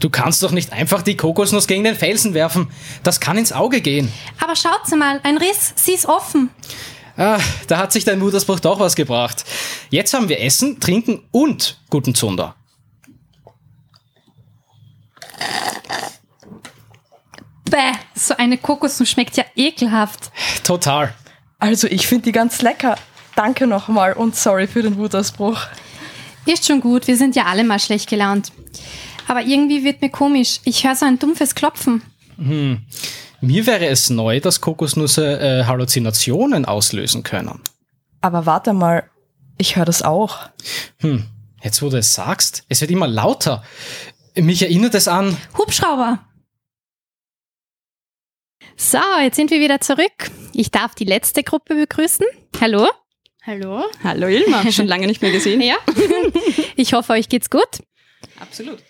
Du 0.00 0.08
kannst 0.08 0.42
doch 0.42 0.50
nicht 0.50 0.72
einfach 0.72 1.02
die 1.02 1.16
Kokosnuss 1.16 1.66
gegen 1.66 1.84
den 1.84 1.94
Felsen 1.94 2.32
werfen. 2.32 2.68
Das 3.02 3.20
kann 3.20 3.36
ins 3.36 3.52
Auge 3.52 3.82
gehen. 3.82 4.10
Aber 4.42 4.56
schaut 4.56 4.88
mal, 4.96 5.20
ein 5.22 5.36
Riss, 5.36 5.74
sie 5.76 5.92
ist 5.92 6.06
offen. 6.06 6.48
Ah, 7.20 7.38
da 7.66 7.76
hat 7.76 7.92
sich 7.92 8.04
dein 8.04 8.18
Muttersbruch 8.18 8.60
doch 8.60 8.80
was 8.80 8.96
gebracht. 8.96 9.44
Jetzt 9.90 10.14
haben 10.14 10.30
wir 10.30 10.40
Essen, 10.40 10.80
Trinken 10.80 11.22
und 11.32 11.78
guten 11.90 12.14
Zunder. 12.14 12.54
Bäh, 17.68 17.92
so 18.14 18.34
eine 18.38 18.56
Kokosnuss 18.56 19.10
schmeckt 19.10 19.36
ja 19.36 19.44
ekelhaft. 19.54 20.32
Total. 20.64 21.14
Also 21.58 21.88
ich 21.88 22.06
finde 22.06 22.24
die 22.24 22.32
ganz 22.32 22.62
lecker. 22.62 22.96
Danke 23.36 23.66
nochmal 23.66 24.14
und 24.14 24.34
sorry 24.34 24.66
für 24.66 24.80
den 24.80 24.96
Wutausbruch. 24.96 25.60
Ist 26.46 26.66
schon 26.66 26.80
gut, 26.80 27.06
wir 27.06 27.18
sind 27.18 27.36
ja 27.36 27.44
alle 27.44 27.64
mal 27.64 27.78
schlecht 27.78 28.08
gelaunt. 28.08 28.50
Aber 29.28 29.42
irgendwie 29.42 29.84
wird 29.84 30.00
mir 30.00 30.08
komisch. 30.08 30.60
Ich 30.64 30.84
höre 30.84 30.96
so 30.96 31.04
ein 31.04 31.18
dumpfes 31.18 31.54
Klopfen. 31.54 32.00
Hm. 32.38 32.86
Mir 33.40 33.66
wäre 33.66 33.86
es 33.86 34.10
neu, 34.10 34.40
dass 34.40 34.60
Kokosnüsse 34.60 35.40
äh, 35.40 35.64
Halluzinationen 35.64 36.66
auslösen 36.66 37.22
können. 37.22 37.60
Aber 38.20 38.44
warte 38.44 38.74
mal, 38.74 39.08
ich 39.56 39.76
höre 39.76 39.86
das 39.86 40.02
auch. 40.02 40.38
Hm. 40.98 41.26
Jetzt, 41.62 41.82
wo 41.82 41.88
du 41.88 41.98
es 41.98 42.14
sagst, 42.14 42.64
es 42.68 42.80
wird 42.80 42.90
immer 42.90 43.08
lauter. 43.08 43.62
Mich 44.34 44.62
erinnert 44.62 44.94
es 44.94 45.08
an. 45.08 45.36
Hubschrauber! 45.56 46.20
So, 48.76 48.98
jetzt 49.20 49.36
sind 49.36 49.50
wir 49.50 49.60
wieder 49.60 49.80
zurück. 49.80 50.30
Ich 50.54 50.70
darf 50.70 50.94
die 50.94 51.04
letzte 51.04 51.42
Gruppe 51.42 51.74
begrüßen. 51.74 52.24
Hallo? 52.60 52.88
Hallo? 53.42 53.84
Hallo 54.02 54.26
Ilma, 54.26 54.70
schon 54.72 54.86
lange 54.86 55.06
nicht 55.06 55.22
mehr 55.22 55.32
gesehen. 55.32 55.60
Ja. 55.60 55.76
Ich 56.76 56.94
hoffe, 56.94 57.12
euch 57.12 57.28
geht's 57.28 57.50
gut. 57.50 57.82
Absolut. 58.38 58.82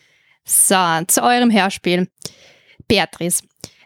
So, 0.44 0.76
zu 1.09 1.22
eurem 1.24 1.51
Hörspiel. 1.51 2.09
Beatrice, 2.86 3.42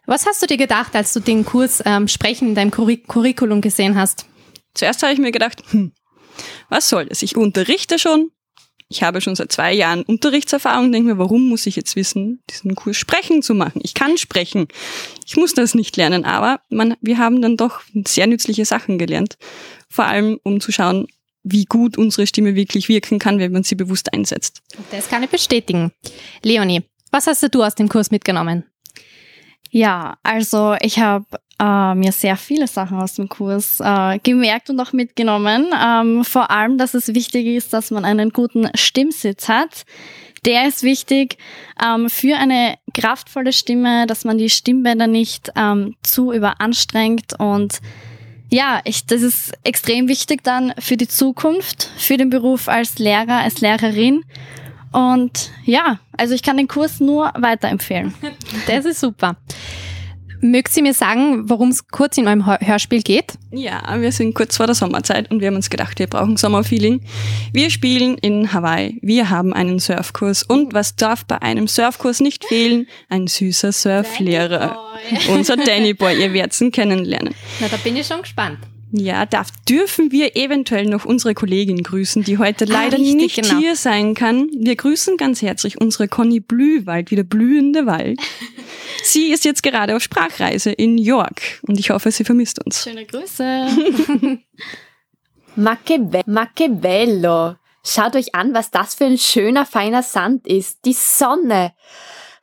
was 0.06 0.26
hast 0.26 0.42
du 0.42 0.46
dir 0.46 0.56
gedacht, 0.56 0.94
als 0.94 1.12
du 1.12 1.20
den 1.20 1.44
Kurs 1.44 1.82
ähm, 1.84 2.08
Sprechen 2.08 2.48
in 2.48 2.54
deinem 2.54 2.70
Curri 2.70 2.98
Curriculum 2.98 3.60
gesehen 3.60 3.96
hast? 3.96 4.26
Zuerst 4.74 5.02
habe 5.02 5.12
ich 5.12 5.18
mir 5.18 5.32
gedacht, 5.32 5.62
hm, 5.70 5.92
was 6.68 6.88
soll 6.88 7.06
das? 7.06 7.22
Ich 7.22 7.36
unterrichte 7.36 7.98
schon. 7.98 8.30
Ich 8.88 9.02
habe 9.02 9.20
schon 9.20 9.34
seit 9.34 9.50
zwei 9.50 9.72
Jahren 9.72 10.02
Unterrichtserfahrung 10.02 10.92
denke 10.92 11.14
mir, 11.14 11.18
warum 11.18 11.48
muss 11.48 11.66
ich 11.66 11.74
jetzt 11.74 11.96
wissen, 11.96 12.42
diesen 12.50 12.74
Kurs 12.74 12.96
Sprechen 12.96 13.42
zu 13.42 13.54
machen? 13.54 13.80
Ich 13.82 13.94
kann 13.94 14.18
sprechen. 14.18 14.68
Ich 15.26 15.36
muss 15.36 15.54
das 15.54 15.74
nicht 15.74 15.96
lernen, 15.96 16.24
aber 16.24 16.60
man, 16.68 16.94
wir 17.00 17.18
haben 17.18 17.40
dann 17.40 17.56
doch 17.56 17.80
sehr 18.06 18.26
nützliche 18.26 18.64
Sachen 18.64 18.98
gelernt. 18.98 19.36
Vor 19.88 20.04
allem, 20.04 20.38
um 20.42 20.60
zu 20.60 20.70
schauen, 20.70 21.06
wie 21.42 21.64
gut 21.64 21.96
unsere 21.98 22.26
Stimme 22.26 22.54
wirklich 22.54 22.88
wirken 22.88 23.18
kann, 23.18 23.38
wenn 23.38 23.52
man 23.52 23.64
sie 23.64 23.74
bewusst 23.74 24.12
einsetzt. 24.12 24.62
Das 24.90 25.08
kann 25.08 25.22
ich 25.22 25.30
bestätigen. 25.30 25.92
Leonie, 26.42 26.82
was 27.10 27.26
hast 27.26 27.42
du 27.54 27.62
aus 27.62 27.74
dem 27.74 27.88
Kurs 27.88 28.10
mitgenommen? 28.10 28.64
Ja, 29.74 30.18
also 30.22 30.76
ich 30.80 31.00
habe 31.00 31.24
äh, 31.58 31.96
mir 31.96 32.12
sehr 32.12 32.36
viele 32.36 32.68
Sachen 32.68 32.96
aus 32.96 33.14
dem 33.14 33.28
Kurs 33.28 33.80
äh, 33.80 34.20
gemerkt 34.20 34.70
und 34.70 34.78
auch 34.78 34.92
mitgenommen. 34.92 35.66
Ähm, 35.84 36.24
vor 36.24 36.52
allem, 36.52 36.78
dass 36.78 36.94
es 36.94 37.12
wichtig 37.12 37.44
ist, 37.46 37.72
dass 37.72 37.90
man 37.90 38.04
einen 38.04 38.30
guten 38.30 38.68
Stimmsitz 38.76 39.48
hat. 39.48 39.84
Der 40.44 40.68
ist 40.68 40.84
wichtig 40.84 41.38
ähm, 41.84 42.08
für 42.08 42.36
eine 42.36 42.76
kraftvolle 42.94 43.52
Stimme, 43.52 44.06
dass 44.06 44.24
man 44.24 44.38
die 44.38 44.48
Stimmbänder 44.48 45.08
nicht 45.08 45.50
ähm, 45.56 45.96
zu 46.04 46.32
überanstrengt 46.32 47.32
und 47.40 47.80
ja, 48.52 48.80
ich, 48.84 49.06
das 49.06 49.22
ist 49.22 49.54
extrem 49.64 50.06
wichtig 50.06 50.44
dann 50.44 50.72
für 50.78 50.96
die 50.96 51.08
Zukunft, 51.08 51.90
für 51.96 52.16
den 52.16 52.30
Beruf 52.30 52.68
als 52.68 53.00
Lehrer, 53.00 53.38
als 53.38 53.60
Lehrerin. 53.60 54.22
Und 54.94 55.50
ja, 55.64 55.98
also 56.16 56.34
ich 56.34 56.42
kann 56.44 56.56
den 56.56 56.68
Kurs 56.68 57.00
nur 57.00 57.32
weiterempfehlen. 57.36 58.14
Das 58.68 58.84
ist 58.84 59.00
super. 59.00 59.36
Mögt 60.40 60.76
ihr 60.76 60.82
mir 60.82 60.94
sagen, 60.94 61.48
worum 61.48 61.70
es 61.70 61.88
kurz 61.88 62.16
in 62.18 62.28
eurem 62.28 62.46
Hörspiel 62.46 63.02
geht? 63.02 63.32
Ja, 63.50 64.00
wir 64.00 64.12
sind 64.12 64.34
kurz 64.34 64.56
vor 64.56 64.66
der 64.66 64.74
Sommerzeit 64.74 65.30
und 65.30 65.40
wir 65.40 65.48
haben 65.48 65.56
uns 65.56 65.70
gedacht, 65.70 65.98
wir 65.98 66.06
brauchen 66.06 66.36
Sommerfeeling. 66.36 67.00
Wir 67.52 67.70
spielen 67.70 68.16
in 68.18 68.52
Hawaii, 68.52 68.98
wir 69.02 69.30
haben 69.30 69.52
einen 69.52 69.80
Surfkurs 69.80 70.42
und 70.42 70.72
was 70.72 70.96
darf 70.96 71.24
bei 71.24 71.42
einem 71.42 71.66
Surfkurs 71.66 72.20
nicht 72.20 72.44
fehlen? 72.44 72.86
Ein 73.08 73.26
süßer 73.26 73.72
Surflehrer. 73.72 74.78
Unser 75.28 75.56
Danny 75.56 75.94
Boy, 75.94 76.20
ihr 76.20 76.32
werdet 76.32 76.60
ihn 76.60 76.70
kennenlernen. 76.70 77.34
Na, 77.60 77.68
da 77.68 77.76
bin 77.78 77.96
ich 77.96 78.06
schon 78.06 78.22
gespannt. 78.22 78.58
Ja, 78.96 79.26
darf, 79.26 79.48
dürfen 79.68 80.12
wir 80.12 80.36
eventuell 80.36 80.86
noch 80.86 81.04
unsere 81.04 81.34
Kollegin 81.34 81.82
grüßen, 81.82 82.22
die 82.22 82.38
heute 82.38 82.64
Ah, 82.68 82.72
leider 82.72 82.96
richtig, 82.96 83.14
nicht 83.16 83.34
genau. 83.42 83.58
hier 83.58 83.74
sein 83.74 84.14
kann. 84.14 84.48
Wir 84.56 84.76
grüßen 84.76 85.16
ganz 85.16 85.42
herzlich 85.42 85.80
unsere 85.80 86.06
Conny 86.06 86.38
Blühwald, 86.38 87.10
wie 87.10 87.16
der 87.16 87.24
blühende 87.24 87.86
Wald. 87.86 88.20
Sie 89.02 89.32
ist 89.32 89.44
jetzt 89.44 89.64
gerade 89.64 89.96
auf 89.96 90.02
Sprachreise 90.02 90.70
in 90.70 90.96
York 90.96 91.42
und 91.62 91.80
ich 91.80 91.90
hoffe, 91.90 92.12
sie 92.12 92.22
vermisst 92.24 92.64
uns. 92.64 92.84
Schöne 92.84 93.04
Grüße. 93.04 93.66
Ma 95.56 95.76
che, 95.84 95.98
be 95.98 96.22
ma 96.26 96.46
che 96.54 96.68
bello! 96.68 97.56
Schaut 97.84 98.14
euch 98.14 98.34
an, 98.34 98.54
was 98.54 98.70
das 98.70 98.94
für 98.94 99.06
ein 99.06 99.18
schöner, 99.18 99.66
feiner 99.66 100.04
Sand 100.04 100.46
ist. 100.46 100.84
Die 100.84 100.94
Sonne. 100.94 101.74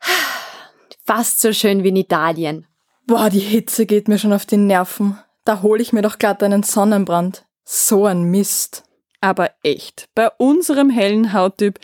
Fast 1.06 1.40
so 1.40 1.52
schön 1.54 1.82
wie 1.82 1.88
in 1.88 1.96
Italien. 1.96 2.66
Boah, 3.06 3.30
die 3.30 3.40
Hitze 3.40 3.86
geht 3.86 4.06
mir 4.06 4.18
schon 4.18 4.32
auf 4.34 4.44
die 4.46 4.58
Nerven. 4.58 5.18
Da 5.44 5.62
hole 5.62 5.82
ich 5.82 5.92
mir 5.92 6.02
doch 6.02 6.18
glatt 6.18 6.42
einen 6.42 6.62
Sonnenbrand. 6.62 7.44
So 7.64 8.06
ein 8.06 8.24
Mist. 8.24 8.84
Aber 9.20 9.50
echt, 9.62 10.08
bei 10.14 10.30
unserem 10.36 10.90
hellen 10.90 11.32
Hauttyp 11.32 11.78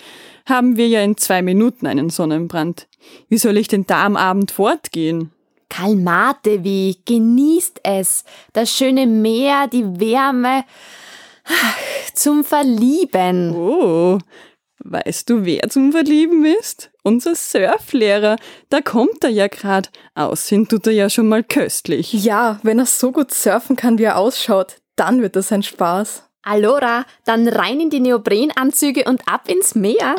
haben 0.46 0.76
wir 0.76 0.88
ja 0.88 1.02
in 1.02 1.16
zwei 1.16 1.40
Minuten 1.42 1.86
einen 1.86 2.10
Sonnenbrand. 2.10 2.88
Wie 3.28 3.38
soll 3.38 3.56
ich 3.56 3.68
denn 3.68 3.86
da 3.86 4.04
am 4.04 4.16
Abend 4.16 4.50
fortgehen? 4.50 5.32
Kalmate 5.68 6.64
wie, 6.64 6.98
genießt 7.04 7.80
es. 7.84 8.24
Das 8.52 8.70
schöne 8.70 9.06
Meer, 9.06 9.68
die 9.68 10.00
Wärme. 10.00 10.64
Zum 12.14 12.42
Verlieben. 12.42 13.54
Oh, 13.54 14.18
weißt 14.84 15.28
du, 15.30 15.44
wer 15.44 15.68
zum 15.68 15.92
Verlieben 15.92 16.44
ist? 16.44 16.90
Unser 17.02 17.34
Surflehrer. 17.34 18.36
Da 18.70 18.80
kommt 18.80 19.24
er 19.24 19.30
ja 19.30 19.48
grad. 19.48 19.90
Aussehen 20.14 20.68
tut 20.68 20.86
er 20.86 20.92
ja 20.92 21.10
schon 21.10 21.28
mal 21.28 21.44
köstlich. 21.44 22.12
Ja, 22.12 22.58
wenn 22.62 22.78
er 22.78 22.86
so 22.86 23.12
gut 23.12 23.32
surfen 23.32 23.76
kann, 23.76 23.98
wie 23.98 24.04
er 24.04 24.18
ausschaut, 24.18 24.76
dann 24.96 25.22
wird 25.22 25.36
das 25.36 25.52
ein 25.52 25.62
Spaß. 25.62 26.24
Allora, 26.42 27.04
dann 27.24 27.46
rein 27.48 27.80
in 27.80 27.90
die 27.90 28.00
Neoprenanzüge 28.00 29.04
und 29.04 29.22
ab 29.26 29.48
ins 29.48 29.74
Meer. 29.74 30.14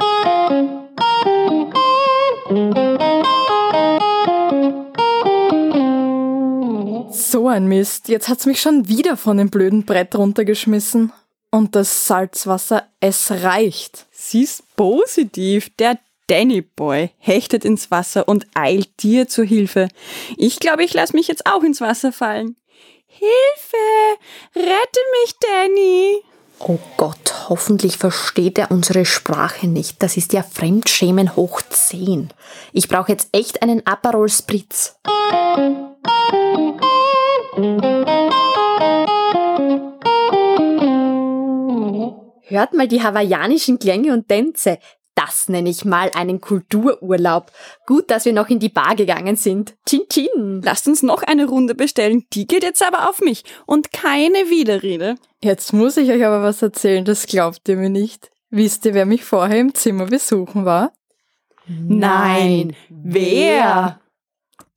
So 7.12 7.48
ein 7.48 7.68
Mist. 7.68 8.10
Jetzt 8.10 8.30
hat's 8.30 8.46
mich 8.46 8.62
schon 8.62 8.88
wieder 8.88 9.18
von 9.18 9.38
dem 9.38 9.50
blöden 9.50 9.86
Brett 9.86 10.16
runtergeschmissen. 10.16 11.12
Und 11.52 11.76
das 11.76 12.06
Salzwasser, 12.06 12.88
es 13.00 13.32
reicht. 13.32 14.06
Siehst 14.30 14.76
positiv. 14.76 15.72
Der 15.80 15.98
Danny 16.28 16.62
Boy 16.62 17.10
hechtet 17.18 17.66
ins 17.66 17.90
Wasser 17.90 18.28
und 18.28 18.46
eilt 18.54 19.02
dir 19.02 19.28
zur 19.28 19.44
Hilfe. 19.44 19.88
Ich 20.38 20.60
glaube, 20.60 20.84
ich 20.84 20.94
lasse 20.94 21.16
mich 21.16 21.28
jetzt 21.28 21.48
auch 21.48 21.64
ins 21.64 21.82
Wasser 21.82 22.12
fallen. 22.12 22.56
Hilfe! 23.08 24.20
Rette 24.56 25.00
mich, 25.24 25.34
Danny! 25.40 26.22
Oh 26.60 26.78
Gott, 26.98 27.50
hoffentlich 27.50 27.98
versteht 27.98 28.60
er 28.60 28.70
unsere 28.70 29.04
Sprache 29.06 29.68
nicht. 29.68 30.04
Das 30.04 30.16
ist 30.16 30.32
ja 30.34 30.44
Fremdschämen 30.44 31.36
hoch 31.36 31.64
10. 31.68 32.30
Ich 32.72 32.88
brauche 32.88 33.12
jetzt 33.12 33.30
echt 33.32 33.64
einen 33.64 33.88
Aperol 33.88 34.30
Spritz. 34.30 34.96
Hört 42.50 42.74
mal 42.74 42.88
die 42.88 43.04
hawaiianischen 43.04 43.80
Klänge 43.80 44.12
und 44.14 44.28
Tänze. 44.28 44.80
Das 45.16 45.50
nenne 45.50 45.70
ich 45.70 45.84
mal 45.86 46.10
einen 46.16 46.40
Kultururlaub. 46.40 47.52
Gut, 47.86 48.10
dass 48.10 48.26
wir 48.26 48.34
noch 48.34 48.48
in 48.50 48.60
die 48.60 48.70
Bar 48.70 48.96
gegangen 48.96 49.36
sind. 49.36 49.76
Chin 49.86 50.08
Chin. 50.10 50.62
Lasst 50.64 50.88
uns 50.88 51.04
noch 51.04 51.24
eine 51.24 51.46
Runde 51.46 51.76
bestellen. 51.76 52.26
Die 52.34 52.48
geht 52.48 52.64
jetzt 52.64 52.82
aber 52.82 53.10
auf 53.10 53.20
mich. 53.20 53.44
Und 53.66 53.92
keine 53.92 54.50
Widerrede. 54.50 55.16
Jetzt 55.44 55.74
muss 55.74 55.98
ich 55.98 56.10
euch 56.10 56.26
aber 56.26 56.42
was 56.42 56.62
erzählen, 56.62 57.06
das 57.06 57.28
glaubt 57.28 57.68
ihr 57.68 57.76
mir 57.76 57.90
nicht. 57.90 58.32
Wisst 58.50 58.86
ihr, 58.86 58.94
wer 58.94 59.06
mich 59.06 59.26
vorher 59.26 59.60
im 59.60 59.76
Zimmer 59.76 60.06
besuchen 60.06 60.66
war? 60.66 60.94
Nein. 61.68 62.76
Wer? 62.90 64.00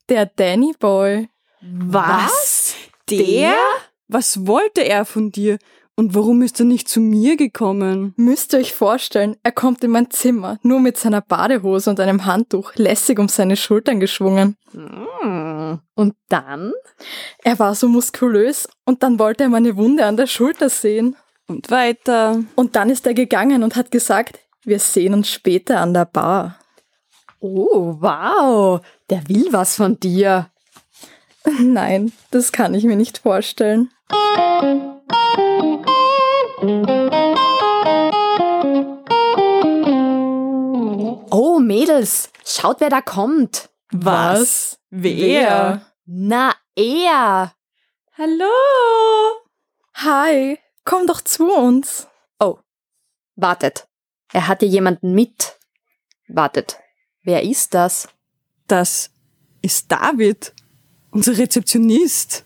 Der 0.09 0.27
Danny 0.27 0.75
Boy. 0.79 1.29
Was? 1.63 2.75
Der? 3.09 3.55
Was 4.09 4.47
wollte 4.47 4.83
er 4.83 5.05
von 5.05 5.31
dir? 5.31 5.59
Und 6.03 6.17
warum 6.17 6.43
ist 6.43 6.59
er 6.59 6.67
nicht 6.67 6.89
zu 6.89 7.01
mir 7.01 7.37
gekommen? 7.37 8.13
Müsst 8.17 8.53
ihr 8.53 8.59
euch 8.59 8.75
vorstellen, 8.75 9.37
er 9.45 9.53
kommt 9.53 9.85
in 9.85 9.93
mein 9.93 10.11
Zimmer, 10.11 10.59
nur 10.65 10.81
mit 10.81 10.97
seiner 10.97 11.21
Badehose 11.21 11.91
und 11.91 12.01
einem 12.01 12.27
Handtuch, 12.27 12.75
lässig 12.75 13.21
um 13.21 13.29
seine 13.29 13.57
Schultern 13.57 14.01
geschwungen. 14.01 14.57
Und 15.95 16.15
dann? 16.29 16.73
Er 17.45 17.57
war 17.61 17.77
so 17.77 17.87
muskulös 17.87 18.69
und 18.85 19.05
dann 19.05 19.21
wollte 19.21 19.45
er 19.45 19.49
meine 19.49 19.77
Wunde 19.77 20.05
an 20.05 20.17
der 20.17 20.27
Schulter 20.27 20.71
sehen. 20.71 21.15
Und 21.47 21.71
weiter. 21.71 22.43
Und 22.57 22.75
dann 22.75 22.91
ist 22.91 23.07
er 23.07 23.15
gegangen 23.15 23.63
und 23.63 23.77
hat 23.77 23.93
gesagt, 23.93 24.41
wir 24.65 24.81
sehen 24.81 25.15
uns 25.15 25.31
später 25.31 25.79
an 25.79 25.95
der 25.95 26.07
Bar. 26.07 26.59
Oh, 27.39 27.99
wow, 28.01 28.81
der 29.09 29.29
will 29.29 29.53
was 29.53 29.77
von 29.77 30.01
dir. 30.01 30.51
Nein, 31.61 32.11
das 32.33 32.51
kann 32.51 32.75
ich 32.75 32.83
mir 32.83 32.97
nicht 32.97 33.19
vorstellen. 33.19 33.93
Oh, 41.31 41.59
Mädels, 41.59 42.31
schaut, 42.47 42.81
wer 42.81 42.89
da 42.89 43.01
kommt. 43.01 43.69
Was? 43.91 44.79
Wer? 44.89 45.85
Na, 46.07 46.55
er. 46.77 47.53
Hallo. 48.17 48.45
Hi, 49.95 50.57
komm 50.85 51.09
doch 51.09 51.21
zu 51.21 51.53
uns. 51.53 52.07
Oh, 52.39 52.59
wartet. 53.35 53.89
Er 54.33 54.47
hatte 54.47 54.65
jemanden 54.65 55.15
mit. 55.15 55.59
Wartet, 56.29 56.79
wer 57.25 57.43
ist 57.43 57.75
das? 57.75 58.09
Das 58.69 59.11
ist 59.63 59.91
David, 59.91 60.55
unser 61.11 61.37
Rezeptionist. 61.37 62.45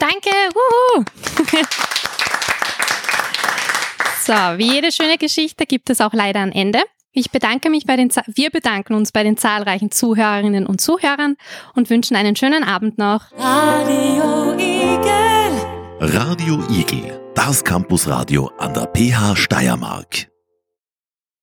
Danke, 0.00 0.30
wuhu. 0.54 1.04
so, 4.24 4.32
wie 4.32 4.72
jede 4.72 4.90
schöne 4.92 5.18
Geschichte 5.18 5.66
gibt 5.66 5.90
es 5.90 6.00
auch 6.00 6.14
leider 6.14 6.40
ein 6.40 6.52
Ende. 6.52 6.78
Ich 7.12 7.30
bedanke 7.30 7.68
mich 7.68 7.84
bei 7.84 7.96
den, 7.96 8.10
wir 8.26 8.50
bedanken 8.50 8.94
uns 8.94 9.12
bei 9.12 9.24
den 9.24 9.36
zahlreichen 9.36 9.90
Zuhörerinnen 9.90 10.66
und 10.66 10.80
Zuhörern 10.80 11.36
und 11.74 11.90
wünschen 11.90 12.16
einen 12.16 12.34
schönen 12.34 12.64
Abend 12.64 12.96
noch. 12.96 13.30
Radio 13.36 14.54
Igel. 14.54 15.52
Radio 16.00 16.64
Igel, 16.70 17.20
das 17.34 17.62
Campusradio 17.62 18.50
an 18.58 18.72
der 18.72 18.86
PH 18.86 19.36
Steiermark. 19.36 20.29